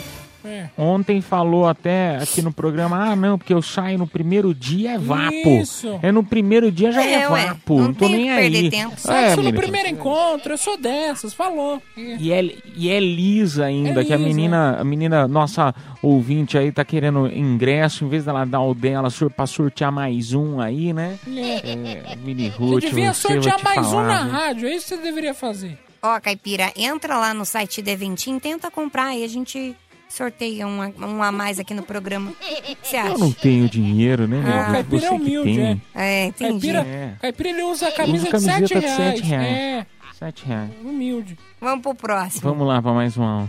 É. 0.47 0.71
Ontem 0.79 1.21
falou 1.21 1.67
até 1.67 2.17
aqui 2.17 2.41
no 2.41 2.53
programa, 2.53 2.97
ah, 3.11 3.17
não, 3.17 3.37
porque 3.37 3.53
eu 3.53 3.61
saio 3.61 3.99
no 3.99 4.07
primeiro 4.07 4.55
dia 4.55 4.93
é 4.93 4.99
vapo. 4.99 5.49
Isso. 5.61 5.99
É 6.03 6.13
no 6.13 6.23
primeiro 6.23 6.71
dia 6.71 6.93
já 6.93 7.03
é, 7.05 7.13
É, 7.15 7.29
vapo. 7.29 7.81
Não, 7.81 7.93
tô 7.93 8.07
tenho 8.07 8.19
nem 8.19 8.31
aí. 8.31 8.71
tempo. 8.71 8.95
É, 8.95 8.97
Sexo 8.97 9.43
no 9.43 9.53
primeiro 9.53 9.89
encontro, 9.89 10.53
eu 10.53 10.59
sou 10.59 10.77
dessas, 10.79 11.35
falou. 11.35 11.83
E 11.97 12.33
é, 12.33 12.45
e 12.77 12.89
é 12.91 13.01
lisa 13.01 13.65
ainda, 13.65 14.03
É 14.03 14.05
que 14.05 14.13
a 14.13 14.17
lisa. 14.17 14.29
menina, 14.29 14.77
a 14.81 14.85
menina, 14.85 15.27
nossa 15.27 15.75
ouvinte 16.03 16.57
aí 16.57 16.71
tá 16.71 16.85
querendo 16.85 17.27
ingresso, 17.27 18.05
em 18.05 18.09
vez 18.09 18.25
dela 18.25 18.45
dar 18.45 18.61
o 18.61 18.75
dela 18.75 19.11
sur, 19.11 19.31
pra 19.31 19.47
sortear 19.47 19.91
mais 19.91 20.33
um 20.33 20.61
aí, 20.61 20.93
né? 20.93 21.19
É. 21.27 22.13
É, 22.13 22.17
Mini 22.17 22.51
Você 22.51 22.57
Ruth, 22.59 22.81
devia 22.83 23.13
você, 23.13 23.29
vou 23.35 23.43
sortear 23.43 23.57
te 23.59 23.65
mais 23.65 23.87
um 23.87 23.91
falar, 23.91 24.07
na 24.07 24.23
viu? 24.23 24.33
rádio, 24.33 24.69
é 24.69 24.75
isso 24.77 24.89
que 24.89 24.95
você 24.97 25.03
deveria 25.03 25.35
fazer. 25.35 25.79
Ó, 26.03 26.21
Caipira, 26.21 26.71
entra 26.77 27.17
lá 27.19 27.35
no 27.35 27.45
site 27.45 27.83
do 27.83 27.89
Eventim, 27.89 28.39
tenta 28.39 28.71
comprar 28.71 29.17
e 29.17 29.25
a 29.25 29.29
gente 29.29 29.75
sorteia 30.09 30.67
um 30.67 30.81
a, 30.83 30.89
um 31.07 31.23
a 31.23 31.31
mais 31.33 31.59
aqui 31.59 31.75
no 31.75 31.83
programa. 31.83 32.31
O 32.31 32.35
que 32.35 32.77
você 32.83 32.97
acha? 32.97 33.13
Eu 33.13 33.19
não 33.19 33.33
tenho 33.33 33.69
dinheiro, 33.69 34.27
né, 34.27 34.43
Ah, 34.45 34.63
meu? 34.65 34.73
caipira 34.73 35.01
Você 35.01 35.07
é 35.07 35.09
que 35.09 35.15
humilde, 35.15 35.55
tem. 35.55 35.83
É, 35.95 36.27
entendi. 36.27 36.73
Caipira, 36.73 36.79
É. 36.89 37.13
caipira 37.21 37.49
ele 37.51 37.63
usa 37.65 37.89
a 37.89 37.93
camisa, 37.93 38.23
Usa 38.29 38.31
camiseta 38.33 38.59
de 38.61 38.67
de 38.67 38.81
7 38.81 38.81
sete 38.97 39.23
reais. 39.23 39.47
reais. 39.51 39.57
É, 39.57 39.87
Sete 40.19 40.47
reais. 40.47 40.71
humilde. 40.85 41.39
Vamos 41.61 41.83
pro 41.83 41.95
próximo. 41.95 42.43
Vamos 42.43 42.67
lá 42.67 42.81
pra 42.81 42.93
mais 42.93 43.17
um. 43.19 43.47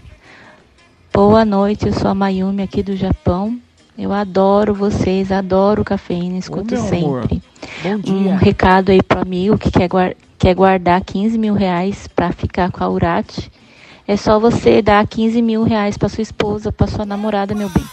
Boa 1.14 1.44
noite, 1.46 1.88
eu 1.88 1.94
sou 1.94 2.10
a 2.12 2.14
Mayumi 2.16 2.62
aqui 2.62 2.84
do 2.84 2.96
Japão. 2.96 3.60
Eu 3.98 4.14
adoro 4.14 4.76
vocês, 4.76 5.32
adoro 5.32 5.84
cafeína, 5.84 6.38
escuto 6.38 6.76
amor. 6.76 6.88
sempre. 7.28 7.42
Bom 8.04 8.14
Um 8.14 8.36
recado 8.36 8.92
aí 8.92 9.02
pro 9.02 9.20
amigo 9.22 9.58
que 9.58 9.72
quer, 9.72 9.88
guar- 9.88 10.16
quer 10.38 10.54
guardar 10.54 11.02
15 11.04 11.36
mil 11.38 11.56
reais 11.56 12.08
pra 12.08 12.32
ficar 12.32 12.70
com 12.72 12.84
a 12.84 12.90
Urati. 12.90 13.50
É 14.08 14.16
só 14.16 14.40
você 14.40 14.82
dar 14.82 15.06
15 15.06 15.42
mil 15.42 15.64
reais 15.64 15.98
pra 15.98 16.08
sua 16.08 16.22
esposa, 16.22 16.72
pra 16.72 16.88
sua 16.88 17.06
namorada, 17.06 17.54
meu 17.54 17.68
bem. 17.68 17.84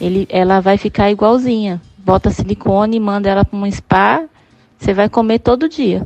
Ele, 0.00 0.26
ela 0.28 0.60
vai 0.60 0.76
ficar 0.76 1.10
igualzinha. 1.10 1.80
Bota 1.98 2.30
silicone, 2.30 2.98
manda 2.98 3.30
ela 3.30 3.44
pra 3.44 3.56
um 3.56 3.70
spa. 3.70 4.24
Você 4.76 4.92
vai 4.92 5.08
comer 5.08 5.38
todo 5.38 5.68
dia. 5.68 6.04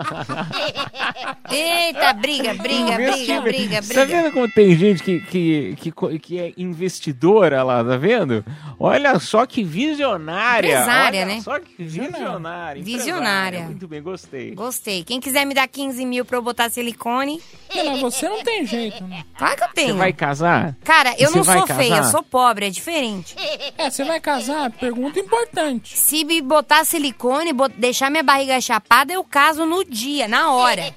Eita, 1.50 2.12
briga, 2.14 2.54
briga, 2.54 2.96
briga, 2.96 3.40
briga, 3.40 3.82
Você 3.82 3.94
tá 3.94 4.04
briga. 4.04 4.22
vendo 4.22 4.32
como 4.32 4.50
tem 4.50 4.74
gente 4.76 5.02
que, 5.02 5.20
que, 5.20 5.76
que, 5.76 6.18
que 6.18 6.38
é 6.40 6.52
investidora 6.56 7.62
lá, 7.62 7.84
tá 7.84 7.96
vendo? 7.96 8.44
Olha 8.78 9.18
só 9.20 9.46
que 9.46 9.62
visionária. 9.62 10.68
Empresária, 10.68 11.20
Olha 11.24 11.34
né? 11.34 11.40
Só 11.40 11.58
que 11.60 11.82
visionária. 11.84 12.82
Visionária. 12.82 13.60
Muito 13.64 13.86
bem, 13.86 14.02
gostei. 14.02 14.54
Gostei. 14.54 15.04
Quem 15.04 15.20
quiser 15.20 15.44
me 15.44 15.54
dar 15.54 15.68
15 15.68 16.04
mil 16.06 16.24
pra 16.24 16.38
eu 16.38 16.42
botar 16.42 16.68
silicone, 16.70 17.40
Não, 17.74 17.84
mas 17.92 18.00
você 18.00 18.28
não 18.28 18.42
tem 18.42 18.64
jeito, 18.66 19.04
né? 19.04 19.24
claro 19.36 19.56
que 19.56 19.62
eu 19.62 19.68
Você 19.68 19.74
tenho. 19.74 19.96
vai 19.96 20.12
casar? 20.12 20.76
Cara, 20.84 21.14
eu 21.18 21.30
Você 21.30 21.36
não 21.38 21.44
sou 21.44 21.66
feia, 21.66 21.96
eu 21.98 22.04
sou 22.04 22.22
pobre, 22.22 22.66
é 22.66 22.70
diferente. 22.70 23.34
É, 23.78 23.90
você 23.90 24.04
vai 24.04 24.18
casar? 24.20 24.70
Pergunta 24.70 25.18
importante. 25.20 25.96
Se 25.96 26.24
me 26.24 26.40
botar 26.40 26.84
silicone, 26.84 27.52
bot- 27.52 27.74
deixar 27.76 28.10
minha 28.10 28.22
barriga 28.22 28.60
chapada, 28.60 29.12
eu 29.12 29.22
caso 29.24 29.64
no 29.66 29.83
dia, 29.88 30.28
na 30.28 30.52
hora. 30.52 30.82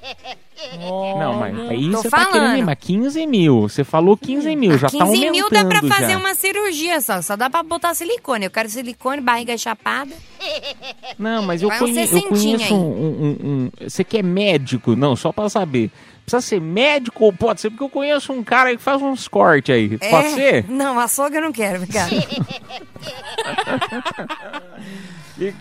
Não, 0.76 1.34
mas 1.34 1.56
aí 1.70 1.88
Tô 1.88 1.98
você 2.02 2.10
tá 2.10 2.16
falando. 2.24 2.32
querendo 2.32 2.66
mas 2.66 2.78
15 2.80 3.26
mil. 3.28 3.68
Você 3.68 3.84
falou 3.84 4.16
15 4.16 4.56
mil, 4.56 4.76
já 4.76 4.88
15 4.88 4.98
tá 4.98 5.04
aumentando 5.04 5.30
mil 5.32 5.50
dá 5.50 5.64
pra 5.64 5.82
fazer 5.82 6.10
já. 6.12 6.18
uma 6.18 6.34
cirurgia 6.34 7.00
só, 7.00 7.22
só 7.22 7.36
dá 7.36 7.48
pra 7.48 7.62
botar 7.62 7.94
silicone. 7.94 8.46
Eu 8.46 8.50
quero 8.50 8.68
silicone, 8.68 9.20
barriga 9.20 9.56
chapada. 9.56 10.10
Não, 11.16 11.44
mas 11.44 11.62
eu, 11.62 11.70
conhe- 11.70 12.02
eu 12.04 12.22
conheço 12.22 12.74
um, 12.74 12.78
um- 12.78 12.82
um- 12.82 13.46
um- 13.46 13.70
Você 13.88 14.02
que 14.02 14.18
é 14.18 14.22
médico? 14.22 14.96
Não, 14.96 15.14
só 15.14 15.30
pra 15.30 15.48
saber. 15.48 15.92
Precisa 16.24 16.40
ser 16.46 16.60
médico 16.60 17.24
ou 17.24 17.32
pode 17.32 17.60
ser? 17.60 17.70
Porque 17.70 17.84
eu 17.84 17.88
conheço 17.88 18.32
um 18.32 18.42
cara 18.42 18.76
que 18.76 18.82
faz 18.82 19.00
uns 19.00 19.28
cortes 19.28 19.72
aí. 19.74 19.96
É? 20.00 20.10
Pode 20.10 20.28
ser? 20.30 20.68
Não, 20.68 20.98
açougue 20.98 21.36
eu 21.36 21.42
não 21.42 21.52
quero, 21.52 21.76
obrigada. 21.76 22.10
E, 25.38 25.54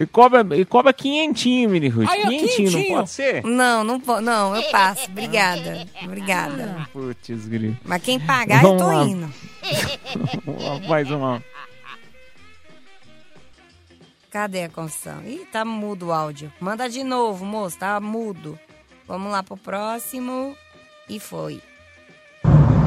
e 0.00 0.06
cobra, 0.06 0.46
e 0.56 0.64
cobra 0.64 0.92
quinhentinho, 0.92 1.68
Mini 1.70 1.88
Ruth. 1.88 2.08
Aí, 2.08 2.22
ó, 2.24 2.28
Quinhentinho, 2.28 2.70
não 2.70 2.78
quinhentinho. 2.78 2.96
pode 2.96 3.10
ser? 3.10 3.44
Não, 3.44 3.82
não, 3.82 3.98
não, 4.22 4.54
eu 4.56 4.62
passo. 4.70 5.10
Obrigada. 5.10 5.86
Obrigada. 6.02 6.88
Putz, 6.92 7.46
grito. 7.48 7.76
Mas 7.84 8.02
quem 8.02 8.20
pagar, 8.20 8.62
eu 8.62 8.76
Vamos 8.76 8.82
tô 8.82 8.88
lá. 8.88 9.04
indo. 9.04 9.32
Mais 10.88 11.10
uma. 11.10 11.42
Cadê 14.30 14.64
a 14.64 14.68
construção? 14.68 15.22
Ih, 15.26 15.46
tá 15.50 15.64
mudo 15.64 16.06
o 16.08 16.12
áudio. 16.12 16.52
Manda 16.60 16.88
de 16.88 17.02
novo, 17.02 17.44
moço, 17.44 17.78
tá 17.78 17.98
mudo. 18.00 18.58
Vamos 19.08 19.32
lá 19.32 19.42
pro 19.42 19.56
próximo. 19.56 20.56
E 21.08 21.18
foi. 21.18 21.60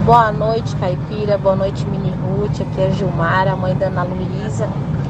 Boa 0.06 0.32
noite, 0.32 0.76
Caipira. 0.78 1.38
Boa 1.38 1.56
noite, 1.56 1.86
Mini 1.86 2.12
Ruth. 2.12 2.62
Aqui 2.62 2.82
é 2.82 2.88
a 2.88 2.90
Gilmara, 2.92 3.56
mãe 3.56 3.76
da 3.76 3.88
Ana 3.88 4.04
Luísa. 4.04 4.68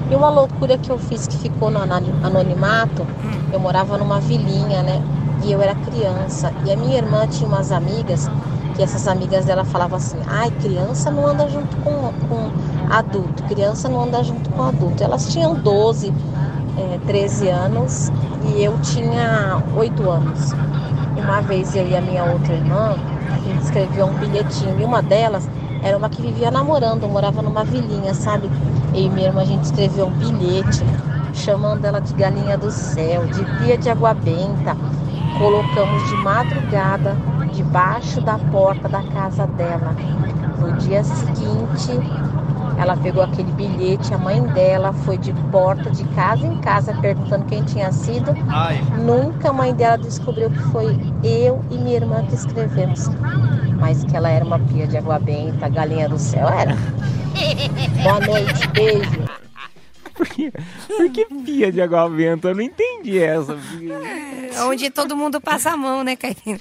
E 0.10 0.16
uma 0.16 0.30
loucura 0.30 0.76
que 0.78 0.90
eu 0.90 0.98
fiz 0.98 1.28
que 1.28 1.38
ficou 1.38 1.70
no 1.70 1.80
anonimato, 1.80 3.06
eu 3.54 3.60
morava 3.60 3.96
numa 3.96 4.20
vilinha, 4.20 4.82
né? 4.82 5.00
E 5.44 5.52
eu 5.52 5.62
era 5.62 5.76
criança. 5.76 6.52
E 6.66 6.72
a 6.72 6.76
minha 6.76 6.98
irmã 6.98 7.28
tinha 7.28 7.48
umas 7.48 7.72
amigas, 7.72 8.28
que 8.76 8.82
essas 8.82 9.08
amigas 9.08 9.46
dela 9.46 9.64
falavam 9.64 9.98
assim, 9.98 10.18
ai, 10.28 10.50
criança 10.62 11.12
não 11.12 11.28
anda 11.28 11.48
junto 11.48 11.78
com, 11.78 12.12
com 12.28 12.52
adulto, 12.92 13.44
criança 13.44 13.88
não 13.88 14.04
anda 14.04 14.24
junto 14.24 14.50
com 14.50 14.64
adulto. 14.64 15.04
Elas 15.04 15.32
tinham 15.32 15.54
12, 15.54 16.12
eh, 16.78 17.00
13 17.06 17.50
anos 17.50 18.12
e 18.46 18.64
eu 18.64 18.80
tinha 18.82 19.62
8 19.76 20.10
anos. 20.10 20.54
Uma 21.18 21.42
vez 21.42 21.76
eu 21.76 21.88
e 21.88 21.96
a 21.96 22.02
minha 22.02 22.24
outra 22.24 22.54
irmã, 22.56 22.96
a 23.32 23.40
gente 23.48 23.64
escreveu 23.64 24.08
um 24.08 24.14
bilhetinho. 24.14 24.80
E 24.80 24.84
uma 24.84 25.04
delas 25.04 25.48
era 25.84 25.96
uma 25.96 26.10
que 26.10 26.22
vivia 26.22 26.50
namorando, 26.50 27.08
morava 27.08 27.42
numa 27.44 27.64
vilinha, 27.64 28.14
sabe? 28.14 28.50
Eu 28.94 29.06
e 29.06 29.10
minha 29.10 29.28
irmã, 29.28 29.42
a 29.42 29.46
gente 29.46 29.64
escreveu 29.64 30.08
um 30.08 30.12
bilhete 30.12 30.84
chamando 31.34 31.86
ela 31.86 32.00
de 32.00 32.14
galinha 32.14 32.58
do 32.58 32.72
céu, 32.72 33.26
de 33.28 33.44
pia 33.58 33.78
de 33.78 33.90
água 33.90 34.14
benta. 34.14 34.76
Colocamos 35.38 36.10
de 36.10 36.16
madrugada 36.18 37.16
debaixo 37.54 38.20
da 38.22 38.38
porta 38.38 38.90
da 38.90 39.04
casa 39.04 39.48
dela. 39.48 39.96
No 40.60 40.74
dia 40.74 41.04
seguinte, 41.04 41.92
ela 42.78 42.98
pegou 42.98 43.24
aquele 43.24 43.52
bilhete, 43.52 44.14
a 44.14 44.18
mãe 44.18 44.42
dela 44.42 44.92
foi 44.92 45.18
de 45.18 45.34
porta 45.52 45.90
de 45.92 46.04
casa 46.10 46.46
em 46.46 46.58
casa 46.58 46.94
perguntando 46.96 47.46
quem 47.46 47.64
tinha 47.64 47.92
sido. 47.92 48.34
Nunca 48.98 49.50
a 49.50 49.54
mãe 49.54 49.74
dela 49.74 49.98
descobriu 49.98 50.50
que 50.50 50.62
foi 50.72 50.98
eu 51.24 51.64
e 51.70 51.78
minha 51.78 51.98
irmã 51.98 52.24
que 52.24 52.36
escrevemos. 52.36 53.10
Mas 53.80 54.04
que 54.04 54.16
ela 54.16 54.30
era 54.30 54.44
uma 54.44 54.60
pia 54.60 54.88
de 54.88 54.98
água 54.98 55.20
benta, 55.20 55.70
galinha 55.70 56.10
do 56.10 56.18
céu, 56.18 56.48
era. 56.50 56.76
Boa 58.04 58.20
noite, 58.20 58.68
beijo. 58.68 59.30
Por 60.14 60.28
que, 60.28 60.52
por 60.52 61.12
que 61.12 61.26
pia 61.46 61.72
de 61.72 61.82
água 61.82 62.10
vento? 62.10 62.50
Eu 62.50 62.56
não 62.56 62.62
entendi 62.62 63.20
essa. 63.20 63.58
É 64.54 64.62
Onde 64.64 64.90
todo 64.90 65.16
mundo 65.16 65.40
passa 65.40 65.72
a 65.72 65.78
mão, 65.78 66.04
né, 66.04 66.18
Caipira? 66.18 66.60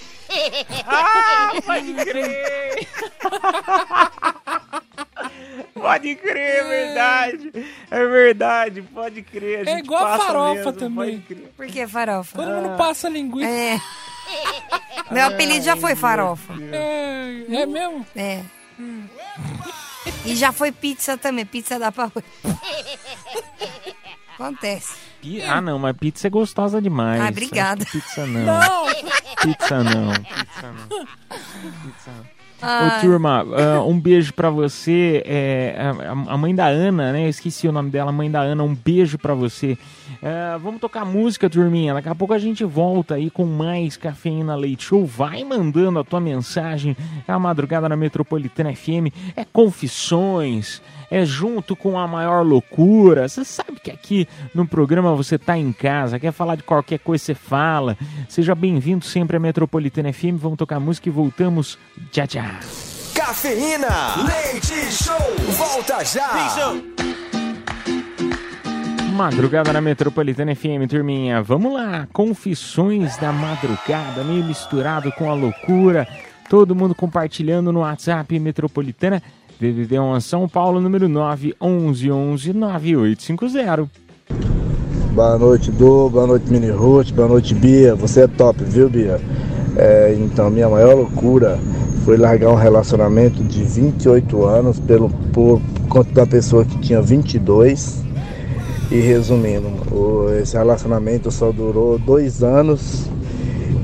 Ah, 0.86 1.50
pode 1.66 1.94
crer! 1.94 2.88
Pode 5.74 6.14
crer, 6.16 6.36
é 6.36 6.64
verdade. 6.64 7.52
É 7.90 8.06
verdade, 8.06 8.82
pode 8.82 9.22
crer. 9.22 9.66
A 9.66 9.70
É 9.72 9.78
igual 9.78 10.04
a 10.04 10.08
passa 10.10 10.24
farofa 10.26 10.54
mesmo, 10.54 10.72
também. 10.72 11.24
Por 11.56 11.66
que 11.66 11.86
farofa? 11.86 12.36
Todo 12.36 12.50
mundo 12.50 12.76
passa 12.76 13.08
linguiça. 13.08 13.48
É. 13.48 13.80
Meu 15.10 15.26
apelido 15.26 15.64
já 15.64 15.76
foi 15.76 15.96
farofa. 15.96 16.54
É, 16.72 17.44
é 17.62 17.66
mesmo? 17.66 18.06
É. 18.14 18.42
E 20.24 20.36
já 20.36 20.52
foi 20.52 20.70
pizza 20.72 21.16
também, 21.16 21.46
pizza 21.46 21.78
da 21.78 21.90
pau. 21.92 22.12
Acontece. 24.34 24.94
Pi- 25.20 25.42
Ah, 25.42 25.60
não, 25.60 25.78
mas 25.78 25.96
pizza 25.96 26.26
é 26.26 26.30
gostosa 26.30 26.80
demais. 26.80 27.20
Ah, 27.20 27.28
obrigada. 27.28 27.84
Pizza 27.86 28.26
não. 28.26 28.44
Não. 28.44 28.86
Pizza 29.42 29.82
não. 29.82 30.12
Pizza 30.12 30.72
não. 30.72 31.06
Pizza 31.82 32.10
não. 32.10 32.38
Ô, 32.61 32.66
Ai. 32.66 33.00
turma, 33.00 33.46
ah, 33.56 33.82
um 33.84 33.98
beijo 33.98 34.32
pra 34.34 34.50
você. 34.50 35.22
é, 35.24 35.76
a, 36.06 36.32
a 36.32 36.36
mãe 36.36 36.52
da 36.54 36.66
Ana, 36.66 37.12
né? 37.12 37.24
Eu 37.24 37.28
esqueci 37.28 37.68
o 37.68 37.72
nome 37.72 37.88
dela, 37.90 38.11
mãe 38.11 38.28
da 38.30 38.40
Ana. 38.40 38.64
Um 38.64 38.74
beijo 38.74 39.16
pra 39.16 39.32
você. 39.32 39.78
Ah, 40.20 40.59
vamos 40.61 40.80
tocar 40.80 41.04
música, 41.04 41.48
turminha. 41.48 41.94
Daqui 41.94 42.09
a 42.09 42.14
pouco 42.14 42.34
a 42.34 42.38
gente 42.38 42.64
volta 42.64 43.14
aí 43.14 43.30
com 43.30 43.44
mais 43.44 43.96
Cafeína 43.96 44.56
Leite 44.56 44.84
Show. 44.84 45.06
Vai 45.06 45.44
mandando 45.44 46.00
a 46.00 46.04
tua 46.04 46.20
mensagem. 46.20 46.96
É 47.26 47.32
a 47.32 47.38
madrugada 47.38 47.88
na 47.88 47.96
Metropolitana 47.96 48.74
FM. 48.74 49.12
É 49.36 49.44
confissões. 49.44 50.82
É 51.11 51.24
junto 51.24 51.74
com 51.74 51.98
a 51.98 52.06
maior 52.06 52.44
loucura. 52.44 53.28
Você 53.28 53.44
sabe 53.44 53.80
que 53.82 53.90
aqui 53.90 54.28
no 54.54 54.66
programa 54.66 55.14
você 55.14 55.38
tá 55.38 55.56
em 55.56 55.72
casa, 55.72 56.18
quer 56.18 56.32
falar 56.32 56.56
de 56.56 56.62
qualquer 56.62 56.98
coisa, 56.98 57.24
você 57.24 57.34
fala. 57.34 57.96
Seja 58.28 58.54
bem-vindo 58.54 59.04
sempre 59.04 59.36
à 59.36 59.40
Metropolitana 59.40 60.12
FM. 60.12 60.36
Vamos 60.36 60.59
tocar 60.59 60.78
música 60.78 61.09
e 61.09 61.12
voltamos 61.12 61.78
já 62.12 62.26
já. 62.26 62.61
Cafeína, 63.14 63.88
leite 64.26 64.92
show, 64.92 65.16
volta 65.56 66.04
já. 66.04 66.28
Madrugada 69.18 69.72
na 69.72 69.80
Metropolitana 69.80 70.54
FM, 70.54 70.88
turminha. 70.88 71.42
Vamos 71.42 71.72
lá, 71.72 72.06
confissões 72.12 73.16
da 73.16 73.32
madrugada, 73.32 74.22
meio 74.22 74.44
misturado 74.44 75.11
com 75.12 75.28
a 75.28 75.34
loucura. 75.34 76.06
Todo 76.48 76.74
mundo 76.74 76.94
compartilhando 76.94 77.72
no 77.72 77.80
WhatsApp 77.80 78.38
Metropolitana, 78.38 79.20
DDD 79.61 79.98
1 79.98 80.20
São 80.20 80.48
Paulo, 80.48 80.80
número 80.80 81.09
9 81.09 81.52
11 81.61 82.12
11 82.12 82.52
9850. 82.52 83.90
Boa 85.12 85.36
noite, 85.36 85.72
Du. 85.72 86.09
Boa 86.09 86.28
noite, 86.28 86.48
Mini 86.48 86.70
Ruth. 86.70 87.11
Boa 87.11 87.26
noite, 87.26 87.56
Bia. 87.56 87.96
Você 87.96 88.20
é 88.20 88.28
top, 88.28 88.62
viu, 88.62 88.88
Bia? 88.88 89.20
É, 89.76 90.16
então, 90.16 90.48
minha 90.48 90.68
maior 90.68 90.94
loucura 90.94 91.59
foi 92.04 92.16
largar 92.16 92.50
um 92.50 92.54
relacionamento 92.54 93.42
de 93.42 93.64
28 93.64 94.44
anos 94.44 94.78
pelo, 94.78 95.11
por 95.32 95.61
conta 95.88 96.12
da 96.12 96.26
pessoa 96.26 96.64
que 96.64 96.78
tinha 96.78 97.02
22. 97.02 98.04
E 98.92 99.00
resumindo, 99.00 99.68
esse 100.40 100.56
relacionamento 100.56 101.32
só 101.32 101.50
durou 101.50 101.98
dois 101.98 102.44
anos 102.44 103.11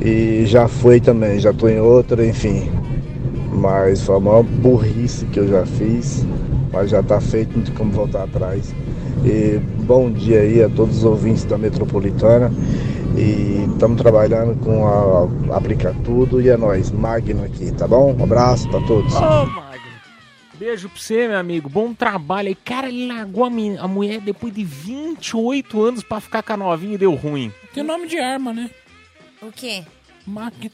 e 0.00 0.46
já 0.46 0.68
foi 0.68 1.00
também, 1.00 1.40
já 1.40 1.52
tô 1.52 1.68
em 1.68 1.80
outra, 1.80 2.24
enfim. 2.24 2.70
Mas 3.54 4.02
foi 4.02 4.16
a 4.16 4.20
maior 4.20 4.42
burrice 4.42 5.26
que 5.26 5.38
eu 5.40 5.48
já 5.48 5.64
fiz, 5.64 6.24
mas 6.72 6.90
já 6.90 7.02
tá 7.02 7.20
feito, 7.20 7.56
não 7.56 7.64
tem 7.64 7.74
como 7.74 7.92
voltar 7.92 8.24
atrás. 8.24 8.74
E 9.24 9.58
bom 9.84 10.10
dia 10.10 10.40
aí 10.40 10.62
a 10.62 10.68
todos 10.68 10.98
os 10.98 11.04
ouvintes 11.04 11.44
da 11.44 11.56
Metropolitana. 11.56 12.50
E 13.16 13.64
estamos 13.72 13.96
trabalhando 14.02 14.58
com 14.58 14.84
a 15.52 15.56
Aplicar 15.56 15.94
Tudo 16.04 16.40
e 16.40 16.48
é 16.48 16.56
nóis, 16.56 16.90
Magno 16.90 17.44
aqui, 17.44 17.70
tá 17.72 17.86
bom? 17.86 18.12
Um 18.18 18.24
abraço 18.24 18.68
pra 18.68 18.80
todos. 18.80 19.14
Ô, 19.14 19.20
Magno. 19.46 19.84
Beijo 20.58 20.88
pra 20.88 20.98
você, 21.00 21.28
meu 21.28 21.38
amigo. 21.38 21.68
Bom 21.68 21.94
trabalho 21.94 22.48
aí. 22.48 22.54
Cara, 22.56 22.88
ele 22.88 23.06
largou 23.06 23.44
a, 23.44 23.50
men- 23.50 23.78
a 23.78 23.86
mulher 23.86 24.20
depois 24.20 24.52
de 24.52 24.64
28 24.64 25.80
anos 25.80 26.02
pra 26.02 26.20
ficar 26.20 26.42
com 26.42 26.52
a 26.54 26.56
novinha 26.56 26.94
e 26.94 26.98
deu 26.98 27.14
ruim. 27.14 27.52
Tem 27.72 27.84
nome 27.84 28.08
de 28.08 28.18
arma, 28.18 28.52
né? 28.52 28.68
O 29.40 29.50
quê? 29.52 29.82
Magno. 30.26 30.70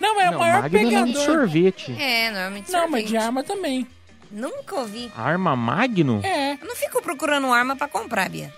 Não, 0.00 0.20
é 0.20 0.28
o 0.28 0.32
Não, 0.32 0.38
maior 0.38 0.62
Magno 0.62 0.78
é 0.78 0.84
pegador. 0.84 1.12
de 1.12 1.24
sorvete. 1.24 1.96
É, 2.00 2.30
normalmente 2.30 2.70
Não, 2.72 2.88
mas 2.88 3.02
de 3.04 3.08
sorvete. 3.10 3.26
arma 3.26 3.42
também. 3.44 3.86
Nunca 4.30 4.76
ouvi. 4.76 5.10
Arma 5.16 5.56
Magno? 5.56 6.20
É. 6.22 6.52
Eu 6.54 6.66
não 6.66 6.76
fico 6.76 7.00
procurando 7.02 7.46
arma 7.52 7.74
pra 7.76 7.88
comprar, 7.88 8.28
Bia. 8.28 8.52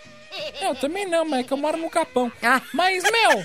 Eu 0.61 0.75
também 0.75 1.07
não, 1.09 1.25
mas 1.25 1.41
é 1.41 1.43
que 1.45 1.53
eu 1.53 1.57
moro 1.57 1.77
no 1.77 1.89
Capão. 1.91 2.31
Ah. 2.43 2.61
Mas, 2.75 3.03
meu, 3.05 3.45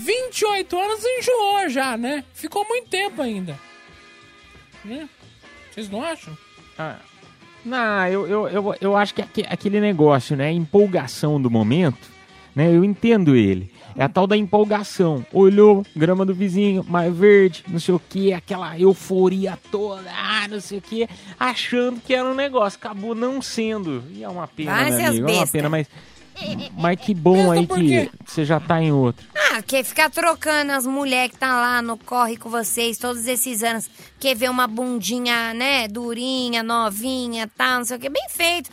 28 0.00 0.78
anos 0.78 1.04
enjoou 1.04 1.68
já, 1.68 1.96
né? 1.96 2.24
Ficou 2.34 2.66
muito 2.66 2.88
tempo 2.88 3.20
ainda. 3.22 3.58
Né? 4.84 5.08
Vocês 5.72 5.88
não 5.90 6.02
acham? 6.02 6.36
Ah, 6.78 6.96
não, 7.64 8.06
eu, 8.08 8.26
eu, 8.26 8.48
eu, 8.48 8.74
eu 8.80 8.96
acho 8.96 9.14
que 9.14 9.20
aque- 9.22 9.46
aquele 9.48 9.80
negócio, 9.80 10.36
né? 10.36 10.50
Empolgação 10.52 11.40
do 11.40 11.50
momento, 11.50 12.08
né? 12.54 12.68
Eu 12.74 12.84
entendo 12.84 13.34
ele. 13.36 13.72
É 13.98 14.04
a 14.04 14.08
tal 14.08 14.26
da 14.26 14.36
empolgação. 14.36 15.24
Olhou, 15.32 15.84
grama 15.96 16.26
do 16.26 16.34
vizinho, 16.34 16.84
mais 16.86 17.14
verde, 17.14 17.64
não 17.68 17.80
sei 17.80 17.94
o 17.94 17.98
que, 18.00 18.32
aquela 18.32 18.78
euforia 18.78 19.58
toda, 19.70 20.10
ah, 20.10 20.46
não 20.48 20.60
sei 20.60 20.78
o 20.78 20.82
que, 20.82 21.08
achando 21.40 22.00
que 22.00 22.14
era 22.14 22.28
um 22.28 22.34
negócio. 22.34 22.78
Acabou 22.78 23.14
não 23.14 23.40
sendo. 23.40 24.04
E 24.12 24.22
é 24.22 24.28
uma 24.28 24.46
pena, 24.46 24.82
as 24.82 24.94
amigo. 24.94 25.28
É 25.28 25.32
uma 25.32 25.46
pena, 25.46 25.68
mas. 25.68 25.86
Mas 26.76 27.00
que 27.00 27.14
bom 27.14 27.50
aí 27.50 27.66
que 27.66 28.10
você 28.26 28.44
já 28.44 28.60
tá 28.60 28.82
em 28.82 28.92
outro. 28.92 29.26
Ah, 29.34 29.62
quer 29.62 29.82
ficar 29.82 30.10
trocando 30.10 30.72
as 30.72 30.86
mulheres 30.86 31.32
que 31.32 31.38
tá 31.38 31.58
lá 31.58 31.80
no 31.80 31.96
corre 31.96 32.36
com 32.36 32.50
vocês 32.50 32.98
todos 32.98 33.26
esses 33.26 33.62
anos. 33.62 33.88
Quer 34.20 34.36
ver 34.36 34.50
uma 34.50 34.66
bundinha, 34.66 35.54
né, 35.54 35.88
durinha, 35.88 36.62
novinha, 36.62 37.50
tal, 37.56 37.78
não 37.78 37.84
sei 37.86 37.96
o 37.96 38.00
que. 38.00 38.10
Bem 38.10 38.28
feito. 38.28 38.68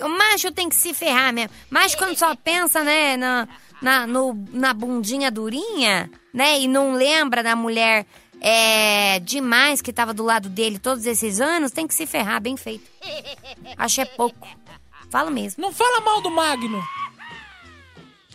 O 0.00 0.08
macho 0.08 0.52
tem 0.52 0.68
que 0.68 0.76
se 0.76 0.94
ferrar 0.94 1.32
mesmo. 1.32 1.50
Macho 1.68 1.98
quando 1.98 2.16
só 2.16 2.36
pensa, 2.36 2.84
né, 2.84 3.16
na, 3.16 3.48
na, 3.82 4.06
no, 4.06 4.34
na 4.52 4.72
bundinha 4.74 5.30
durinha, 5.30 6.10
né, 6.32 6.60
e 6.60 6.68
não 6.68 6.92
lembra 6.92 7.42
da 7.42 7.54
mulher 7.56 8.06
é, 8.40 9.18
demais 9.20 9.80
que 9.82 9.92
tava 9.92 10.12
do 10.14 10.22
lado 10.24 10.48
dele 10.48 10.78
todos 10.78 11.06
esses 11.06 11.40
anos, 11.40 11.70
tem 11.72 11.86
que 11.86 11.94
se 11.94 12.06
ferrar, 12.06 12.40
bem 12.40 12.56
feito. 12.56 12.88
Acho 13.76 14.00
é 14.00 14.04
pouco. 14.04 14.46
Falo 15.10 15.30
mesmo. 15.30 15.62
Não 15.62 15.72
fala 15.72 16.00
mal 16.00 16.20
do 16.20 16.30
Magno. 16.30 16.82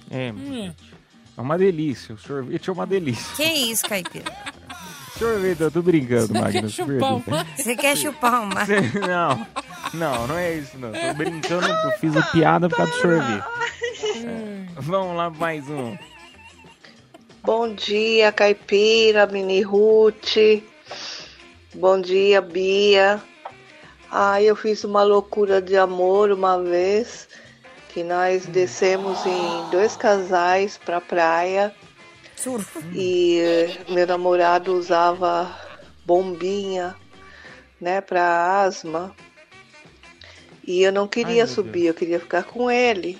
É, 0.09 0.31
Hum. 0.31 0.73
é 1.37 1.41
uma 1.41 1.57
delícia. 1.57 2.13
O 2.15 2.17
sorvete 2.17 2.69
é 2.69 2.73
uma 2.73 2.85
delícia. 2.85 3.35
Que 3.35 3.43
isso, 3.43 3.87
caipira? 3.87 4.25
Sorvete, 5.17 5.61
eu 5.61 5.71
tô 5.71 5.81
brincando, 5.81 6.27
Você 6.33 6.51
quer 6.51 6.69
chupar 6.69 7.19
perdoa. 7.21 7.45
Você 7.55 7.75
quer 7.75 7.97
chupar 7.97 8.43
uma? 8.43 8.65
Não, 9.07 9.47
não, 9.93 10.27
não 10.27 10.37
é 10.37 10.55
isso, 10.55 10.77
não. 10.77 10.91
Tô 10.91 11.13
brincando, 11.13 11.67
eu 11.67 11.91
fiz 11.99 12.15
a 12.17 12.23
piada 12.23 12.67
por 12.67 12.77
causa 12.77 12.91
do 12.91 12.97
sorvete. 12.99 13.45
É. 14.25 14.65
Vamos 14.77 15.15
lá, 15.15 15.29
mais 15.29 15.69
um. 15.69 15.95
Bom 17.43 17.73
dia, 17.73 18.31
Caipira, 18.31 19.27
Mini 19.27 19.61
Ruth. 19.61 20.63
Bom 21.75 22.01
dia, 22.01 22.41
Bia. 22.41 23.21
Ai, 24.09 24.45
eu 24.45 24.55
fiz 24.55 24.83
uma 24.83 25.03
loucura 25.03 25.61
de 25.61 25.75
amor 25.77 26.31
uma 26.31 26.61
vez 26.61 27.27
que 27.93 28.03
nós 28.03 28.45
descemos 28.45 29.25
em 29.25 29.69
dois 29.69 29.95
casais 29.95 30.79
pra 30.83 30.99
praia 30.99 31.73
e 32.93 33.41
meu 33.89 34.05
namorado 34.07 34.75
usava 34.75 35.55
bombinha, 36.05 36.95
né, 37.79 38.01
pra 38.01 38.61
asma. 38.61 39.15
E 40.65 40.81
eu 40.83 40.91
não 40.91 41.07
queria 41.07 41.45
meu 41.45 41.47
subir, 41.47 41.85
eu 41.87 41.93
queria 41.93 42.19
ficar 42.19 42.43
com 42.43 42.69
ele. 42.71 43.17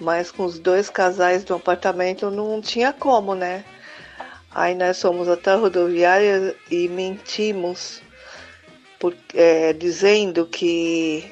Mas 0.00 0.30
com 0.30 0.44
os 0.44 0.58
dois 0.58 0.88
casais 0.88 1.44
no 1.44 1.56
apartamento 1.56 2.30
não 2.30 2.60
tinha 2.60 2.90
como, 2.92 3.34
né? 3.34 3.64
Aí 4.50 4.74
nós 4.74 5.00
fomos 5.00 5.28
até 5.28 5.50
a 5.50 5.56
rodoviária 5.56 6.56
e 6.70 6.88
mentimos, 6.88 8.00
por- 8.98 9.14
é, 9.34 9.72
dizendo 9.74 10.46
que 10.46 11.30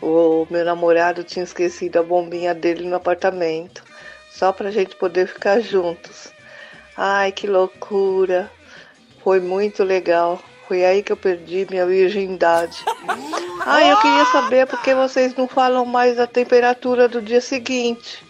o 0.00 0.46
meu 0.48 0.64
namorado 0.64 1.24
tinha 1.24 1.42
esquecido 1.44 1.98
a 1.98 2.02
bombinha 2.02 2.54
dele 2.54 2.88
no 2.88 2.94
apartamento, 2.96 3.82
só 4.30 4.52
pra 4.52 4.70
gente 4.70 4.94
poder 4.94 5.26
ficar 5.26 5.60
juntos. 5.60 6.32
Ai, 7.00 7.30
que 7.30 7.46
loucura! 7.46 8.50
Foi 9.22 9.38
muito 9.38 9.84
legal. 9.84 10.42
Foi 10.66 10.84
aí 10.84 11.00
que 11.00 11.12
eu 11.12 11.16
perdi 11.16 11.64
minha 11.70 11.86
virgindade. 11.86 12.76
Ai, 13.64 13.92
eu 13.92 13.96
queria 13.98 14.24
saber 14.26 14.66
por 14.66 14.82
que 14.82 14.92
vocês 14.94 15.32
não 15.36 15.46
falam 15.46 15.84
mais 15.86 16.16
da 16.16 16.26
temperatura 16.26 17.08
do 17.08 17.22
dia 17.22 17.40
seguinte. 17.40 18.24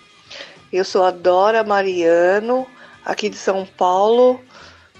Eu 0.70 0.84
sou 0.84 1.02
a 1.04 1.10
Dora 1.10 1.64
Mariano, 1.64 2.66
aqui 3.04 3.30
de 3.30 3.36
São 3.36 3.64
Paulo, 3.64 4.38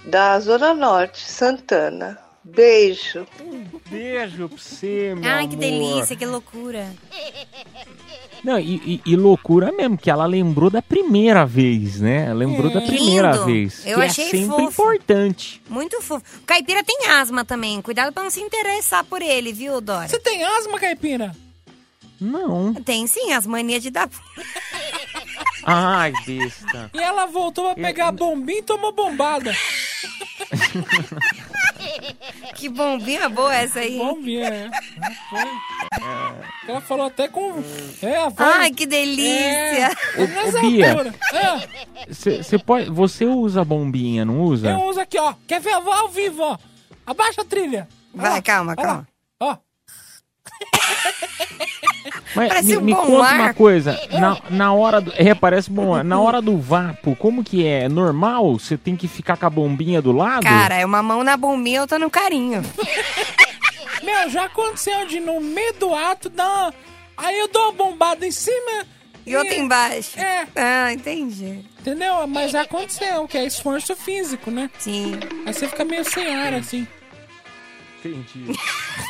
da 0.03 0.39
Zona 0.39 0.73
Norte, 0.73 1.19
Santana. 1.29 2.17
Beijo. 2.43 3.27
Beijo 3.89 4.49
pra 4.49 4.57
você, 4.57 5.13
meu 5.15 5.29
Ai, 5.29 5.47
que 5.47 5.53
amor. 5.53 5.59
delícia, 5.59 6.15
que 6.15 6.25
loucura. 6.25 6.87
Não, 8.43 8.57
e, 8.59 8.75
e- 8.85 9.01
e 9.05 9.15
loucura 9.15 9.71
mesmo, 9.71 9.97
que 9.97 10.09
ela 10.09 10.25
lembrou 10.25 10.69
da 10.69 10.81
primeira 10.81 11.45
vez, 11.45 11.99
né? 11.99 12.33
Lembrou 12.33 12.71
da 12.71 12.81
primeira 12.81 13.31
Lindo. 13.31 13.45
vez. 13.45 13.85
Eu 13.85 13.97
que 13.99 14.05
achei 14.05 14.25
é 14.25 14.29
sempre 14.29 14.47
fofo. 14.47 14.71
importante. 14.71 15.61
Muito 15.69 16.01
fofo. 16.01 16.23
O 16.37 16.45
caipira 16.45 16.83
tem 16.83 17.07
asma 17.07 17.43
também. 17.43 17.81
Cuidado 17.81 18.13
pra 18.13 18.23
não 18.23 18.29
se 18.29 18.39
interessar 18.41 19.03
por 19.03 19.21
ele, 19.21 19.51
viu, 19.51 19.81
Dora? 19.81 20.07
Você 20.07 20.19
tem 20.19 20.43
asma, 20.43 20.79
Caipira? 20.79 21.35
Não. 22.21 22.73
Tem 22.73 23.05
sim, 23.07 23.31
as 23.33 23.45
manias 23.47 23.81
de 23.83 23.89
dar. 23.91 24.09
Ai, 25.65 26.11
besta. 26.25 26.89
E 26.93 26.99
ela 26.99 27.25
voltou 27.27 27.73
pra 27.73 27.75
pegar 27.87 28.07
a 28.07 28.11
bombinha 28.11 28.59
e 28.59 28.63
tomou 28.63 28.91
bombada. 28.93 29.53
Que 32.55 32.67
bombinha 32.69 33.29
boa 33.29 33.53
essa 33.55 33.79
aí. 33.79 33.97
Bombinha, 33.97 34.47
é. 34.49 34.69
Ela 36.69 36.81
falou 36.81 37.07
até 37.07 37.27
com. 37.27 37.63
É, 38.01 38.17
a 38.17 38.29
voz- 38.29 38.35
Ai, 38.37 38.71
que 38.71 38.85
delícia. 38.85 39.91
É, 40.15 40.21
Ô, 40.21 40.27
nessa 40.27 40.57
ô, 40.59 40.61
Bia. 40.61 41.13
É, 41.33 42.43
Você 42.43 42.59
pode, 42.59 42.89
você 42.89 43.25
usa 43.25 43.63
bombinha, 43.65 44.23
não 44.23 44.41
usa? 44.41 44.69
eu 44.69 44.81
uso 44.83 44.99
aqui, 44.99 45.17
ó. 45.19 45.33
Quer 45.47 45.59
ver? 45.61 45.71
Eu 45.73 45.81
vou 45.81 45.93
ao 45.93 46.07
vivo, 46.09 46.43
ó. 46.43 46.57
Abaixa 47.05 47.41
a 47.41 47.45
trilha. 47.45 47.87
Vai, 48.13 48.41
calma, 48.41 48.75
ó 48.77 48.81
lá. 48.81 48.87
calma. 48.87 49.07
Ó. 49.41 49.57
Mas 52.35 52.47
Parece 52.49 52.67
me, 52.67 52.77
um 52.77 52.81
me 52.81 52.93
conta 52.95 53.23
ar. 53.25 53.39
uma 53.39 53.53
coisa, 53.53 53.99
na, 54.11 54.37
na 54.49 54.73
hora 54.73 55.01
do. 55.01 55.11
É, 55.15 55.33
parece 55.33 55.69
bom. 55.71 55.93
ar. 55.95 56.03
Na 56.03 56.19
hora 56.19 56.41
do 56.41 56.57
vapo, 56.57 57.15
como 57.15 57.43
que 57.43 57.65
é? 57.65 57.83
É 57.83 57.89
Normal? 57.89 58.53
Você 58.59 58.77
tem 58.77 58.95
que 58.95 59.07
ficar 59.07 59.37
com 59.37 59.45
a 59.45 59.49
bombinha 59.49 60.01
do 60.01 60.11
lado? 60.11 60.43
Cara, 60.43 60.75
é 60.75 60.85
uma 60.85 61.01
mão 61.01 61.23
na 61.23 61.35
bombinha, 61.37 61.81
outra 61.81 61.97
no 61.97 62.09
carinho. 62.09 62.61
Meu, 64.09 64.29
já 64.29 64.45
aconteceu 64.45 65.05
de 65.05 65.19
no 65.19 65.39
meio 65.39 65.73
do 65.73 65.93
ato 65.93 66.29
dar 66.29 66.47
uma... 66.47 66.73
Aí 67.17 67.37
eu 67.37 67.47
dou 67.49 67.63
uma 67.63 67.71
bombada 67.73 68.25
em 68.25 68.31
cima 68.31 68.85
E 69.25 69.35
outra 69.35 69.53
embaixo. 69.55 70.17
É. 70.19 70.47
Ah, 70.55 70.91
entendi. 70.93 71.65
Entendeu? 71.79 72.25
Mas 72.27 72.51
já 72.51 72.61
aconteceu, 72.61 73.27
que 73.27 73.37
é 73.37 73.45
esforço 73.45 73.95
físico, 73.95 74.49
né? 74.49 74.69
Sim. 74.79 75.13
Aí 75.45 75.53
você 75.53 75.67
fica 75.67 75.83
meio 75.85 76.03
sem 76.05 76.33
ar, 76.33 76.53
assim. 76.53 76.87
Entendi. 77.99 78.57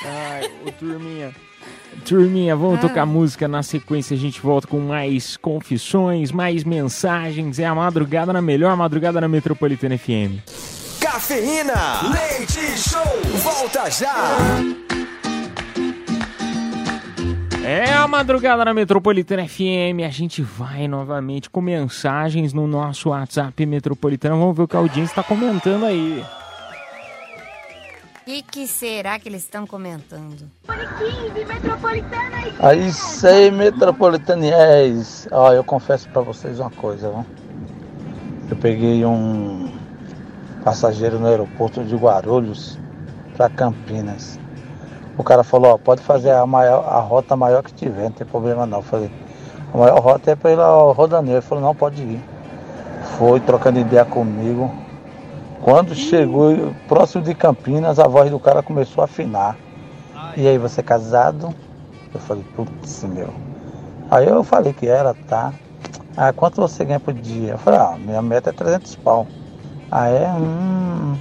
Ai, 0.04 0.52
ô 0.66 0.72
turminha. 0.72 1.34
Turminha, 2.06 2.56
vamos 2.56 2.80
Ah. 2.80 2.82
tocar 2.88 3.06
música 3.06 3.48
na 3.48 3.62
sequência. 3.64 4.16
A 4.16 4.20
gente 4.20 4.42
volta 4.42 4.68
com 4.68 4.80
mais 4.80 5.38
confissões, 5.38 6.32
mais 6.32 6.64
mensagens. 6.64 7.60
É 7.60 7.66
a 7.66 7.76
madrugada 7.76 8.34
na 8.34 8.42
melhor 8.42 8.76
madrugada 8.76 9.22
na 9.22 9.28
Metropolitana 9.28 9.98
FM. 9.98 10.40
Cafeína, 11.12 12.04
leite 12.14 12.78
show, 12.78 13.02
volta 13.38 13.90
já. 13.90 14.14
É 17.66 17.92
a 17.94 18.08
madrugada 18.08 18.64
na 18.64 18.76
Metropolitana 18.76 19.48
FM. 19.48 20.06
A 20.06 20.10
gente 20.10 20.44
vai 20.44 20.88
novamente 20.88 21.50
com 21.50 21.62
mensagens 21.62 22.54
no 22.54 22.68
nosso 22.68 23.10
WhatsApp 23.10 23.66
Metropolitana. 23.66 24.36
Vamos 24.36 24.56
ver 24.56 24.64
o 24.64 24.68
que 24.68 24.76
a 24.76 24.80
audiência 24.80 25.14
está 25.14 25.24
comentando 25.24 25.88
aí. 25.88 26.24
O 28.22 28.26
que, 28.26 28.44
que 28.44 28.68
será 28.68 29.18
que 29.18 29.28
eles 29.28 29.42
estão 29.42 29.66
comentando? 29.66 30.48
Aí 32.60 32.92
sei, 32.92 33.50
metropolitaniés. 33.50 35.28
Ó, 35.32 35.52
eu 35.54 35.64
confesso 35.64 36.08
pra 36.10 36.22
vocês 36.22 36.60
uma 36.60 36.70
coisa, 36.70 37.10
viu? 37.10 37.26
Eu 38.52 38.56
peguei 38.58 39.04
um 39.04 39.89
passageiro 40.64 41.20
no 41.20 41.28
aeroporto 41.28 41.84
de 41.84 41.96
Guarulhos 41.96 42.78
pra 43.36 43.50
Campinas. 43.50 44.40
O 45.18 45.24
cara 45.24 45.44
falou, 45.44 45.74
ó, 45.74 45.78
pode 45.78 46.02
fazer 46.02 46.32
a, 46.32 46.46
maior, 46.46 46.86
a 46.88 47.00
rota 47.00 47.36
maior 47.36 47.62
que 47.62 47.74
tiver, 47.74 48.04
não 48.04 48.12
tem 48.12 48.26
problema 48.26 48.66
não. 48.66 48.80
Eu 48.80 48.84
falei, 48.84 49.12
a 49.74 49.78
maior 49.78 50.00
rota 50.00 50.32
é 50.32 50.54
ao 50.56 50.94
Rodaneio. 50.94 51.36
Ele 51.36 51.42
falou, 51.42 51.64
não, 51.64 51.76
pode 51.76 52.02
ir. 52.02 52.22
Foi 53.18 53.40
trocando 53.40 53.80
ideia 53.80 54.06
comigo. 54.06 54.72
Quando 55.62 55.94
chegou 55.94 56.74
próximo 56.88 57.24
de 57.24 57.36
Campinas, 57.36 58.00
a 58.00 58.08
voz 58.08 58.32
do 58.32 58.40
cara 58.40 58.64
começou 58.64 59.02
a 59.02 59.06
afinar. 59.06 59.58
E 60.38 60.48
aí, 60.48 60.58
você 60.58 60.80
é 60.80 60.84
casado? 60.84 61.54
Eu 62.14 62.20
falei, 62.22 62.46
putz, 62.56 63.04
meu. 63.04 63.30
Aí 64.10 64.28
eu 64.28 64.44
falei 64.44 64.72
que 64.72 64.88
era, 64.88 65.14
tá? 65.14 65.54
Ah, 66.16 66.34
quanto 66.34 66.62
você 66.62 66.84
ganha 66.86 67.00
por 67.00 67.14
dia? 67.14 67.52
Eu 67.52 67.58
falei, 67.58 67.80
ah, 67.80 67.98
minha 68.00 68.22
meta 68.22 68.50
é 68.50 68.54
300 68.54 68.96
pau. 68.98 69.28
Ah, 69.92 70.08
é? 70.08 70.28
Hum. 70.34 71.18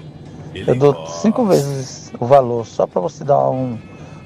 Eu 0.54 0.74
dou 0.74 1.06
cinco 1.06 1.44
vezes 1.46 2.12
o 2.18 2.26
valor, 2.26 2.66
só 2.66 2.86
pra 2.86 3.00
você 3.00 3.24
dar 3.24 3.50
um. 3.50 3.78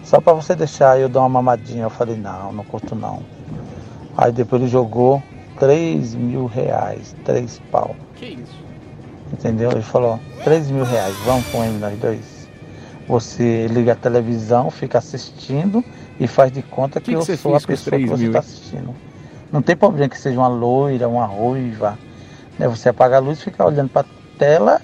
Só 0.05 0.21
pra 0.21 0.33
você 0.33 0.55
deixar 0.55 0.99
eu 0.99 1.09
dar 1.09 1.21
uma 1.21 1.29
mamadinha. 1.29 1.85
Eu 1.85 1.91
falei, 1.91 2.17
não, 2.17 2.53
não 2.53 2.65
curto 2.65 2.95
não. 2.95 3.23
Aí 4.17 4.33
depois 4.33 4.61
ele 4.61 4.71
jogou 4.71 5.23
3 5.59 6.15
mil 6.15 6.47
reais, 6.47 7.15
3 7.25 7.61
pau. 7.71 7.95
Que 8.17 8.27
isso? 8.27 8.63
Entendeu? 9.33 9.71
Ele 9.71 9.83
falou, 9.83 10.19
3 10.45 10.71
mil 10.71 10.85
reais, 10.85 11.15
vamos 11.25 11.47
com 11.47 11.65
ele 11.65 11.79
nós 11.79 11.99
dois. 11.99 12.49
Você 13.09 13.67
liga 13.69 13.93
a 13.93 13.97
televisão, 13.97 14.71
fica 14.71 14.99
assistindo 14.99 15.85
e 16.19 16.27
faz 16.27 16.53
de 16.53 16.63
conta 16.63 17.01
que, 17.01 17.07
Que 17.07 17.25
que 17.25 17.33
eu 17.33 17.37
sou 17.37 17.55
a 17.55 17.61
pessoa 17.61 17.99
que 17.99 18.07
3 18.07 18.11
você 18.11 18.27
está 18.27 18.39
assistindo. 18.41 18.95
Não 19.51 19.63
tem 19.63 19.77
problema 19.77 20.09
que 20.09 20.19
seja 20.19 20.39
uma 20.39 20.49
loira, 20.49 21.09
uma 21.09 21.27
ruiva. 21.27 21.99
Né? 22.59 22.69
Você 22.69 22.89
apaga 22.89 23.17
a 23.17 23.21
luz, 23.21 23.43
fica 23.43 23.65
olhando 23.65 23.89
pra 23.89 24.05
tela 24.43 24.83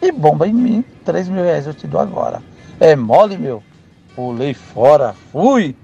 e 0.00 0.12
bomba 0.12 0.46
em 0.46 0.54
mim. 0.54 0.84
3 1.04 1.28
mil 1.28 1.42
reais 1.42 1.66
eu 1.66 1.74
te 1.74 1.84
dou 1.84 2.00
agora. 2.00 2.40
É 2.78 2.94
mole, 2.94 3.36
meu? 3.36 3.60
Pulei 4.14 4.54
fora, 4.54 5.16
fui! 5.32 5.74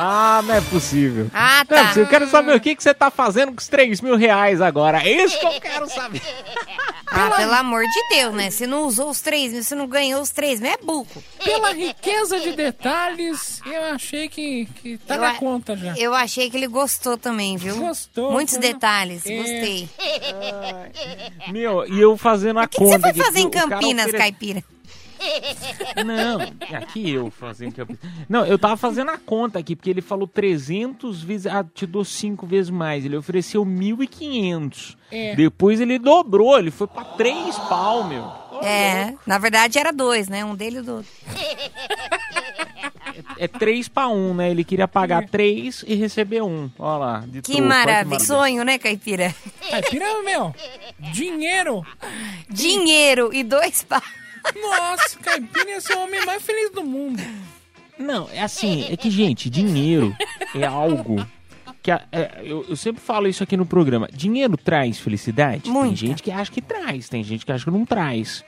Ah, 0.00 0.40
não 0.44 0.54
é 0.54 0.60
possível. 0.60 1.28
Ah, 1.34 1.64
Não 1.68 1.76
é 1.76 1.80
tá. 1.80 1.82
possível. 1.88 2.02
Eu 2.04 2.08
quero 2.08 2.28
saber 2.30 2.54
o 2.56 2.60
que, 2.60 2.74
que 2.76 2.82
você 2.82 2.94
tá 2.94 3.10
fazendo 3.10 3.52
com 3.52 3.58
os 3.58 3.66
3 3.68 4.00
mil 4.00 4.16
reais 4.16 4.60
agora. 4.60 4.98
É 5.02 5.10
isso 5.24 5.38
que 5.38 5.46
eu 5.46 5.60
quero 5.60 5.88
saber. 5.90 6.22
Ah, 7.06 7.30
pelo 7.36 7.52
amor 7.54 7.82
de 7.82 8.08
Deus, 8.16 8.34
né? 8.34 8.50
Se 8.50 8.66
não 8.66 8.84
usou 8.84 9.10
os 9.10 9.20
3 9.20 9.52
mil, 9.52 9.62
se 9.64 9.74
não 9.74 9.86
ganhou 9.88 10.20
os 10.22 10.30
3 10.30 10.60
mil, 10.60 10.70
é 10.70 10.76
burro. 10.76 11.22
Pela 11.42 11.72
riqueza 11.72 12.38
de 12.38 12.52
detalhes, 12.52 13.60
eu 13.66 13.82
achei 13.94 14.28
que, 14.28 14.66
que 14.82 14.98
tá 14.98 15.14
Eu 15.16 15.20
na 15.22 15.30
a- 15.30 15.34
conta 15.34 15.76
já. 15.76 15.94
Eu 15.96 16.14
achei 16.14 16.48
que 16.50 16.56
ele 16.56 16.66
gostou 16.68 17.16
também, 17.16 17.56
viu? 17.56 17.76
Gostou, 17.76 18.30
Muitos 18.30 18.54
foi. 18.54 18.62
detalhes, 18.62 19.24
É. 19.26 19.36
gostei. 19.36 19.88
Meu, 21.50 21.86
e 21.86 22.00
eu 22.00 22.16
fazendo 22.16 22.58
a 22.60 22.64
O 22.64 22.68
que, 22.68 22.78
que 22.78 22.84
você 22.84 22.94
conta. 22.98 23.14
foi 23.14 23.24
fazer 23.24 23.40
em 23.40 23.46
o 23.46 23.50
Campinas, 23.50 24.06
ofere- 24.06 24.18
caipira? 24.18 24.64
Não, 26.04 26.38
aqui 26.76 27.10
eu 27.10 27.30
fazendo. 27.30 27.72
que 27.72 27.80
eu- 27.80 27.88
Não, 28.28 28.44
eu 28.46 28.58
tava 28.58 28.76
fazendo 28.76 29.10
a 29.10 29.18
conta 29.18 29.58
aqui, 29.58 29.74
porque 29.76 29.90
ele 29.90 30.00
falou 30.00 30.26
300 30.26 31.22
vezes. 31.22 31.46
Ah, 31.46 31.64
te 31.64 31.86
dou 31.86 32.04
5 32.04 32.46
vezes 32.46 32.70
mais. 32.70 33.04
Ele 33.04 33.16
ofereceu 33.16 33.64
1.500. 33.64 34.96
É. 35.10 35.34
Depois 35.34 35.80
ele 35.80 35.98
dobrou, 35.98 36.58
ele 36.58 36.70
foi 36.70 36.86
pra 36.86 37.04
3 37.04 37.58
pau, 37.68 38.04
meu. 38.04 38.30
É, 38.62 39.14
na 39.26 39.38
verdade 39.38 39.78
era 39.78 39.92
dois, 39.92 40.28
né? 40.28 40.44
Um 40.44 40.54
dele 40.54 40.78
e 40.78 40.82
do 40.82 40.96
outro. 40.96 41.10
É 43.36 43.46
3 43.48 43.88
pra 43.88 44.08
1, 44.08 44.34
né? 44.34 44.50
Ele 44.50 44.64
queria 44.64 44.88
pagar 44.88 45.28
3 45.28 45.84
e 45.86 45.94
receber 45.94 46.42
1. 46.42 46.70
Olha 46.78 46.96
lá. 46.98 47.18
de 47.26 47.42
Que 47.42 47.52
troco, 47.52 47.68
maravilha. 47.68 48.18
Sonho, 48.20 48.64
né, 48.64 48.78
Caipira? 48.78 49.34
Caipira, 49.70 50.22
meu, 50.24 50.54
dinheiro. 51.12 51.84
Dinheiro 52.48 53.30
e 53.32 53.42
dois 53.44 53.82
pau. 53.84 54.02
Nossa, 54.60 55.18
Caipira 55.18 55.70
ia 55.70 55.80
ser 55.80 55.94
o 55.94 56.00
homem 56.04 56.24
mais 56.24 56.42
feliz 56.42 56.70
do 56.70 56.84
mundo. 56.84 57.22
Não, 57.98 58.28
é 58.32 58.40
assim, 58.42 58.86
é 58.88 58.96
que, 58.96 59.10
gente, 59.10 59.50
dinheiro 59.50 60.16
é 60.54 60.64
algo 60.64 61.24
que 61.82 61.90
a- 61.90 62.04
é, 62.12 62.40
eu, 62.44 62.64
eu 62.68 62.76
sempre 62.76 63.00
falo 63.02 63.26
isso 63.26 63.42
aqui 63.42 63.56
no 63.56 63.66
programa. 63.66 64.08
Dinheiro 64.12 64.56
traz 64.56 64.98
felicidade? 64.98 65.68
Tem 65.88 65.96
gente 65.96 66.22
que 66.22 66.30
acha 66.30 66.50
que 66.50 66.62
traz, 66.62 67.08
tem 67.08 67.24
gente 67.24 67.44
que 67.44 67.50
acha 67.52 67.64
que 67.64 67.70
não 67.70 67.84
traz. 67.84 68.44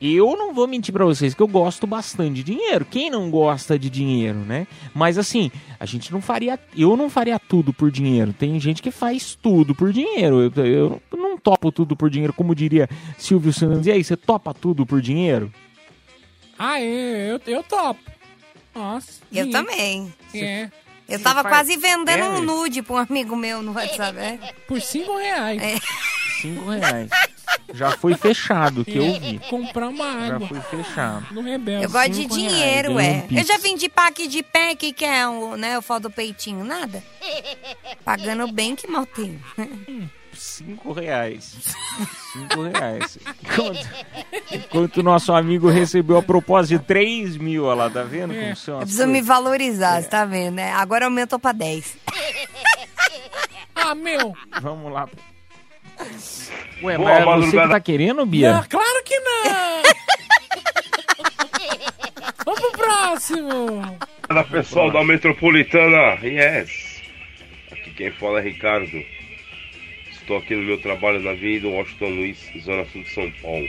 Eu 0.00 0.36
não 0.36 0.52
vou 0.54 0.66
mentir 0.66 0.92
pra 0.92 1.04
vocês 1.04 1.34
que 1.34 1.42
eu 1.42 1.48
gosto 1.48 1.86
bastante 1.86 2.34
de 2.34 2.44
dinheiro. 2.44 2.84
Quem 2.84 3.10
não 3.10 3.30
gosta 3.30 3.78
de 3.78 3.88
dinheiro, 3.90 4.38
né? 4.40 4.66
Mas 4.94 5.18
assim, 5.18 5.50
a 5.80 5.86
gente 5.86 6.12
não 6.12 6.20
faria. 6.20 6.58
Eu 6.76 6.96
não 6.96 7.08
faria 7.10 7.38
tudo 7.38 7.72
por 7.72 7.90
dinheiro. 7.90 8.32
Tem 8.32 8.58
gente 8.60 8.82
que 8.82 8.90
faz 8.90 9.34
tudo 9.40 9.74
por 9.74 9.92
dinheiro. 9.92 10.52
Eu, 10.56 10.62
eu 10.64 11.02
não 11.12 11.36
topo 11.38 11.70
tudo 11.72 11.96
por 11.96 12.10
dinheiro, 12.10 12.32
como 12.32 12.54
diria 12.54 12.88
Silvio 13.18 13.52
Santos. 13.52 13.86
E 13.86 13.90
aí, 13.92 14.02
você 14.04 14.16
topa 14.16 14.52
tudo 14.52 14.84
por 14.86 15.00
dinheiro? 15.00 15.52
Ah, 16.58 16.80
eu, 16.80 17.36
eu, 17.36 17.40
eu 17.46 17.62
topo. 17.62 18.00
Nossa. 18.74 19.20
Eu 19.32 19.50
também. 19.50 20.12
É. 20.34 20.70
Eu 21.08 21.20
tava 21.20 21.42
faz- 21.42 21.54
quase 21.68 21.76
vendendo 21.76 22.18
É, 22.18 22.28
um 22.30 22.42
nude 22.42 22.82
pra 22.82 22.94
um 22.96 22.98
amigo 22.98 23.36
meu 23.36 23.62
no 23.62 23.72
WhatsApp. 23.72 24.18
É. 24.18 24.38
Por 24.66 24.80
cinco 24.80 25.16
reais. 25.16 25.62
É. 25.62 25.76
5 26.42 26.68
reais. 26.68 27.08
Já 27.74 27.90
foi 27.92 28.14
fechado, 28.14 28.84
que 28.84 28.96
eu 28.96 29.04
É, 29.04 29.18
vi. 29.18 29.38
Comprar 29.50 29.88
uma 29.88 30.04
Já 30.26 30.34
água. 30.36 30.48
foi 30.48 30.60
fechado. 30.60 31.26
No 31.34 31.42
Rebelde. 31.42 31.84
Eu 31.84 31.90
gosto 31.90 32.10
de 32.10 32.16
cinco 32.22 32.34
dinheiro, 32.34 32.96
reais, 32.96 33.32
é. 33.32 33.40
Eu 33.40 33.44
já 33.44 33.58
vendi 33.58 33.88
pack 33.88 34.26
de 34.28 34.42
pé, 34.42 34.74
que 34.74 34.92
que 34.92 35.04
é 35.04 35.26
o, 35.28 35.56
né, 35.56 35.76
o 35.78 35.82
fal 35.82 35.98
do 36.00 36.10
peitinho, 36.10 36.64
nada. 36.64 37.02
Pagando 38.04 38.50
bem 38.52 38.74
que 38.76 38.86
mal 38.88 39.04
tenho. 39.06 39.40
5 40.32 40.92
reais. 40.92 41.56
5 42.34 42.62
reais. 42.62 43.18
Enquanto, 43.42 43.88
enquanto 44.52 44.96
o 44.98 45.02
nosso 45.02 45.32
amigo 45.32 45.68
recebeu 45.70 46.18
a 46.18 46.22
proposta 46.22 46.68
de 46.76 46.78
3 46.84 47.36
mil, 47.38 47.64
olha 47.64 47.84
lá, 47.84 47.90
tá 47.90 48.02
vendo 48.02 48.34
como 48.34 48.54
são 48.56 48.74
Eu 48.74 48.80
preciso 48.80 49.06
me 49.06 49.12
coisas? 49.14 49.26
valorizar, 49.28 50.02
você 50.02 50.08
tá 50.08 50.24
vendo, 50.26 50.56
né? 50.56 50.72
Agora 50.72 51.06
aumentou 51.06 51.38
pra 51.38 51.52
10. 51.52 51.96
Ah, 53.74 53.94
meu. 53.94 54.34
Vamos 54.60 54.92
lá. 54.92 55.08
Ué, 56.82 56.96
Boa 56.98 57.08
mas 57.08 57.18
você 57.18 57.22
que 57.22 57.26
madrugada. 57.26 57.68
tá 57.70 57.80
querendo, 57.80 58.26
Bia? 58.26 58.52
Não, 58.52 58.64
claro 58.68 59.02
que 59.04 59.18
não. 59.20 59.82
Vamos 62.44 62.60
pro 62.60 62.72
próximo. 62.72 63.98
Fala 64.28 64.44
pessoal 64.44 64.90
da 64.90 65.02
Metropolitana, 65.04 66.18
yes! 66.22 67.02
Aqui 67.72 67.90
quem 67.92 68.10
fala 68.12 68.40
é 68.40 68.42
Ricardo. 68.42 69.02
Estou 70.10 70.38
aqui 70.38 70.54
no 70.54 70.62
meu 70.62 70.78
trabalho 70.80 71.20
na 71.20 71.30
Avenida 71.30 71.68
Washington 71.68 72.08
Luiz, 72.08 72.50
Zona 72.62 72.84
Sul 72.86 73.02
de 73.02 73.10
São 73.10 73.30
Paulo. 73.42 73.66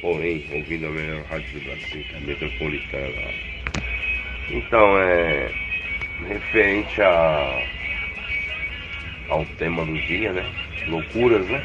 Porém, 0.00 0.44
ouvindo 0.52 0.86
a 0.86 0.90
melhor 0.90 1.22
rádio 1.24 1.60
do 1.60 1.64
Brasil, 1.64 2.04
que 2.04 2.14
é 2.14 2.16
a 2.16 2.20
Metropolitana. 2.20 3.30
Então, 4.50 4.98
é. 4.98 5.50
Referente 6.28 7.02
a. 7.02 7.62
ao 9.28 9.44
tema 9.58 9.84
do 9.84 9.94
dia, 10.06 10.32
né? 10.32 10.46
Loucuras, 10.88 11.46
né? 11.48 11.62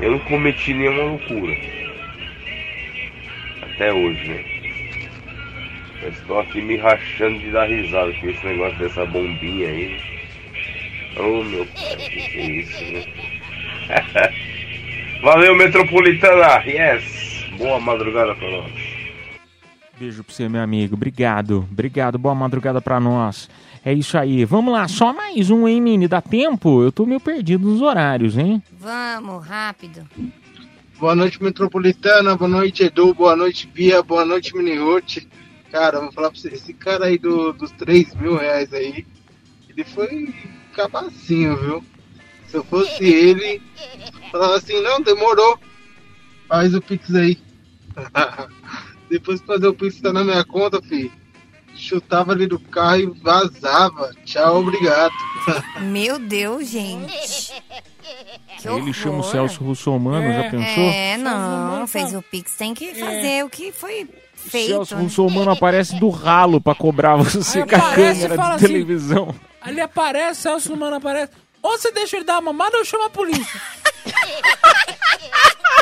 Eu 0.00 0.12
não 0.12 0.18
cometi 0.20 0.74
nenhuma 0.74 1.02
loucura. 1.02 1.56
Até 3.62 3.92
hoje, 3.92 4.28
né? 4.28 4.44
Eu 6.02 6.08
estou 6.08 6.40
aqui 6.40 6.60
me 6.60 6.76
rachando 6.76 7.38
de 7.38 7.50
dar 7.50 7.68
risada 7.68 8.12
com 8.14 8.28
esse 8.28 8.44
negócio 8.44 8.78
dessa 8.78 9.06
bombinha 9.06 9.68
aí. 9.68 10.00
Oh 11.16 11.44
meu 11.44 11.66
pai, 11.66 11.96
que 11.96 12.30
que 12.30 12.38
é 12.38 12.46
isso, 12.46 12.84
né? 12.92 13.04
Valeu, 15.22 15.54
Metropolitana! 15.54 16.62
Yes! 16.66 17.46
Boa 17.56 17.78
madrugada 17.78 18.34
pra 18.34 18.50
nós. 18.50 18.81
Beijo 20.02 20.24
pra 20.24 20.34
você, 20.34 20.48
meu 20.48 20.60
amigo. 20.60 20.96
Obrigado. 20.96 21.58
Obrigado. 21.70 22.18
Boa 22.18 22.34
madrugada 22.34 22.80
pra 22.80 22.98
nós. 22.98 23.48
É 23.84 23.94
isso 23.94 24.18
aí. 24.18 24.44
Vamos 24.44 24.72
lá, 24.72 24.88
só 24.88 25.12
mais 25.12 25.48
um, 25.48 25.68
hein, 25.68 25.80
Mini? 25.80 26.08
Dá 26.08 26.20
tempo? 26.20 26.82
Eu 26.82 26.90
tô 26.90 27.06
meio 27.06 27.20
perdido 27.20 27.68
nos 27.68 27.80
horários, 27.80 28.36
hein? 28.36 28.60
Vamos, 28.80 29.46
rápido. 29.46 30.04
Boa 30.98 31.14
noite, 31.14 31.40
Metropolitana. 31.40 32.34
Boa 32.34 32.48
noite, 32.48 32.82
Edu. 32.82 33.14
Boa 33.14 33.36
noite, 33.36 33.68
Bia. 33.68 34.02
Boa 34.02 34.24
noite, 34.24 34.56
Mini 34.56 34.76
Ruth. 34.76 35.18
Cara, 35.70 36.00
vou 36.00 36.10
falar 36.10 36.32
pra 36.32 36.40
você, 36.40 36.48
esse 36.48 36.74
cara 36.74 37.04
aí 37.04 37.16
do, 37.16 37.52
dos 37.52 37.70
3 37.70 38.16
mil 38.16 38.36
reais 38.36 38.74
aí, 38.74 39.06
ele 39.68 39.84
foi 39.84 40.34
cabacinho, 40.74 41.56
viu? 41.58 41.84
Se 42.48 42.56
eu 42.56 42.64
fosse 42.64 43.04
ele, 43.04 43.62
falava 44.32 44.56
assim, 44.56 44.82
não, 44.82 45.00
demorou. 45.00 45.60
Faz 46.48 46.74
o 46.74 46.82
Pix 46.82 47.14
aí. 47.14 47.38
Depois 49.12 49.40
de 49.42 49.46
fazer 49.46 49.66
o 49.66 49.74
Pix 49.74 50.00
tá 50.00 50.10
na 50.10 50.24
minha 50.24 50.42
conta, 50.42 50.80
filho. 50.80 51.12
Chutava 51.74 52.32
ali 52.32 52.46
do 52.46 52.58
carro 52.58 52.96
e 52.96 53.06
vazava. 53.20 54.10
Tchau, 54.24 54.60
obrigado. 54.60 55.12
Meu 55.82 56.18
Deus, 56.18 56.66
gente. 56.66 57.52
Que 58.58 58.68
ele 58.68 58.90
chama 58.94 59.16
o 59.16 59.18
horror. 59.18 59.30
Celso 59.30 59.62
Russomano, 59.62 60.32
já 60.32 60.50
pensou? 60.50 60.84
É, 60.84 61.18
não, 61.18 61.86
fez 61.86 62.14
o 62.14 62.22
Pix, 62.22 62.54
tem 62.56 62.72
que 62.72 62.94
fazer 62.94 63.44
o 63.44 63.50
que 63.50 63.70
foi 63.70 64.08
feito. 64.34 64.68
Celso 64.68 64.96
né? 64.96 65.02
Russomano 65.02 65.50
aparece 65.50 65.94
do 66.00 66.08
ralo 66.08 66.58
pra 66.58 66.74
cobrar 66.74 67.16
você 67.16 67.60
Aí 67.60 67.68
com 67.68 67.76
a 67.76 67.94
câmera 67.94 68.34
de 68.34 68.42
assim, 68.42 68.66
televisão. 68.66 69.34
Ali 69.60 69.80
aparece, 69.82 70.40
Celso 70.40 70.74
Mano 70.74 70.96
aparece. 70.96 71.32
Ou 71.62 71.76
você 71.76 71.92
deixa 71.92 72.16
ele 72.16 72.24
dar 72.24 72.36
uma 72.36 72.50
mamada 72.50 72.78
ou 72.78 72.84
chama 72.84 73.06
a 73.06 73.10
polícia. 73.10 73.60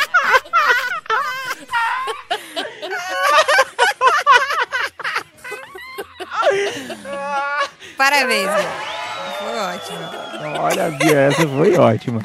Parabéns. 7.96 8.50
Foi 9.38 9.58
ótimo. 9.58 9.98
Olha, 10.60 10.90
Bia, 10.90 11.18
essa 11.20 11.46
foi 11.46 11.76
ótima. 11.76 12.20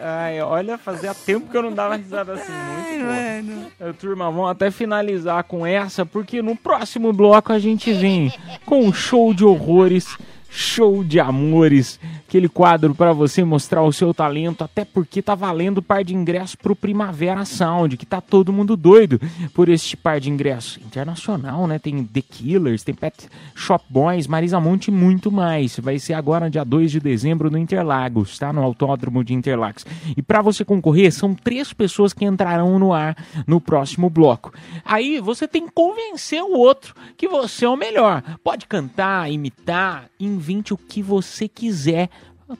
Ai, 0.00 0.40
olha, 0.40 0.76
fazia 0.76 1.14
tempo 1.14 1.50
que 1.50 1.56
eu 1.56 1.62
não 1.62 1.72
dava 1.72 1.96
risada 1.96 2.34
assim. 2.34 2.52
Muito 2.52 3.04
mano. 3.04 3.62
bom. 3.62 3.70
Eh, 3.80 3.92
Turma, 3.92 4.30
vamos 4.30 4.50
até 4.50 4.70
finalizar 4.70 5.44
com 5.44 5.66
essa, 5.66 6.04
porque 6.04 6.42
no 6.42 6.54
próximo 6.54 7.12
bloco 7.12 7.52
a 7.52 7.58
gente 7.58 7.92
vem 7.92 8.32
com 8.66 8.84
um 8.84 8.92
show 8.92 9.32
de 9.32 9.44
horrores, 9.44 10.16
show 10.54 11.02
de 11.02 11.18
amores, 11.18 11.98
aquele 12.28 12.48
quadro 12.48 12.94
para 12.94 13.12
você 13.12 13.42
mostrar 13.42 13.82
o 13.82 13.92
seu 13.92 14.14
talento, 14.14 14.62
até 14.62 14.84
porque 14.84 15.20
tá 15.20 15.34
valendo 15.34 15.82
par 15.82 16.04
de 16.04 16.14
ingressos 16.14 16.54
pro 16.54 16.76
Primavera 16.76 17.44
Sound, 17.44 17.96
que 17.96 18.06
tá 18.06 18.20
todo 18.20 18.52
mundo 18.52 18.76
doido 18.76 19.20
por 19.52 19.68
este 19.68 19.96
par 19.96 20.20
de 20.20 20.30
ingressos. 20.30 20.78
Internacional, 20.84 21.66
né? 21.66 21.80
Tem 21.80 22.04
The 22.04 22.22
Killers, 22.22 22.84
tem 22.84 22.94
Pet 22.94 23.28
Shop 23.54 23.84
Boys, 23.88 24.28
Marisa 24.28 24.60
Monte 24.60 24.88
e 24.88 24.90
muito 24.92 25.32
mais. 25.32 25.78
Vai 25.80 25.98
ser 25.98 26.14
agora 26.14 26.48
dia 26.48 26.64
2 26.64 26.92
de 26.92 27.00
dezembro 27.00 27.50
no 27.50 27.58
Interlagos, 27.58 28.38
tá? 28.38 28.52
No 28.52 28.62
Autódromo 28.62 29.24
de 29.24 29.34
Interlagos. 29.34 29.84
E 30.16 30.22
para 30.22 30.40
você 30.40 30.64
concorrer, 30.64 31.12
são 31.12 31.34
três 31.34 31.72
pessoas 31.72 32.12
que 32.12 32.24
entrarão 32.24 32.78
no 32.78 32.92
ar 32.92 33.16
no 33.44 33.60
próximo 33.60 34.08
bloco. 34.08 34.52
Aí 34.84 35.18
você 35.18 35.48
tem 35.48 35.66
que 35.66 35.72
convencer 35.72 36.42
o 36.42 36.56
outro 36.56 36.94
que 37.16 37.26
você 37.26 37.64
é 37.64 37.68
o 37.68 37.76
melhor. 37.76 38.22
Pode 38.44 38.66
cantar, 38.66 39.30
imitar, 39.30 40.08
invente 40.44 40.74
o 40.74 40.76
que 40.76 41.02
você 41.02 41.48
quiser, 41.48 42.10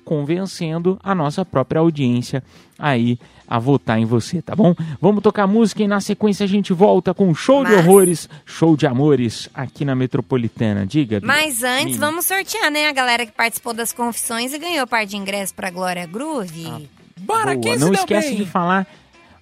convencendo 0.05 0.99
a 1.03 1.15
nossa 1.15 1.45
própria 1.45 1.81
audiência 1.81 2.43
aí 2.79 3.19
a 3.47 3.59
votar 3.59 3.99
em 3.99 4.07
você, 4.07 4.41
tá 4.41 4.57
bom? 4.57 4.75
Vamos 5.01 5.23
tocar 5.23 5.47
música 5.47 5.83
e 5.83 5.87
na 5.87 6.01
sequência 6.01 6.45
a 6.45 6.47
gente 6.47 6.73
volta 6.73 7.13
com 7.13 7.29
um 7.29 7.35
show 7.35 7.63
de 7.63 7.73
Mas- 7.73 7.87
horrores, 7.87 8.29
show 8.47 8.75
de 8.75 8.87
amores 8.87 9.51
aqui 9.53 9.85
na 9.85 9.95
Metropolitana. 9.95 10.87
Diga. 10.87 11.21
Mas 11.23 11.63
antes, 11.63 11.99
vamos 11.99 12.25
sortear, 12.25 12.71
né? 12.71 12.89
A 12.89 12.93
galera 12.93 13.27
que 13.27 13.33
participou 13.33 13.75
das 13.75 13.93
confissões 13.93 14.55
e 14.55 14.59
ganhou 14.59 14.87
par 14.87 15.05
de 15.05 15.17
ingresso 15.17 15.55
pra 15.55 15.71
Glória 15.71 16.07
Groove. 16.07 16.89
Bora, 17.21 17.55
Boa, 17.55 17.77
não 17.77 17.93
esquece 17.93 18.35
de 18.35 18.47
falar 18.47 18.87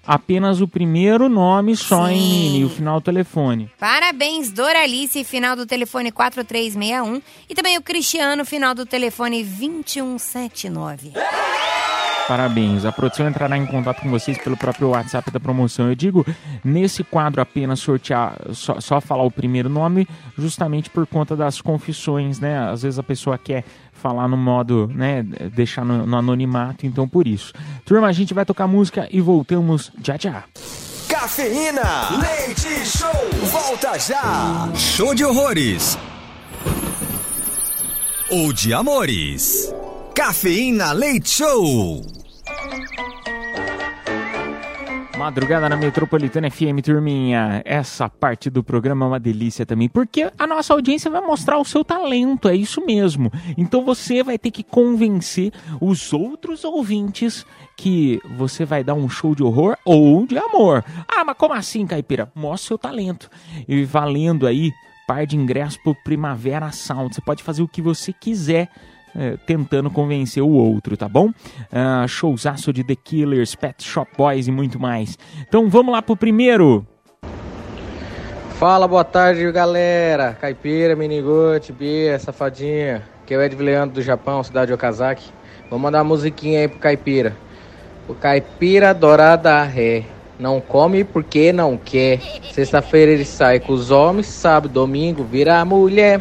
apenas 0.06 0.60
o 0.60 0.68
primeiro 0.68 1.28
nome 1.28 1.76
só, 1.76 2.08
hein, 2.08 2.20
Mini? 2.20 2.60
E 2.60 2.64
o 2.64 2.68
final 2.68 3.00
do 3.00 3.04
telefone. 3.04 3.70
Parabéns, 3.78 4.50
Doralice, 4.50 5.24
final 5.24 5.56
do 5.56 5.66
telefone 5.66 6.12
4361. 6.12 7.22
E 7.48 7.54
também 7.54 7.78
o 7.78 7.82
Cristiano, 7.82 8.44
final 8.44 8.74
do 8.74 8.84
telefone 8.86 9.42
2179. 9.42 11.12
Parabéns. 12.28 12.84
A 12.84 12.92
produção 12.92 13.28
entrará 13.28 13.58
em 13.58 13.66
contato 13.66 14.00
com 14.00 14.10
vocês 14.10 14.38
pelo 14.38 14.56
próprio 14.56 14.90
WhatsApp 14.90 15.30
da 15.30 15.40
promoção. 15.40 15.88
Eu 15.88 15.94
digo, 15.94 16.24
nesse 16.64 17.02
quadro 17.02 17.40
apenas 17.40 17.80
sortear, 17.80 18.36
só, 18.52 18.80
só 18.80 19.00
falar 19.00 19.24
o 19.24 19.30
primeiro 19.30 19.68
nome, 19.68 20.06
justamente 20.38 20.88
por 20.88 21.06
conta 21.06 21.34
das 21.36 21.60
confissões, 21.60 22.38
né? 22.38 22.70
Às 22.70 22.82
vezes 22.82 22.98
a 22.98 23.02
pessoa 23.02 23.36
quer 23.36 23.64
falar 24.02 24.26
no 24.26 24.36
modo, 24.36 24.90
né, 24.92 25.22
deixar 25.54 25.84
no, 25.84 26.04
no 26.04 26.16
anonimato, 26.16 26.84
então 26.84 27.08
por 27.08 27.26
isso. 27.26 27.52
Turma, 27.84 28.08
a 28.08 28.12
gente 28.12 28.34
vai 28.34 28.44
tocar 28.44 28.66
música 28.66 29.08
e 29.10 29.20
voltamos 29.20 29.92
já 30.02 30.16
já. 30.18 30.44
Cafeína, 31.08 32.18
leite 32.20 32.84
show, 32.84 33.10
volta 33.50 33.98
já. 33.98 34.68
Show 34.74 35.14
de 35.14 35.24
horrores. 35.24 35.96
Ou 38.30 38.52
de 38.52 38.72
amores. 38.74 39.72
Cafeína 40.14 40.92
Leite 40.92 41.28
Show. 41.28 42.02
Madrugada 45.22 45.68
na 45.68 45.76
Metropolitana 45.76 46.50
FM, 46.50 46.82
turminha. 46.82 47.62
Essa 47.64 48.08
parte 48.08 48.50
do 48.50 48.64
programa 48.64 49.06
é 49.06 49.08
uma 49.08 49.20
delícia 49.20 49.64
também, 49.64 49.88
porque 49.88 50.28
a 50.36 50.46
nossa 50.48 50.74
audiência 50.74 51.08
vai 51.08 51.20
mostrar 51.20 51.58
o 51.58 51.64
seu 51.64 51.84
talento, 51.84 52.48
é 52.48 52.56
isso 52.56 52.84
mesmo. 52.84 53.30
Então 53.56 53.84
você 53.84 54.20
vai 54.24 54.36
ter 54.36 54.50
que 54.50 54.64
convencer 54.64 55.52
os 55.80 56.12
outros 56.12 56.64
ouvintes 56.64 57.46
que 57.76 58.20
você 58.36 58.64
vai 58.64 58.82
dar 58.82 58.94
um 58.94 59.08
show 59.08 59.32
de 59.32 59.44
horror 59.44 59.76
ou 59.84 60.26
de 60.26 60.36
amor. 60.36 60.84
Ah, 61.06 61.24
mas 61.24 61.36
como 61.36 61.54
assim, 61.54 61.86
Caipira? 61.86 62.32
Mostra 62.34 62.64
o 62.64 62.66
seu 62.66 62.78
talento. 62.78 63.30
E 63.68 63.84
valendo 63.84 64.44
aí 64.44 64.72
par 65.06 65.24
de 65.24 65.36
ingressos 65.36 65.76
pro 65.76 65.94
Primavera 65.94 66.72
Sound. 66.72 67.14
Você 67.14 67.20
pode 67.20 67.44
fazer 67.44 67.62
o 67.62 67.68
que 67.68 67.80
você 67.80 68.12
quiser 68.12 68.68
é, 69.16 69.36
tentando 69.46 69.90
convencer 69.90 70.42
o 70.42 70.50
outro, 70.50 70.96
tá 70.96 71.08
bom? 71.08 71.28
Uh, 71.28 72.08
showzaço 72.08 72.72
de 72.72 72.84
The 72.84 72.96
Killers, 72.96 73.54
Pet 73.54 73.82
Shop 73.82 74.10
Boys 74.16 74.46
e 74.46 74.52
muito 74.52 74.78
mais. 74.80 75.18
Então 75.46 75.68
vamos 75.68 75.92
lá 75.92 76.02
pro 76.02 76.16
primeiro. 76.16 76.86
Fala, 78.58 78.86
boa 78.86 79.04
tarde, 79.04 79.50
galera. 79.50 80.36
Caipira, 80.40 80.94
Minigote, 80.94 81.72
Bia, 81.72 82.18
Safadinha. 82.18 83.02
Que 83.26 83.34
é 83.34 83.36
o 83.36 83.42
Ed 83.42 83.56
Leandro 83.56 83.96
do 83.96 84.02
Japão, 84.02 84.42
cidade 84.42 84.68
de 84.68 84.72
Okazaki. 84.74 85.30
Vou 85.68 85.78
mandar 85.78 85.98
uma 85.98 86.04
musiquinha 86.04 86.60
aí 86.60 86.68
pro 86.68 86.78
Caipira. 86.78 87.36
O 88.08 88.14
Caipira 88.14 88.94
Dourada 88.94 89.62
Ré. 89.64 90.04
Não 90.38 90.60
come 90.60 91.02
porque 91.02 91.52
não 91.52 91.76
quer. 91.76 92.20
Sexta-feira 92.52 93.12
ele 93.12 93.24
sai 93.24 93.58
com 93.58 93.72
os 93.72 93.90
homens, 93.90 94.26
sábado, 94.26 94.72
domingo 94.72 95.24
vira 95.24 95.64
mulher. 95.64 96.20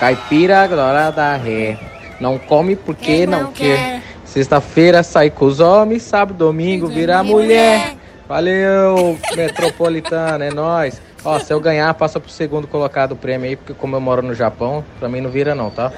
Caipira 0.00 0.66
Dourada 0.68 1.36
Ré. 1.36 1.95
Não 2.20 2.38
come 2.38 2.76
porque 2.76 3.26
não, 3.26 3.52
quer. 3.52 4.02
Sexta-feira 4.24 5.02
sai 5.02 5.30
com 5.30 5.46
os 5.46 5.60
homens, 5.60 6.02
sábado, 6.02 6.36
domingo 6.36 6.86
vira 6.86 7.22
mulher. 7.22 7.94
Valeu, 8.28 9.18
Metropolitana, 9.36 10.44
é 10.44 10.52
nóis. 10.52 11.00
Ó, 11.24 11.38
se 11.38 11.52
eu 11.52 11.60
ganhar, 11.60 11.92
passa 11.94 12.20
pro 12.20 12.30
segundo 12.30 12.66
colocado 12.66 13.12
o 13.12 13.16
prêmio 13.16 13.48
aí, 13.48 13.56
porque 13.56 13.72
como 13.72 13.96
eu 13.96 14.00
moro 14.00 14.22
no 14.22 14.34
Japão, 14.34 14.84
pra 14.98 15.08
mim 15.08 15.20
não 15.20 15.30
vira 15.30 15.54
não, 15.54 15.70
tá? 15.70 15.92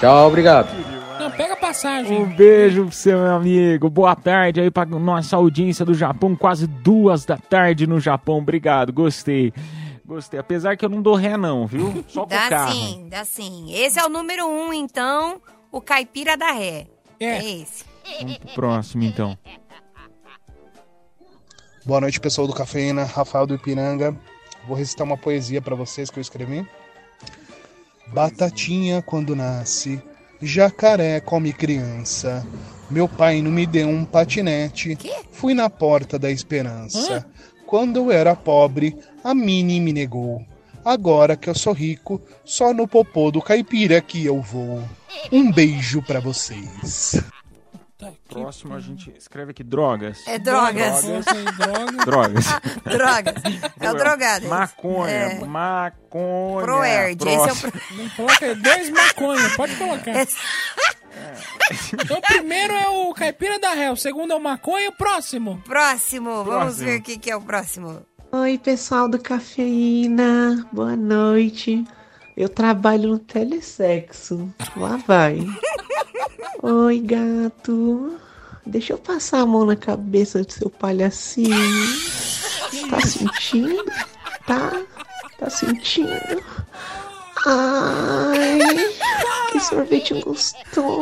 Tchau, 0.00 0.28
obrigado. 0.28 0.68
Não, 1.18 1.30
pega 1.30 1.54
a 1.54 1.56
passagem. 1.56 2.22
Um 2.22 2.26
beijo 2.26 2.84
pro 2.84 2.94
seu 2.94 3.18
meu 3.18 3.34
amigo. 3.34 3.90
Boa 3.90 4.14
tarde 4.14 4.60
aí 4.60 4.70
pra 4.70 4.84
nossa 4.84 5.36
audiência 5.36 5.84
do 5.84 5.94
Japão, 5.94 6.36
quase 6.36 6.66
duas 6.66 7.24
da 7.24 7.36
tarde 7.36 7.86
no 7.86 7.98
Japão. 7.98 8.38
Obrigado, 8.38 8.92
gostei. 8.92 9.52
Gostei. 10.06 10.38
Apesar 10.38 10.76
que 10.76 10.84
eu 10.84 10.88
não 10.88 11.02
dou 11.02 11.16
ré, 11.16 11.36
não, 11.36 11.66
viu? 11.66 12.04
Só 12.06 12.20
com 12.20 12.26
o 12.26 12.38
Dá 12.38 12.48
carro. 12.48 12.72
sim, 12.72 13.08
dá 13.10 13.24
sim. 13.24 13.72
Esse 13.74 13.98
é 13.98 14.04
o 14.04 14.08
número 14.08 14.46
um, 14.46 14.72
então, 14.72 15.42
o 15.72 15.80
caipira 15.80 16.36
da 16.36 16.52
ré. 16.52 16.86
É, 17.18 17.44
esse. 17.44 17.84
Vamos 18.20 18.38
pro 18.38 18.54
próximo, 18.54 19.02
então. 19.02 19.36
Boa 21.84 22.00
noite, 22.00 22.20
pessoal 22.20 22.46
do 22.46 22.52
Cafeína, 22.54 23.04
Rafael 23.04 23.46
do 23.46 23.54
Ipiranga. 23.54 24.16
Vou 24.66 24.76
recitar 24.76 25.04
uma 25.04 25.16
poesia 25.16 25.60
para 25.60 25.74
vocês 25.74 26.08
que 26.08 26.18
eu 26.18 26.22
escrevi. 26.22 26.66
Batatinha 28.08 29.02
quando 29.02 29.34
nasce, 29.34 30.00
jacaré 30.40 31.20
come 31.20 31.52
criança. 31.52 32.46
Meu 32.88 33.08
pai 33.08 33.42
não 33.42 33.50
me 33.50 33.66
deu 33.66 33.88
um 33.88 34.04
patinete, 34.04 34.96
fui 35.32 35.54
na 35.54 35.68
porta 35.68 36.16
da 36.16 36.30
esperança. 36.30 37.26
Quando 37.66 37.96
eu 37.98 38.12
era 38.12 38.36
pobre, 38.36 38.96
a 39.24 39.34
Mini 39.34 39.80
me 39.80 39.92
negou. 39.92 40.44
Agora 40.84 41.36
que 41.36 41.50
eu 41.50 41.54
sou 41.54 41.72
rico, 41.72 42.22
só 42.44 42.72
no 42.72 42.86
popô 42.86 43.30
do 43.32 43.42
caipira 43.42 44.00
que 44.00 44.24
eu 44.24 44.40
vou. 44.40 44.82
Um 45.32 45.50
beijo 45.50 46.00
pra 46.00 46.20
vocês. 46.20 47.20
Próximo 48.28 48.74
a 48.74 48.80
gente 48.80 49.10
escreve 49.16 49.50
aqui 49.50 49.64
drogas. 49.64 50.22
É 50.28 50.38
drogas. 50.38 51.02
Drogas. 51.02 52.04
drogas. 52.04 52.44
Drogas. 52.84 53.34
É 53.80 53.90
o 53.90 53.94
drogado. 53.94 54.46
Maconha. 54.46 55.10
É. 55.10 55.44
Maconha. 55.44 56.64
Proerd, 56.64 57.24
esse 57.26 57.34
é 57.34 57.36
o 57.36 57.56
Próximo. 57.56 57.72
Não 57.92 58.08
coloca 58.10 58.46
aí, 58.46 58.54
dois 58.54 58.90
maconha, 58.90 59.50
pode 59.56 59.76
colocar. 59.76 60.26
Então 61.92 62.18
o 62.18 62.22
primeiro 62.22 62.72
é 62.74 62.88
o 62.88 63.12
caipira 63.14 63.58
da 63.58 63.72
ré, 63.72 63.90
o 63.90 63.96
segundo 63.96 64.32
é 64.32 64.36
o 64.36 64.40
maconha 64.40 64.86
e 64.86 64.88
o 64.88 64.92
próximo. 64.92 65.60
Próximo, 65.64 66.44
vamos 66.44 66.48
Próximo. 66.76 66.84
ver 66.86 67.00
o 67.00 67.02
que, 67.02 67.18
que 67.18 67.30
é 67.30 67.36
o 67.36 67.40
próximo. 67.40 68.02
Oi, 68.32 68.58
pessoal 68.58 69.08
do 69.08 69.18
Cafeína. 69.18 70.66
Boa 70.72 70.96
noite. 70.96 71.84
Eu 72.36 72.48
trabalho 72.48 73.10
no 73.10 73.18
telesexo. 73.18 74.52
Lá 74.76 74.96
vai. 75.06 75.38
Oi, 76.62 77.00
gato. 77.00 78.18
Deixa 78.66 78.92
eu 78.92 78.98
passar 78.98 79.40
a 79.40 79.46
mão 79.46 79.64
na 79.64 79.76
cabeça 79.76 80.42
do 80.42 80.52
seu 80.52 80.68
palhacinho. 80.68 81.56
Tá 82.90 83.00
sentindo? 83.00 83.84
Tá? 84.46 84.82
Tá 85.38 85.48
sentindo? 85.48 86.10
Ai, 87.48 88.58
que 89.52 89.60
sorvete 89.60 90.20
gostoso. 90.20 91.00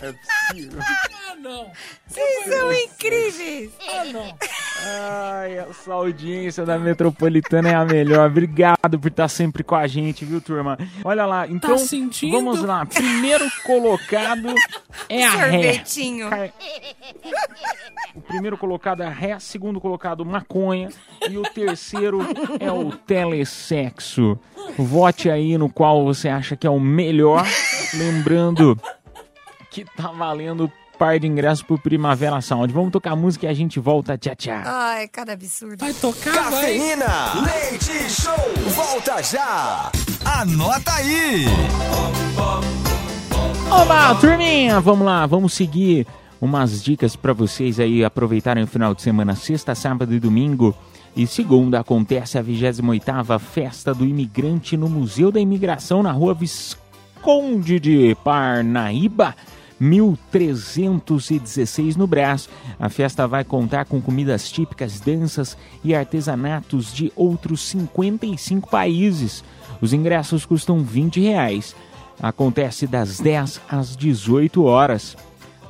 Ah, 0.00 1.19
não. 1.42 1.70
Vocês 2.06 2.44
são 2.46 2.72
incríveis. 2.72 3.70
Ah, 3.88 4.04
não. 4.04 4.34
Ai, 4.82 5.58
essa 5.58 5.92
audiência 5.92 6.64
da 6.64 6.78
Metropolitana 6.78 7.68
é 7.70 7.74
a 7.74 7.84
melhor. 7.84 8.28
Obrigado 8.28 8.98
por 8.98 9.08
estar 9.08 9.28
sempre 9.28 9.62
com 9.62 9.74
a 9.74 9.86
gente, 9.86 10.24
viu, 10.24 10.40
turma? 10.40 10.78
Olha 11.04 11.26
lá, 11.26 11.46
então 11.48 11.76
sentindo? 11.78 12.32
vamos 12.32 12.62
lá. 12.62 12.86
Primeiro 12.86 13.44
colocado 13.64 14.54
é 15.08 15.24
a 15.24 15.30
Ré. 15.30 15.50
Sorvetinho. 15.72 16.30
Ca- 16.30 16.50
O 18.14 18.20
primeiro 18.20 18.56
colocado 18.58 19.02
é 19.02 19.06
a 19.06 19.10
Ré, 19.10 19.38
segundo 19.38 19.80
colocado 19.80 20.24
maconha 20.24 20.88
e 21.28 21.36
o 21.38 21.42
terceiro 21.42 22.20
é 22.58 22.70
o 22.70 22.90
telesexo. 22.92 24.38
Vote 24.76 25.30
aí 25.30 25.56
no 25.58 25.68
qual 25.70 26.04
você 26.04 26.28
acha 26.28 26.56
que 26.56 26.66
é 26.66 26.70
o 26.70 26.80
melhor, 26.80 27.44
lembrando 27.94 28.78
que 29.70 29.84
tá 29.84 30.08
valendo 30.10 30.70
par 31.00 31.18
de 31.18 31.26
ingressos 31.26 31.62
pro 31.62 31.78
Primavera 31.78 32.42
Sound. 32.42 32.70
Vamos 32.74 32.92
tocar 32.92 33.16
música 33.16 33.46
e 33.46 33.48
a 33.48 33.54
gente 33.54 33.80
volta. 33.80 34.18
Tchau, 34.18 34.36
tchau. 34.36 34.62
Ai, 34.66 35.08
cada 35.08 35.32
absurdo. 35.32 35.78
Vai 35.78 35.94
tocar, 35.94 36.34
Cafeína, 36.34 37.06
leite 37.42 38.10
show, 38.10 38.34
volta 38.68 39.22
já. 39.22 39.90
Anota 40.22 40.92
aí. 40.92 41.46
Oba, 43.70 44.14
turminha! 44.16 44.78
Vamos 44.78 45.06
lá, 45.06 45.24
vamos 45.24 45.54
seguir 45.54 46.06
umas 46.38 46.82
dicas 46.82 47.16
pra 47.16 47.32
vocês 47.32 47.80
aí 47.80 48.04
aproveitarem 48.04 48.64
o 48.64 48.66
final 48.66 48.94
de 48.94 49.00
semana, 49.00 49.34
sexta, 49.34 49.74
sábado 49.74 50.12
e 50.12 50.20
domingo. 50.20 50.76
E 51.16 51.26
segunda 51.26 51.80
acontece 51.80 52.36
a 52.36 52.44
28ª 52.44 53.38
Festa 53.38 53.94
do 53.94 54.04
Imigrante 54.04 54.76
no 54.76 54.88
Museu 54.88 55.32
da 55.32 55.40
Imigração 55.40 56.02
na 56.02 56.12
Rua 56.12 56.34
Visconde 56.34 57.80
de 57.80 58.14
Parnaíba. 58.22 59.34
1316 59.80 61.96
no 61.96 62.06
Brás. 62.06 62.48
A 62.78 62.90
festa 62.90 63.26
vai 63.26 63.42
contar 63.42 63.86
com 63.86 64.00
comidas 64.00 64.48
típicas, 64.50 65.00
danças 65.00 65.56
e 65.82 65.94
artesanatos 65.94 66.92
de 66.92 67.10
outros 67.16 67.62
55 67.68 68.68
países. 68.68 69.42
Os 69.80 69.92
ingressos 69.92 70.44
custam 70.44 70.82
20 70.82 71.20
reais. 71.20 71.74
Acontece 72.22 72.86
das 72.86 73.18
10 73.18 73.62
às 73.68 73.96
18 73.96 74.62
horas. 74.62 75.16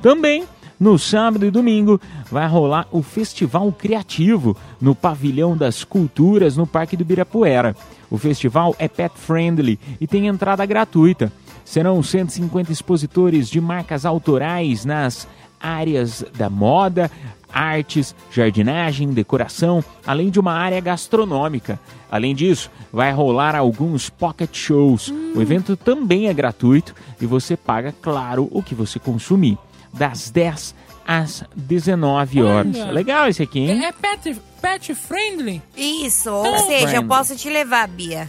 Também 0.01 0.45
no 0.81 0.97
sábado 0.97 1.45
e 1.45 1.51
domingo 1.51 2.01
vai 2.31 2.47
rolar 2.47 2.87
o 2.91 3.03
Festival 3.03 3.71
Criativo 3.71 4.57
no 4.81 4.95
Pavilhão 4.95 5.55
das 5.55 5.83
Culturas 5.83 6.57
no 6.57 6.65
Parque 6.65 6.97
do 6.97 7.03
Ibirapuera. 7.03 7.75
O 8.09 8.17
festival 8.17 8.75
é 8.79 8.87
pet 8.87 9.13
friendly 9.15 9.79
e 10.01 10.07
tem 10.07 10.25
entrada 10.25 10.65
gratuita. 10.65 11.31
Serão 11.65 12.01
150 12.01 12.71
expositores 12.71 13.49
de 13.49 13.59
marcas 13.61 14.05
autorais 14.05 14.83
nas 14.85 15.27
áreas 15.59 16.23
da 16.35 16.49
moda, 16.49 17.09
artes, 17.53 18.15
jardinagem, 18.31 19.09
decoração, 19.11 19.83
além 20.05 20.29
de 20.29 20.39
uma 20.39 20.53
área 20.53 20.79
gastronômica. 20.79 21.79
Além 22.09 22.33
disso, 22.35 22.69
vai 22.91 23.11
rolar 23.11 23.55
alguns 23.55 24.09
pocket 24.09 24.53
shows. 24.55 25.13
O 25.35 25.41
evento 25.41 25.75
também 25.77 26.27
é 26.27 26.33
gratuito 26.33 26.93
e 27.21 27.25
você 27.25 27.55
paga, 27.55 27.93
claro, 28.01 28.49
o 28.51 28.61
que 28.63 28.73
você 28.75 28.99
consumir. 28.99 29.57
das 29.93 30.29
10 30.31 30.73
às 31.05 31.43
19 31.55 32.41
horas. 32.41 32.75
Olha. 32.77 32.91
Legal 32.91 33.27
esse 33.27 33.43
aqui, 33.43 33.59
hein? 33.59 33.83
É, 33.83 33.87
é 33.87 33.91
pet, 33.91 34.41
pet 34.61 34.95
friendly? 34.95 35.61
Isso, 35.75 36.31
ou 36.31 36.57
seja, 36.59 36.83
eu 36.83 36.87
Friendly. 36.87 37.07
posso 37.07 37.35
te 37.35 37.49
levar, 37.49 37.87
Bia. 37.89 38.27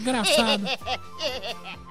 Engraçado. 0.00 0.62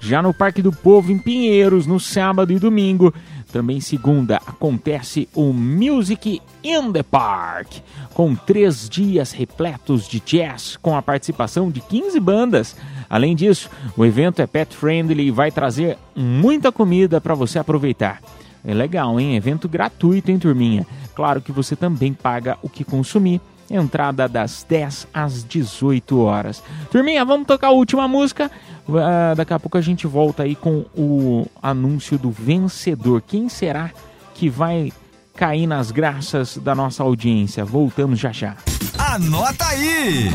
Já 0.00 0.22
no 0.22 0.32
Parque 0.34 0.62
do 0.62 0.72
Povo, 0.72 1.10
em 1.10 1.18
Pinheiros, 1.18 1.86
no 1.86 1.98
sábado 1.98 2.52
e 2.52 2.58
domingo. 2.58 3.12
Também 3.52 3.80
segunda 3.80 4.36
acontece 4.46 5.28
o 5.34 5.52
Music 5.52 6.42
in 6.62 6.92
the 6.92 7.02
Park, 7.02 7.78
com 8.12 8.34
três 8.34 8.88
dias 8.88 9.32
repletos 9.32 10.06
de 10.06 10.20
jazz, 10.20 10.76
com 10.82 10.96
a 10.96 11.02
participação 11.02 11.70
de 11.70 11.80
15 11.80 12.20
bandas. 12.20 12.76
Além 13.08 13.34
disso, 13.34 13.70
o 13.96 14.04
evento 14.04 14.42
é 14.42 14.46
pet 14.46 14.76
friendly 14.76 15.28
e 15.28 15.30
vai 15.30 15.50
trazer 15.50 15.96
muita 16.14 16.70
comida 16.72 17.20
para 17.20 17.34
você 17.34 17.58
aproveitar. 17.58 18.20
É 18.64 18.74
legal, 18.74 19.18
hein? 19.20 19.36
Evento 19.36 19.68
gratuito, 19.68 20.30
hein, 20.30 20.38
turminha? 20.38 20.86
Claro 21.14 21.40
que 21.40 21.52
você 21.52 21.76
também 21.76 22.12
paga 22.12 22.58
o 22.62 22.68
que 22.68 22.84
consumir. 22.84 23.40
Entrada 23.70 24.28
das 24.28 24.64
10 24.68 25.08
às 25.12 25.44
18 25.44 26.20
horas. 26.20 26.62
Turminha, 26.90 27.24
vamos 27.24 27.46
tocar 27.46 27.68
a 27.68 27.72
última 27.72 28.06
música. 28.06 28.50
Ah, 28.88 29.34
daqui 29.36 29.52
a 29.52 29.58
pouco 29.58 29.76
a 29.76 29.80
gente 29.80 30.06
volta 30.06 30.44
aí 30.44 30.54
com 30.54 30.84
o 30.96 31.46
anúncio 31.62 32.18
do 32.18 32.30
vencedor. 32.30 33.22
Quem 33.26 33.48
será 33.48 33.90
que 34.34 34.48
vai 34.48 34.92
cair 35.34 35.66
nas 35.66 35.90
graças 35.90 36.56
da 36.56 36.74
nossa 36.74 37.02
audiência? 37.02 37.64
Voltamos 37.64 38.18
já 38.18 38.32
já. 38.32 38.56
Anota 38.98 39.66
aí! 39.66 40.30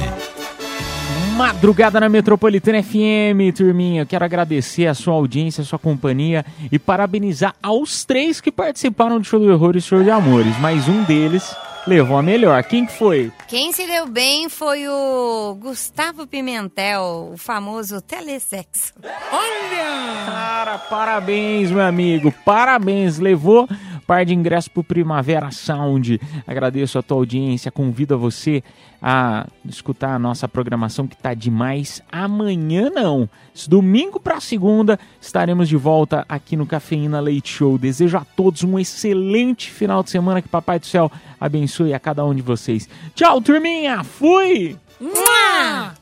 Madrugada 1.36 2.00
na 2.00 2.10
Metropolitana 2.10 2.84
FM, 2.84 3.56
turminha. 3.56 4.02
Eu 4.02 4.06
quero 4.06 4.26
agradecer 4.26 4.88
a 4.88 4.94
sua 4.94 5.14
audiência, 5.14 5.62
a 5.62 5.66
sua 5.66 5.80
companhia 5.80 6.46
e 6.72 6.78
parabenizar 6.78 7.56
aos 7.64 8.04
três 8.04 8.42
que 8.42 8.52
participaram 8.52 9.18
do 9.18 9.26
Show 9.26 9.40
do 9.40 9.52
Horror 9.52 9.76
e 9.78 9.82
Show 9.82 10.04
de 10.04 10.12
Amores. 10.12 10.56
Mas 10.60 10.88
um 10.88 11.04
deles 11.04 11.56
levou 11.88 12.18
a 12.18 12.22
melhor. 12.22 12.64
Quem 12.64 12.86
que 12.86 12.94
foi? 12.94 13.32
Quem 13.48 13.72
se 13.72 13.86
deu 13.86 14.08
bem 14.08 14.50
foi 14.50 14.88
o 14.88 15.56
Gustavo 15.60 16.28
Pimentel, 16.28 17.32
o 17.34 17.38
famoso 17.38 18.02
telesexo. 18.02 18.94
Olha! 19.32 20.26
Cara, 20.26 20.78
parabéns, 20.78 21.72
meu 21.72 21.84
amigo. 21.84 22.32
Parabéns. 22.46 23.20
Levou 23.20 23.68
par 24.12 24.26
de 24.26 24.36
ingressos 24.36 24.68
pro 24.68 24.84
Primavera 24.84 25.52
Sound. 25.52 26.20
Agradeço 26.46 27.00
a 27.00 27.02
tua 27.02 27.16
audiência. 27.16 27.72
Convido 27.72 28.14
a 28.14 28.18
você 28.18 28.62
a 29.02 29.48
escutar 29.66 30.14
a 30.14 30.20
nossa 30.20 30.50
programação 30.50 31.08
que 31.08 31.16
tá 31.16 31.34
demais. 31.34 32.04
Amanhã 32.12 32.90
não. 32.90 33.30
Domingo 33.70 34.20
para 34.20 34.42
segunda 34.42 35.00
estaremos 35.22 35.70
de 35.70 35.78
volta 35.78 36.26
aqui 36.28 36.58
no 36.58 36.66
Cafeína 36.66 37.22
Leite 37.22 37.54
Show. 37.54 37.78
Desejo 37.78 38.18
a 38.18 38.26
todos 38.36 38.66
um 38.66 38.78
excelente 38.78 39.72
final 39.72 40.04
de 40.04 40.10
semana. 40.10 40.42
Que 40.42 40.50
Papai 40.50 40.78
do 40.78 40.86
Céu 40.86 41.10
abençoe 41.40 41.94
a 41.94 42.00
cada 42.00 42.26
um 42.26 42.36
de 42.36 42.42
vocês. 42.42 42.90
Tchau, 43.16 43.40
turminha. 43.40 44.04
Fui! 44.04 44.76
Mua! 45.00 45.94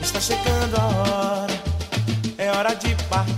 Está 0.00 0.18
chegando 0.18 0.74
a 0.74 0.86
hora, 0.86 1.52
é 2.38 2.50
hora 2.50 2.74
de 2.74 2.94
partir. 3.10 3.37